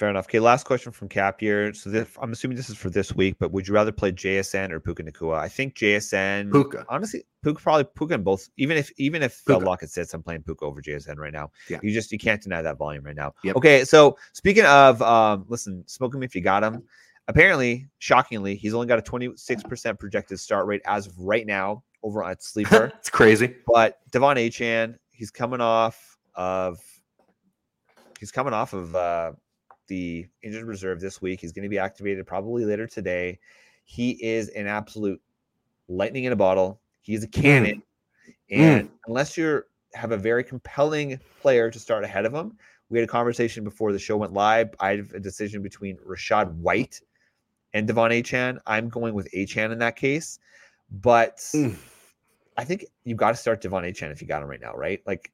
Fair 0.00 0.08
enough. 0.08 0.24
Okay, 0.24 0.40
last 0.40 0.64
question 0.64 0.92
from 0.92 1.10
Cap 1.10 1.40
here. 1.40 1.74
So 1.74 1.90
this, 1.90 2.08
I'm 2.22 2.32
assuming 2.32 2.56
this 2.56 2.70
is 2.70 2.76
for 2.78 2.88
this 2.88 3.14
week, 3.14 3.36
but 3.38 3.52
would 3.52 3.68
you 3.68 3.74
rather 3.74 3.92
play 3.92 4.10
JSN 4.10 4.70
or 4.70 4.80
Puka 4.80 5.02
Nacua? 5.02 5.38
I 5.38 5.46
think 5.46 5.76
JSN. 5.76 6.50
Puka. 6.50 6.86
Honestly, 6.88 7.22
Puka 7.42 7.60
probably 7.60 7.84
Puka 7.84 8.14
and 8.14 8.24
both. 8.24 8.48
Even 8.56 8.78
if 8.78 8.90
even 8.96 9.22
if 9.22 9.44
Puka. 9.44 9.62
Lockett 9.62 9.90
sits, 9.90 10.14
I'm 10.14 10.22
playing 10.22 10.42
Puka 10.42 10.64
over 10.64 10.80
JSN 10.80 11.18
right 11.18 11.34
now. 11.34 11.50
Yeah. 11.68 11.80
You 11.82 11.92
just 11.92 12.10
you 12.12 12.18
can't 12.18 12.40
deny 12.42 12.62
that 12.62 12.78
volume 12.78 13.04
right 13.04 13.14
now. 13.14 13.34
Yep. 13.44 13.56
Okay, 13.56 13.84
so 13.84 14.16
speaking 14.32 14.64
of 14.64 15.02
um, 15.02 15.44
listen, 15.48 15.84
smoke 15.86 16.14
him 16.14 16.22
if 16.22 16.34
you 16.34 16.40
got 16.40 16.64
him. 16.64 16.82
Apparently, 17.28 17.86
shockingly, 17.98 18.56
he's 18.56 18.72
only 18.72 18.86
got 18.86 18.98
a 18.98 19.02
26% 19.02 19.98
projected 19.98 20.40
start 20.40 20.66
rate 20.66 20.80
as 20.86 21.08
of 21.08 21.18
right 21.18 21.46
now 21.46 21.84
over 22.02 22.24
at 22.24 22.42
Sleeper. 22.42 22.90
it's 22.98 23.10
crazy. 23.10 23.54
But 23.66 23.98
De'Von 24.10 24.36
Achane, 24.36 24.96
he's 25.20 25.30
coming 25.30 25.60
off 25.60 26.16
of 26.34 26.78
he's 28.18 28.32
coming 28.32 28.54
off 28.54 28.72
of 28.72 28.96
uh 28.96 29.32
the 29.86 30.26
injured 30.42 30.66
reserve 30.66 30.98
this 30.98 31.20
week. 31.20 31.40
He's 31.40 31.52
going 31.52 31.64
to 31.64 31.68
be 31.68 31.78
activated 31.78 32.26
probably 32.26 32.64
later 32.64 32.86
today. 32.86 33.38
He 33.84 34.12
is 34.24 34.48
an 34.50 34.66
absolute 34.66 35.20
lightning 35.88 36.24
in 36.24 36.32
a 36.32 36.36
bottle. 36.36 36.80
He's 37.02 37.22
a 37.22 37.28
cannon. 37.28 37.82
And 38.50 38.88
unless 39.06 39.36
you're 39.36 39.66
have 39.92 40.12
a 40.12 40.16
very 40.16 40.42
compelling 40.42 41.20
player 41.42 41.70
to 41.70 41.78
start 41.78 42.02
ahead 42.02 42.24
of 42.24 42.32
him, 42.32 42.56
we 42.88 42.98
had 42.98 43.06
a 43.06 43.12
conversation 43.12 43.62
before 43.62 43.92
the 43.92 43.98
show 43.98 44.16
went 44.16 44.32
live. 44.32 44.70
I 44.80 44.96
have 44.96 45.12
a 45.12 45.20
decision 45.20 45.60
between 45.60 45.98
Rachaad 45.98 46.54
White 46.54 46.98
and 47.74 47.86
De'Von 47.86 48.10
Achane. 48.10 48.58
I'm 48.66 48.88
going 48.88 49.12
with 49.12 49.30
Achane 49.32 49.70
in 49.70 49.80
that 49.80 49.96
case. 49.96 50.38
But 50.90 51.38
Mm. 51.54 51.76
I 52.56 52.64
think 52.64 52.84
you 53.04 53.14
got 53.14 53.30
to 53.30 53.36
start 53.36 53.62
De'Von 53.62 53.88
Achane 53.88 54.12
if 54.12 54.20
you 54.20 54.28
got 54.28 54.42
him 54.42 54.48
right 54.48 54.60
now, 54.60 54.74
right? 54.74 55.00
Like, 55.06 55.32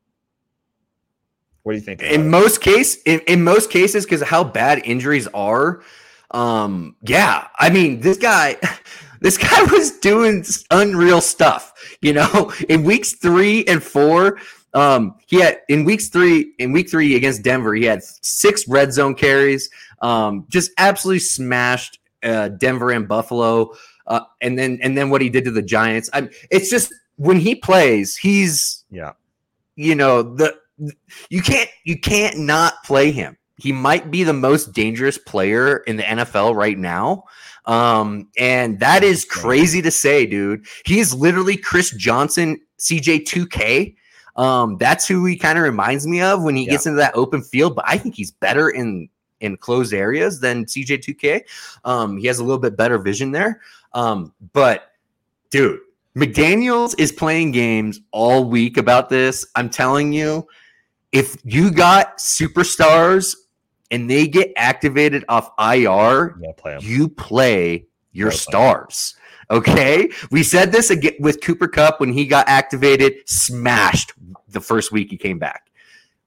what 1.67 1.73
do 1.73 1.79
you 1.79 1.83
think? 1.85 2.01
in 2.01 2.31
most 2.31 2.61
case 2.61 3.03
in, 3.03 3.19
in 3.27 3.43
most 3.43 3.71
cases 3.71 4.05
because 4.05 4.23
how 4.23 4.45
bad 4.45 4.81
injuries 4.85 5.27
are 5.35 5.83
um 6.31 6.95
yeah 7.03 7.49
i 7.59 7.69
mean 7.69 7.99
this 7.99 8.19
guy 8.19 8.57
this 9.21 9.37
guy 9.37 9.63
was 9.73 9.99
doing 9.99 10.45
unreal 10.71 11.21
stuff 11.21 11.73
you 12.03 12.13
know 12.13 12.53
in 12.69 12.85
weeks 12.85 13.15
three 13.15 13.65
and 13.65 13.83
four 13.83 14.39
um 14.75 15.17
he 15.27 15.41
had 15.41 15.59
in 15.69 15.85
weeks 15.85 16.09
three 16.09 16.53
in 16.61 16.71
week 16.71 16.89
three 16.89 17.17
against 17.17 17.43
denver 17.43 17.75
he 17.75 17.85
had 17.85 18.01
six 18.01 18.69
red 18.69 18.93
zone 18.93 19.15
carries 19.15 19.69
um 20.03 20.45
just 20.49 20.71
absolutely 20.79 21.19
smashed 21.19 21.99
uh 22.23 22.49
denver 22.49 22.93
and 22.93 23.09
buffalo 23.09 23.69
uh 24.07 24.21
and 24.41 24.57
then 24.57 24.79
and 24.83 24.97
then 24.97 25.11
what 25.11 25.21
he 25.21 25.29
did 25.29 25.45
to 25.45 25.51
the 25.51 25.63
giants 25.63 26.09
i 26.13 26.29
it's 26.51 26.71
just 26.71 26.93
when 27.17 27.39
he 27.41 27.55
plays 27.55 28.17
he's 28.17 28.85
yeah, 28.91 29.13
you 29.75 29.95
know 29.95 30.23
the 30.23 30.55
you 31.29 31.43
can't 31.43 31.71
you 31.85 31.99
can't 31.99 32.39
not 32.39 32.83
play 32.85 33.11
him. 33.11 33.37
He 33.59 33.73
might 33.73 34.11
be 34.11 34.23
the 34.23 34.35
most 34.35 34.73
dangerous 34.75 35.17
player 35.17 35.79
in 35.87 35.97
the 35.97 36.03
NFL 36.03 36.55
right 36.55 36.77
now. 36.77 37.25
Um, 37.65 38.29
and 38.37 38.79
that 38.81 39.03
is 39.03 39.25
crazy 39.25 39.81
to 39.81 39.91
say, 39.91 40.27
dude. 40.27 40.67
He's 40.85 41.15
literally 41.15 41.57
Chris 41.57 41.91
Johnson, 41.93 42.61
CJ2K. 42.79 43.97
Um, 44.37 44.77
that's 44.77 45.09
who 45.09 45.25
he 45.25 45.37
kind 45.39 45.57
of 45.59 45.65
reminds 45.65 46.07
me 46.07 46.21
of 46.21 46.43
when 46.43 46.55
he 46.55 46.65
Yeah. 46.67 46.73
gets 46.73 46.87
into 46.87 46.99
that 46.99 47.17
open 47.17 47.43
field, 47.43 47.75
but 47.75 47.87
I 47.89 47.97
think 47.97 48.15
he's 48.15 48.31
better 48.31 48.69
in 48.69 49.09
in 49.41 49.57
closed 49.57 49.93
areas 49.95 50.41
than 50.41 50.65
CJ2K. 50.67 51.43
Um, 51.85 52.17
he 52.19 52.27
has 52.27 52.39
a 52.39 52.45
little 52.45 52.61
bit 52.61 52.77
better 52.77 52.99
vision 52.99 53.33
there. 53.33 53.61
Um, 53.95 54.33
but 54.53 54.93
dude, 55.51 55.81
McDaniels 56.17 56.95
is 56.99 57.13
playing 57.13 57.53
games 57.53 58.01
all 58.11 58.45
week 58.45 58.79
about 58.79 59.11
this. 59.11 59.47
I'm 59.55 59.69
telling 59.69 60.13
you, 60.13 60.49
if 61.13 61.37
you 61.45 61.71
got 61.71 62.17
superstars 62.17 63.37
and 63.91 64.09
they 64.09 64.27
get 64.27 64.51
activated 64.57 65.25
off 65.29 65.51
IR, 65.59 66.39
you 66.41 66.53
play 66.57 66.79
you 66.81 67.09
play 67.09 67.87
your 68.13 68.31
play. 68.31 68.37
stars. 68.39 69.15
Okay. 69.51 70.09
We 70.31 70.43
said 70.43 70.73
this 70.73 70.91
again 70.91 71.13
with 71.21 71.43
Cooper 71.43 71.69
Kupp 71.69 72.01
when 72.01 72.13
he 72.13 72.27
got 72.27 72.49
activated, 72.49 73.29
smashed 73.29 74.15
the 74.49 74.61
first 74.61 74.93
week 74.93 75.11
he 75.11 75.19
came 75.19 75.39
back. 75.39 75.71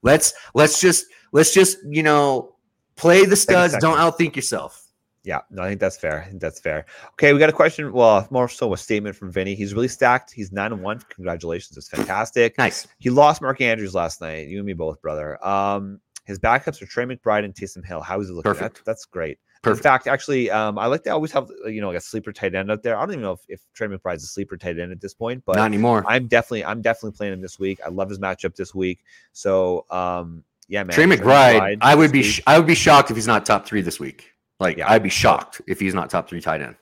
Let's 0.04 0.34
let's 0.54 0.80
just 0.80 1.06
let's 1.32 1.52
just, 1.52 1.80
you 1.84 2.04
know, 2.04 2.56
play 2.96 3.26
the 3.26 3.36
studs, 3.36 3.76
don't 3.80 3.98
outthink 3.98 4.36
yourself. 4.36 4.79
Yeah, 5.24 5.42
no, 5.50 5.64
I 5.64 5.70
think 5.70 5.82
that's 5.82 5.98
fair. 5.98 6.24
I 6.24 6.30
think 6.30 6.42
that's 6.42 6.60
fair. 6.60 6.86
Okay, 7.14 7.34
we 7.34 7.40
got 7.40 7.50
a 7.50 7.54
question. 7.54 7.92
Well, 7.92 8.28
more 8.32 8.48
so 8.48 8.74
a 8.74 8.78
statement 8.78 9.16
from 9.16 9.32
Vinny. 9.32 9.54
He's 9.54 9.74
really 9.74 9.88
stacked. 9.88 10.32
He's 10.32 10.52
nine 10.52 10.72
and 10.72 10.82
one. 10.82 11.02
Congratulations, 11.10 11.78
it's 11.78 11.90
fantastic. 11.90 12.58
Nice. 12.58 12.88
He 13.00 13.10
lost 13.10 13.42
Mark 13.42 13.60
Andrews 13.62 13.94
last 13.94 14.22
night. 14.22 14.48
You 14.48 14.58
and 14.60 14.66
me 14.66 14.74
both, 14.74 15.02
brother. 15.02 15.46
Um, 15.46 16.00
his 16.26 16.40
backups 16.40 16.82
are 16.82 16.86
Trey 16.86 17.06
McBride 17.06 17.44
and 17.44 17.54
Taysom 17.54 17.86
Hill. 17.86 18.02
How 18.02 18.22
is 18.22 18.28
he 18.28 18.34
looking? 18.34 18.52
Perfect. 18.52 18.78
That, 18.78 18.86
that's 18.86 19.06
great. 19.06 19.40
Perfect. 19.62 19.80
In 19.80 19.84
fact, 19.84 20.08
actually, 20.08 20.50
um, 20.50 20.80
I 20.80 20.86
like 20.86 21.04
to 21.04 21.10
always 21.10 21.34
have 21.34 21.50
uh, 21.66 21.68
you 21.68 21.82
know 21.82 21.88
like 21.88 21.98
a 21.98 22.02
sleeper 22.02 22.32
tight 22.32 22.56
end 22.56 22.72
out 22.72 22.82
there. 22.82 22.96
I 22.98 23.02
don't 23.02 23.12
even 23.12 23.24
know 23.24 23.34
if, 23.34 23.42
if 23.50 23.62
Trey 23.74 23.88
McBride's 23.88 24.24
a 24.24 24.28
sleeper 24.28 24.56
tight 24.56 24.80
end 24.80 24.92
at 24.94 25.02
this 25.02 25.14
point, 25.14 25.44
but 25.46 25.58
Not 25.58 25.66
anymore. 25.66 26.06
I'm 26.08 26.28
definitely 26.28 26.64
I'm 26.64 26.82
definitely 26.82 27.18
playing 27.18 27.34
him 27.34 27.42
this 27.42 27.60
week. 27.60 27.80
I 27.86 27.90
love 27.90 28.08
his 28.08 28.20
matchup 28.20 28.56
this 28.56 28.74
week. 28.74 29.04
So 29.34 29.86
um, 29.90 30.46
yeah, 30.70 30.84
man. 30.84 30.94
Trey 30.94 31.06
McBride, 31.06 31.78
I 31.82 31.94
would 31.94 32.12
be 32.12 32.24
sh- 32.24 32.42
I 32.48 32.58
would 32.58 32.68
be 32.68 32.76
shocked 32.76 33.10
if 33.10 33.18
he's 33.18 33.28
not 33.28 33.46
top 33.46 33.66
three 33.66 33.82
this 33.82 34.00
week. 34.00 34.32
Like 34.60 34.78
Yeah. 34.78 34.92
I'd 34.92 35.04
be 35.04 35.10
shocked 35.10 35.62
if 35.68 35.80
he's 35.80 35.94
not 35.94 36.10
top 36.10 36.28
three 36.30 36.42
tight 36.42 36.62
end. 36.62 36.76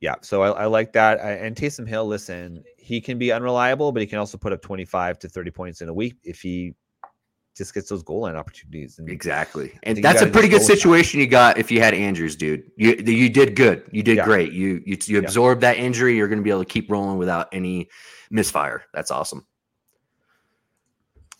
Yeah, 0.00 0.16
so 0.20 0.42
I, 0.42 0.50
I 0.62 0.66
like 0.66 0.92
that. 0.94 1.20
I, 1.24 1.32
and 1.34 1.54
Taysom 1.54 1.86
Hill, 1.86 2.04
listen, 2.06 2.64
he 2.76 3.00
can 3.00 3.18
be 3.18 3.30
unreliable, 3.30 3.92
but 3.92 4.00
he 4.02 4.06
can 4.06 4.18
also 4.18 4.36
put 4.36 4.52
up 4.52 4.60
25 4.60 5.20
to 5.20 5.28
30 5.28 5.50
points 5.52 5.80
in 5.80 5.88
a 5.88 5.94
week 5.94 6.16
if 6.24 6.40
he 6.42 6.74
just 7.56 7.72
gets 7.72 7.88
those 7.88 8.02
goal 8.02 8.22
line 8.22 8.34
opportunities. 8.34 8.98
And 8.98 9.08
Exactly, 9.08 9.78
and 9.84 10.02
that's 10.02 10.20
a 10.20 10.26
pretty 10.26 10.48
good 10.48 10.56
go 10.56 10.58
with 10.58 10.66
that. 10.66 10.74
situation 10.76 11.20
you 11.20 11.28
got 11.28 11.56
if 11.56 11.70
you 11.70 11.80
had 11.80 11.94
Andrews, 11.94 12.34
dude. 12.34 12.64
You 12.76 12.94
you 12.96 13.28
did 13.28 13.54
good. 13.54 13.84
You 13.92 14.02
did 14.02 14.16
Yeah. 14.16 14.24
great. 14.24 14.52
You 14.52 14.82
you 14.84 14.96
you 15.06 15.22
Yeah. 15.22 15.54
that 15.54 15.76
injury. 15.76 16.16
You're 16.16 16.26
going 16.28 16.38
to 16.40 16.42
be 16.42 16.50
able 16.50 16.64
to 16.64 16.68
keep 16.70 16.90
rolling 16.90 17.16
without 17.18 17.48
any 17.52 17.88
misfire. 18.30 18.82
That's 18.92 19.12
awesome. 19.12 19.46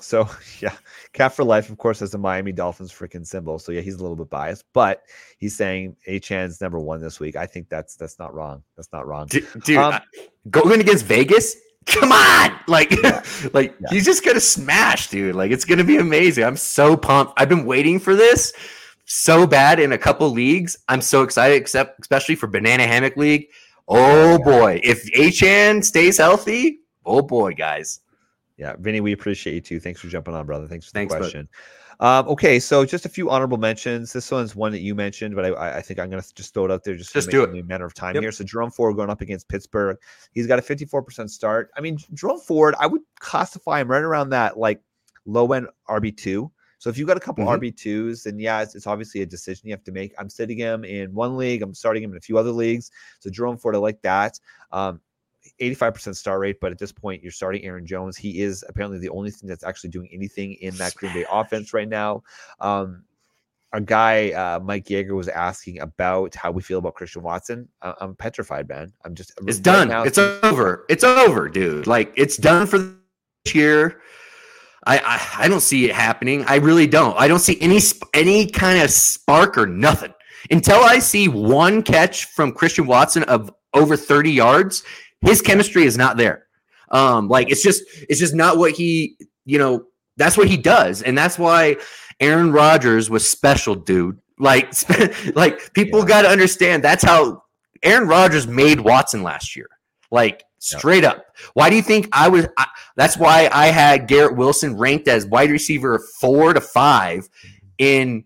So 0.03 0.28
yeah, 0.61 0.74
Cat 1.12 1.34
for 1.34 1.44
Life, 1.44 1.70
of 1.70 1.78
course, 1.78 2.00
has 2.00 2.11
the 2.11 2.18
Miami 2.18 2.53
Dolphins 2.53 2.92
freaking 2.92 3.26
symbol. 3.26 3.59
So 3.59 3.72
yeah, 3.72 3.80
he's 3.80 3.94
a 3.94 4.03
little 4.03 4.16
bit 4.16 4.30
biased, 4.30 4.64
but 4.72 5.03
he's 5.38 5.57
saying 5.57 5.96
Achane's 6.09 6.61
number 6.61 6.78
one 6.78 7.00
this 7.00 7.20
week. 7.20 7.36
I 7.36 7.46
think 7.46 7.68
that's 7.68 7.96
that's 7.96 8.18
not 8.18 8.34
wrong. 8.34 8.62
That's 8.76 8.92
not 8.92 9.07
wrong. 9.07 9.26
D- 9.28 9.42
Dude, 9.64 9.78
Um, 9.78 10.00
going 10.50 10.80
against 10.80 11.05
Vegas. 11.07 11.57
Come 11.86 12.12
on, 12.12 12.53
like, 12.68 12.92
Yeah. 13.03 13.22
like 13.53 13.74
Yeah. 13.80 13.88
he's 13.90 14.05
just 14.05 14.24
gonna 14.24 14.38
smash, 14.40 15.09
dude. 15.09 15.34
Like, 15.34 15.50
it's 15.50 15.64
gonna 15.64 15.82
be 15.84 15.96
amazing. 15.96 16.44
I'm 16.44 16.57
so 16.57 16.96
pumped. 16.96 17.32
I've 17.36 17.48
been 17.48 17.64
waiting 17.66 17.98
for 17.98 18.14
this 18.14 18.53
so 19.05 19.46
bad 19.48 19.80
in 19.80 19.92
a 19.92 19.98
couple 19.98 20.30
leagues. 20.30 20.76
I'm 20.88 21.00
so 21.00 21.22
excited, 21.22 21.57
except 21.57 21.98
especially 22.00 22.36
for 22.36 22.46
Banana 22.46 22.86
Hammock 22.86 23.16
League. 23.16 23.48
Oh 23.88 24.38
boy, 24.38 24.80
if 24.84 25.05
Achane 25.12 25.84
stays 25.84 26.18
healthy, 26.18 26.78
oh 27.05 27.20
boy, 27.20 27.53
guys. 27.55 27.98
Yeah, 28.57 28.74
Vinny, 28.78 29.00
we 29.00 29.12
appreciate 29.12 29.55
you 29.55 29.61
too. 29.61 29.80
Thanks 29.80 30.00
for 30.00 30.09
jumping 30.09 30.34
on, 30.34 30.46
brother. 30.46 30.66
Thanks 30.68 30.86
for 30.86 30.92
the 30.92 30.98
Thanks, 30.98 31.14
bud. 31.14 31.18
question. 31.20 31.48
Um, 32.00 32.26
okay, 32.28 32.59
so 32.59 32.84
just 32.84 33.07
a 33.07 33.09
few 33.09 33.30
honorable 33.30 33.59
mentions. 33.59 34.12
This 34.12 34.30
one's 34.30 34.57
one 34.57 34.72
that 34.72 34.80
you 34.80 34.94
mentioned, 34.94 35.34
but 35.36 35.44
I, 35.44 35.78
I- 35.78 35.82
think 35.82 36.00
I'm 36.00 36.11
going 36.11 36.22
to 36.22 36.34
just 36.34 36.53
throw 36.53 36.64
it 36.64 36.70
out 36.70 36.82
there 36.84 36.96
just, 36.96 37.11
to 37.11 37.14
Just 37.18 37.30
do 37.30 37.44
it 37.44 37.57
a 37.59 37.62
matter 37.64 37.84
of 37.84 37.94
time 37.94 38.14
Yep. 38.14 38.22
here. 38.22 38.32
So 38.32 38.44
Jerome 38.44 38.70
Ford 38.70 38.96
going 38.96 39.11
up 39.11 39.20
against 39.20 39.48
Pittsburgh. 39.48 39.96
He's 40.32 40.46
got 40.46 40.59
a 40.59 40.62
54% 40.62 41.30
start. 41.30 41.70
I 41.76 41.80
mean, 41.80 41.98
Jerome 42.14 42.40
Ford, 42.40 42.74
I 42.80 42.86
would 42.86 43.03
classify 43.20 43.80
him 43.80 43.88
right 43.88 44.03
around 44.03 44.30
that 44.30 44.59
like 44.59 44.80
low 45.26 45.53
end 45.53 45.68
RB2. 45.88 46.50
So 46.78 46.90
if 46.90 46.98
you've 46.98 47.07
got 47.07 47.16
a 47.16 47.20
couple 47.20 47.44
Mhm. 47.44 47.59
RB2s, 47.61 48.24
then 48.24 48.40
yeah, 48.40 48.61
it's, 48.62 48.74
it's 48.74 48.88
obviously 48.88 49.22
a 49.22 49.26
decision 49.26 49.68
you 49.68 49.72
have 49.72 49.84
to 49.84 49.92
make. 49.92 50.12
I'm 50.18 50.28
sitting 50.28 50.59
him 50.59 50.84
in 50.84 51.14
one 51.14 51.36
league. 51.36 51.62
I'm 51.62 51.74
starting 51.74 52.03
him 52.03 52.11
in 52.11 52.16
a 52.16 52.20
few 52.20 52.36
other 52.36 52.50
leagues. 52.50 52.90
So 53.20 53.30
Jerome 53.30 53.57
Ford, 53.57 53.76
I 53.76 53.78
like 53.78 54.03
that. 54.03 54.40
Um, 54.72 55.00
85% 55.62 56.16
star 56.16 56.38
rate, 56.40 56.58
but 56.60 56.72
at 56.72 56.78
this 56.78 56.92
point, 56.92 57.22
you're 57.22 57.32
starting 57.32 57.64
Aaron 57.64 57.86
Jones. 57.86 58.16
He 58.16 58.40
is 58.42 58.64
apparently 58.68 58.98
the 58.98 59.08
only 59.10 59.30
thing 59.30 59.48
that's 59.48 59.64
actually 59.64 59.90
doing 59.90 60.08
anything 60.12 60.54
in 60.54 60.76
that 60.76 60.94
Green 60.94 61.12
Bay 61.14 61.24
offense 61.30 61.72
right 61.72 61.88
now. 61.88 62.22
Um, 62.60 63.04
our 63.72 63.80
guy 63.80 64.32
uh, 64.32 64.60
Mike 64.60 64.84
Yeager 64.86 65.12
was 65.16 65.28
asking 65.28 65.80
about 65.80 66.34
how 66.34 66.50
we 66.50 66.60
feel 66.62 66.78
about 66.78 66.94
Christian 66.94 67.22
Watson. 67.22 67.68
I- 67.80 67.94
I'm 68.00 68.14
petrified, 68.14 68.68
man. 68.68 68.92
I'm 69.04 69.14
just 69.14 69.32
It's 69.46 69.56
right 69.58 69.62
done. 69.64 69.88
now, 69.88 70.02
it's 70.02 70.18
over. 70.18 70.84
It's 70.90 71.04
over, 71.04 71.48
dude. 71.48 71.86
Like 71.86 72.12
it's 72.16 72.36
done 72.36 72.66
for 72.66 72.78
this 72.78 73.54
year. 73.54 74.02
I, 74.84 74.98
I 74.98 75.44
I 75.44 75.48
don't 75.48 75.60
see 75.60 75.84
it 75.86 75.94
happening. 75.94 76.44
I 76.48 76.56
really 76.56 76.86
don't. 76.88 77.16
I 77.18 77.28
don't 77.28 77.38
see 77.38 77.56
any 77.62 77.78
any 78.14 78.46
kind 78.50 78.82
of 78.82 78.90
spark 78.90 79.56
or 79.56 79.66
nothing 79.66 80.12
until 80.50 80.82
I 80.82 80.98
see 80.98 81.28
one 81.28 81.82
catch 81.82 82.24
from 82.26 82.52
Christian 82.52 82.86
Watson 82.86 83.22
of 83.24 83.50
over 83.74 83.96
30 83.96 84.32
yards. 84.32 84.82
His 85.22 85.40
chemistry 85.40 85.84
is 85.84 85.96
not 85.96 86.16
there. 86.16 86.46
Um, 86.90 87.28
like 87.28 87.50
it's 87.50 87.62
just 87.62 87.82
it's 88.08 88.20
just 88.20 88.34
not 88.34 88.58
what 88.58 88.72
he 88.72 89.16
you 89.44 89.58
know 89.58 89.84
that's 90.16 90.36
what 90.36 90.48
he 90.48 90.56
does, 90.56 91.02
and 91.02 91.16
that's 91.16 91.38
why 91.38 91.76
Aaron 92.20 92.52
Rodgers 92.52 93.08
was 93.08 93.28
special, 93.28 93.74
dude. 93.74 94.18
Like 94.38 94.72
like 95.34 95.72
people 95.72 96.00
Yeah. 96.00 96.06
got 96.06 96.22
to 96.22 96.28
understand 96.28 96.84
that's 96.84 97.02
how 97.04 97.42
Aaron 97.82 98.08
Rodgers 98.08 98.46
made 98.46 98.80
Watson 98.80 99.22
last 99.22 99.56
year. 99.56 99.68
Like 100.10 100.44
straight 100.58 101.04
up. 101.04 101.24
Why 101.54 101.70
do 101.70 101.76
you 101.76 101.82
think 101.82 102.08
I 102.12 102.28
was? 102.28 102.46
I, 102.58 102.66
that's 102.96 103.16
why 103.16 103.48
I 103.52 103.66
had 103.68 104.06
Garrett 104.06 104.36
Wilson 104.36 104.76
ranked 104.76 105.08
as 105.08 105.26
wide 105.26 105.50
receiver 105.50 105.98
four 106.20 106.52
to 106.52 106.60
five 106.60 107.28
in 107.78 108.24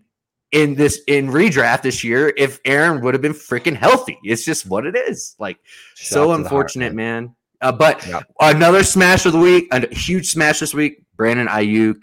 in 0.51 0.75
this 0.75 1.01
in 1.07 1.27
redraft 1.27 1.81
this 1.81 2.03
year. 2.03 2.33
If 2.37 2.59
Aaron 2.65 3.01
would 3.01 3.13
have 3.13 3.21
been 3.21 3.33
freaking 3.33 3.75
healthy, 3.75 4.17
it's 4.23 4.45
just 4.45 4.65
what 4.65 4.85
it 4.85 4.95
is. 4.95 5.35
Like 5.39 5.57
Shot 5.95 6.13
so 6.13 6.31
unfortunate, 6.33 6.85
heart, 6.85 6.95
man. 6.95 7.35
Uh, 7.61 7.71
but 7.71 8.05
Yep. 8.07 8.23
another 8.39 8.83
smash 8.83 9.25
of 9.25 9.33
the 9.33 9.39
week, 9.39 9.67
a 9.71 9.93
huge 9.93 10.27
smash 10.27 10.59
this 10.59 10.73
week. 10.73 11.01
Brandon 11.15 11.47
Aiyuk 11.47 12.01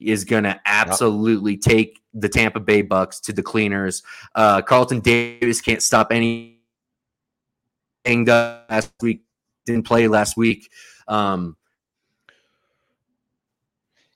is 0.00 0.24
gonna 0.24 0.60
absolutely 0.66 1.56
take 1.56 2.00
the 2.14 2.28
Tampa 2.28 2.60
Bay 2.60 2.82
Bucks 2.82 3.20
to 3.20 3.32
the 3.32 3.42
cleaners. 3.42 4.02
Uh, 4.34 4.60
Carlton 4.62 5.00
Davis 5.00 5.60
can't 5.60 5.82
stop 5.82 6.10
anything 6.10 6.56
last 8.26 8.92
week. 9.00 9.22
Didn't 9.66 9.86
play 9.86 10.08
last 10.08 10.36
week. 10.36 10.68
Um, 11.06 11.56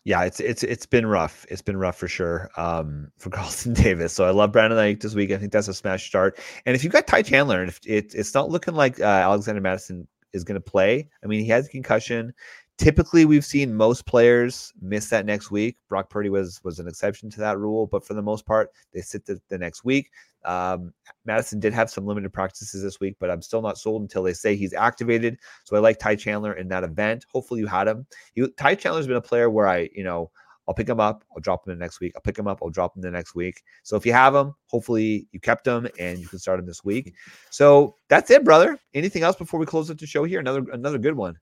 Yeah, 0.04 0.24
it's 0.24 0.40
it's 0.40 0.64
it's 0.64 0.86
been 0.86 1.06
rough. 1.06 1.46
It's 1.48 1.62
been 1.62 1.76
rough 1.76 1.96
for 1.96 2.08
sure 2.08 2.50
um, 2.56 3.12
for 3.18 3.30
Carlton 3.30 3.74
Davis. 3.74 4.12
So 4.12 4.24
I 4.24 4.30
love 4.30 4.52
Brandon 4.52 4.78
Aiyuk 4.78 5.00
this 5.00 5.14
week. 5.14 5.30
I 5.30 5.38
think 5.38 5.52
that's 5.52 5.68
a 5.68 5.74
smash 5.74 6.06
start. 6.06 6.38
And 6.66 6.74
if 6.74 6.82
you 6.82 6.90
got 6.90 7.06
Ty 7.06 7.22
Chandler, 7.22 7.60
and 7.60 7.68
if 7.68 7.80
it, 7.86 8.14
it's 8.14 8.34
not 8.34 8.50
looking 8.50 8.74
like 8.74 8.98
uh, 9.00 9.04
Alexander 9.04 9.60
Mattison 9.60 10.08
is 10.32 10.44
going 10.44 10.60
to 10.60 10.60
play, 10.60 11.08
I 11.22 11.26
mean, 11.26 11.40
he 11.40 11.48
has 11.48 11.66
a 11.66 11.70
concussion. 11.70 12.32
Typically, 12.78 13.24
we've 13.24 13.44
seen 13.44 13.74
most 13.74 14.06
players 14.06 14.72
miss 14.80 15.08
that 15.10 15.26
next 15.26 15.50
week. 15.50 15.76
Brock 15.88 16.10
Purdy 16.10 16.30
was 16.30 16.60
was 16.64 16.78
an 16.78 16.88
exception 16.88 17.30
to 17.30 17.40
that 17.40 17.58
rule, 17.58 17.86
but 17.86 18.04
for 18.04 18.14
the 18.14 18.22
most 18.22 18.46
part, 18.46 18.70
they 18.92 19.00
sit 19.00 19.24
the, 19.26 19.40
the 19.48 19.58
next 19.58 19.84
week. 19.84 20.10
Um, 20.44 20.92
Mattison 21.24 21.60
did 21.60 21.72
have 21.74 21.90
some 21.90 22.06
limited 22.06 22.32
practices 22.32 22.82
this 22.82 22.98
week, 22.98 23.16
but 23.20 23.30
I'm 23.30 23.42
still 23.42 23.62
not 23.62 23.78
sold 23.78 24.02
until 24.02 24.22
they 24.22 24.32
say 24.32 24.56
he's 24.56 24.72
activated. 24.72 25.38
So 25.64 25.76
I 25.76 25.80
like 25.80 25.98
Ty 25.98 26.16
Chandler 26.16 26.54
in 26.54 26.66
that 26.68 26.82
event. 26.82 27.26
Hopefully, 27.30 27.60
you 27.60 27.66
had 27.66 27.86
him. 27.86 28.06
You, 28.34 28.48
Ty 28.56 28.74
Chandler's 28.76 29.06
been 29.06 29.16
a 29.16 29.20
player 29.20 29.48
where 29.50 29.68
I, 29.68 29.88
you 29.94 30.02
know, 30.02 30.30
I'll 30.66 30.74
pick 30.74 30.88
him 30.88 31.00
up, 31.00 31.24
I'll 31.34 31.40
drop 31.40 31.66
him 31.66 31.74
the 31.74 31.78
next 31.78 32.00
week. 32.00 32.12
I'll 32.14 32.22
pick 32.22 32.38
him 32.38 32.46
up, 32.46 32.60
I'll 32.62 32.70
drop 32.70 32.96
him 32.96 33.02
the 33.02 33.10
next 33.10 33.34
week. 33.34 33.62
So 33.82 33.96
if 33.96 34.06
you 34.06 34.12
have 34.12 34.34
him, 34.34 34.54
hopefully 34.66 35.26
you 35.32 35.40
kept 35.40 35.66
him 35.66 35.88
and 35.98 36.18
you 36.18 36.28
can 36.28 36.38
start 36.38 36.60
him 36.60 36.66
this 36.66 36.84
week. 36.84 37.14
So 37.50 37.96
that's 38.08 38.30
it, 38.30 38.44
brother. 38.44 38.78
Anything 38.94 39.22
else 39.22 39.36
before 39.36 39.58
we 39.58 39.66
close 39.66 39.90
out 39.90 39.98
the 39.98 40.06
show 40.06 40.24
here? 40.24 40.40
Another 40.40 40.64
another 40.72 40.98
good 40.98 41.14
one. 41.14 41.36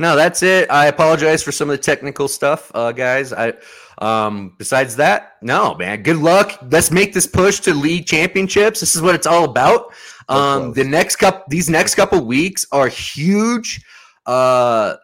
No, 0.00 0.16
that's 0.16 0.42
it. 0.42 0.70
I 0.70 0.86
apologize 0.86 1.42
for 1.42 1.52
some 1.52 1.68
of 1.68 1.76
the 1.76 1.82
technical 1.82 2.26
stuff, 2.26 2.72
uh, 2.74 2.90
guys. 2.90 3.34
I 3.34 3.52
um 3.98 4.54
besides 4.56 4.96
that, 4.96 5.36
no, 5.42 5.74
man. 5.74 6.02
Good 6.02 6.16
luck. 6.16 6.58
Let's 6.70 6.90
make 6.90 7.12
this 7.12 7.26
push 7.26 7.60
to 7.60 7.74
league 7.74 8.06
championships. 8.06 8.80
This 8.80 8.96
is 8.96 9.02
what 9.02 9.14
it's 9.14 9.26
all 9.26 9.44
about. 9.44 9.92
Um 10.30 10.72
the 10.72 10.84
next 10.84 11.16
cup 11.16 11.46
these 11.48 11.68
next 11.68 11.96
couple 11.96 12.24
weeks 12.24 12.64
are 12.72 12.88
huge. 12.88 13.84
Uh 14.24 14.94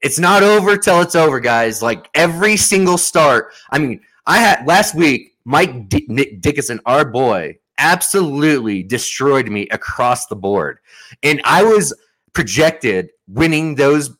it's 0.00 0.18
not 0.18 0.42
over 0.42 0.78
till 0.78 1.02
it's 1.02 1.14
over, 1.14 1.38
guys. 1.38 1.82
Like 1.82 2.08
every 2.14 2.56
single 2.56 2.96
start. 2.96 3.52
I 3.70 3.78
mean, 3.78 4.00
I 4.26 4.38
had 4.38 4.66
last 4.66 4.94
week, 4.94 5.36
Mike 5.44 5.90
D- 5.90 6.06
Nick 6.08 6.40
Dickinson, 6.40 6.80
our 6.86 7.04
boy, 7.04 7.58
absolutely 7.76 8.82
destroyed 8.82 9.50
me 9.50 9.68
across 9.68 10.28
the 10.28 10.36
board. 10.36 10.78
And 11.22 11.42
I 11.44 11.62
was 11.62 11.92
projected 12.32 13.10
winning 13.28 13.74
those 13.74 14.16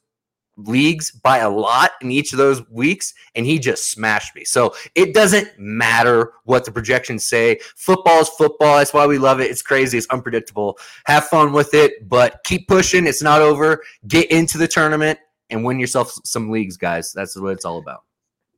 leagues 0.57 1.11
by 1.11 1.39
a 1.39 1.51
lot 1.51 1.93
in 2.01 2.11
each 2.11 2.33
of 2.33 2.39
those 2.39 2.69
weeks, 2.71 3.15
and 3.35 3.45
he 3.45 3.59
just 3.59 3.91
smashed 3.91 4.35
me. 4.35 4.45
So 4.45 4.75
it 4.95 5.15
doesn't 5.15 5.49
matter 5.59 6.33
what 6.45 6.65
the 6.65 6.73
projections 6.73 7.25
say. 7.25 7.59
Football 7.77 8.21
is 8.21 8.29
football. 8.31 8.79
That's 8.79 8.95
why 8.95 9.07
we 9.07 9.19
love 9.19 9.41
it. 9.41 9.51
It's 9.51 9.63
crazy. 9.63 9.99
It's 9.99 10.07
unpredictable. 10.09 10.79
Have 11.05 11.29
fun 11.29 11.53
with 11.53 11.75
it, 11.75 12.09
but 12.09 12.41
keep 12.45 12.69
pushing. 12.69 13.07
It's 13.07 13.23
not 13.23 13.43
over. 13.43 13.83
Get 14.09 14.31
into 14.31 14.59
the 14.59 14.69
tournament 14.69 15.19
and 15.51 15.65
win 15.65 15.79
yourself 15.79 16.13
some 16.25 16.51
leagues, 16.51 16.77
guys. 16.77 17.13
That's 17.13 17.39
what 17.39 17.53
it's 17.53 17.65
all 17.65 17.79
about. 17.79 18.05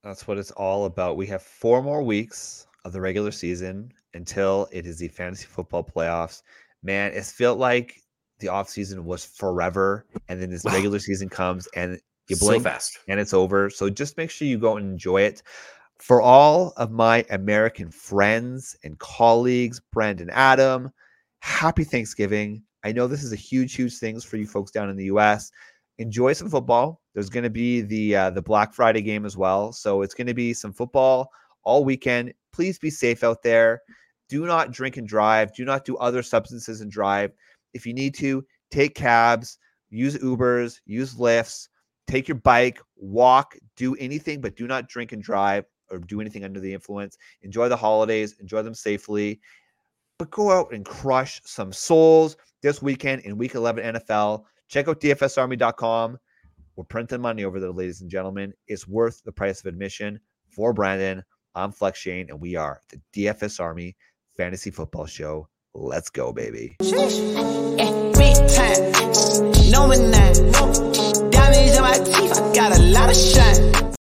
That's 0.02 0.26
what 0.26 0.38
it's 0.38 0.52
all 0.52 0.84
about. 0.84 1.16
We 1.16 1.26
have 1.26 1.42
four 1.42 1.82
more 1.82 2.02
weeks 2.02 2.66
of 2.84 2.92
the 2.92 3.00
regular 3.00 3.30
season 3.30 3.92
until 4.14 4.68
it 4.72 4.86
is 4.86 4.98
the 4.98 5.08
fantasy 5.08 5.46
football 5.46 5.84
playoffs. 5.84 6.42
Man, 6.82 7.12
it's 7.12 7.32
felt 7.32 7.58
like 7.58 8.00
the 8.40 8.46
offseason 8.48 9.00
was 9.04 9.24
forever. 9.24 10.06
And 10.28 10.40
then 10.40 10.50
this 10.50 10.64
Wow. 10.64 10.72
regular 10.74 10.98
season 10.98 11.28
comes 11.28 11.66
and 11.74 12.00
you 12.28 12.36
so 12.36 12.46
blink 12.46 12.64
fast. 12.64 12.98
and 13.08 13.18
it's 13.18 13.34
over. 13.34 13.70
So 13.70 13.88
just 13.90 14.16
make 14.16 14.30
sure 14.30 14.46
you 14.46 14.58
go 14.58 14.76
and 14.76 14.90
enjoy 14.90 15.22
it. 15.22 15.42
For 15.98 16.22
all 16.22 16.72
of 16.76 16.92
my 16.92 17.24
American 17.30 17.90
friends 17.90 18.76
and 18.84 18.98
colleagues, 18.98 19.80
Brandon 19.92 20.30
Adam, 20.30 20.90
happy 21.40 21.82
Thanksgiving. 21.84 22.62
I 22.84 22.92
know 22.92 23.08
this 23.08 23.24
is 23.24 23.32
a 23.32 23.36
huge, 23.36 23.74
huge 23.74 23.98
things 23.98 24.24
for 24.24 24.36
you 24.36 24.46
folks 24.46 24.70
down 24.70 24.88
in 24.90 24.96
the 24.96 25.06
US. 25.06 25.50
Enjoy 25.98 26.32
some 26.32 26.48
football. 26.48 27.00
There's 27.14 27.28
going 27.30 27.42
to 27.42 27.50
be 27.50 27.80
the 27.80 28.14
uh, 28.14 28.30
the 28.30 28.42
Black 28.42 28.72
Friday 28.72 29.02
game 29.02 29.24
as 29.26 29.36
well, 29.36 29.72
so 29.72 30.02
it's 30.02 30.14
going 30.14 30.28
to 30.28 30.34
be 30.34 30.54
some 30.54 30.72
football 30.72 31.32
all 31.64 31.84
weekend. 31.84 32.32
Please 32.52 32.78
be 32.78 32.90
safe 32.90 33.24
out 33.24 33.42
there. 33.42 33.82
Do 34.28 34.46
not 34.46 34.70
drink 34.70 34.96
and 34.96 35.08
drive. 35.08 35.52
Do 35.54 35.64
not 35.64 35.84
do 35.84 35.96
other 35.96 36.22
substances 36.22 36.80
and 36.82 36.90
drive. 36.92 37.32
If 37.74 37.86
you 37.86 37.94
need 37.94 38.14
to, 38.16 38.44
take 38.70 38.94
cabs, 38.94 39.58
use 39.90 40.16
Ubers, 40.18 40.80
use 40.86 41.14
Lyfts, 41.14 41.68
take 42.06 42.28
your 42.28 42.36
bike, 42.36 42.80
walk, 42.96 43.56
do 43.76 43.94
anything, 43.96 44.40
but 44.40 44.56
do 44.56 44.66
not 44.66 44.88
drink 44.88 45.12
and 45.12 45.22
drive 45.22 45.64
or 45.90 45.98
do 45.98 46.20
anything 46.20 46.44
under 46.44 46.60
the 46.60 46.72
influence. 46.72 47.16
Enjoy 47.42 47.68
the 47.68 47.76
holidays, 47.76 48.34
enjoy 48.40 48.62
them 48.62 48.74
safely, 48.74 49.40
but 50.18 50.30
go 50.30 50.50
out 50.50 50.72
and 50.72 50.84
crush 50.84 51.40
some 51.44 51.72
souls 51.72 52.36
this 52.62 52.82
weekend 52.82 53.22
in 53.22 53.38
week 53.38 53.54
11 53.54 53.94
NFL. 53.94 54.44
Check 54.68 54.88
out 54.88 55.00
dfsarmy.com. 55.00 56.18
We're 56.76 56.84
printing 56.84 57.20
money 57.20 57.44
over 57.44 57.58
there, 57.58 57.70
ladies 57.70 58.02
and 58.02 58.10
gentlemen. 58.10 58.52
It's 58.66 58.86
worth 58.86 59.22
the 59.24 59.32
price 59.32 59.60
of 59.60 59.66
admission. 59.66 60.20
For 60.48 60.72
Brandon, 60.72 61.22
I'm 61.54 61.72
Flex 61.72 61.98
Shane, 61.98 62.30
and 62.30 62.40
we 62.40 62.56
are 62.56 62.82
the 62.88 63.00
DFS 63.14 63.60
Army 63.60 63.96
Fantasy 64.36 64.70
Football 64.70 65.06
Show. 65.06 65.48
Let's 65.74 66.10
go, 66.10 66.32
baby. 66.32 66.76
Yeah, 66.80 67.08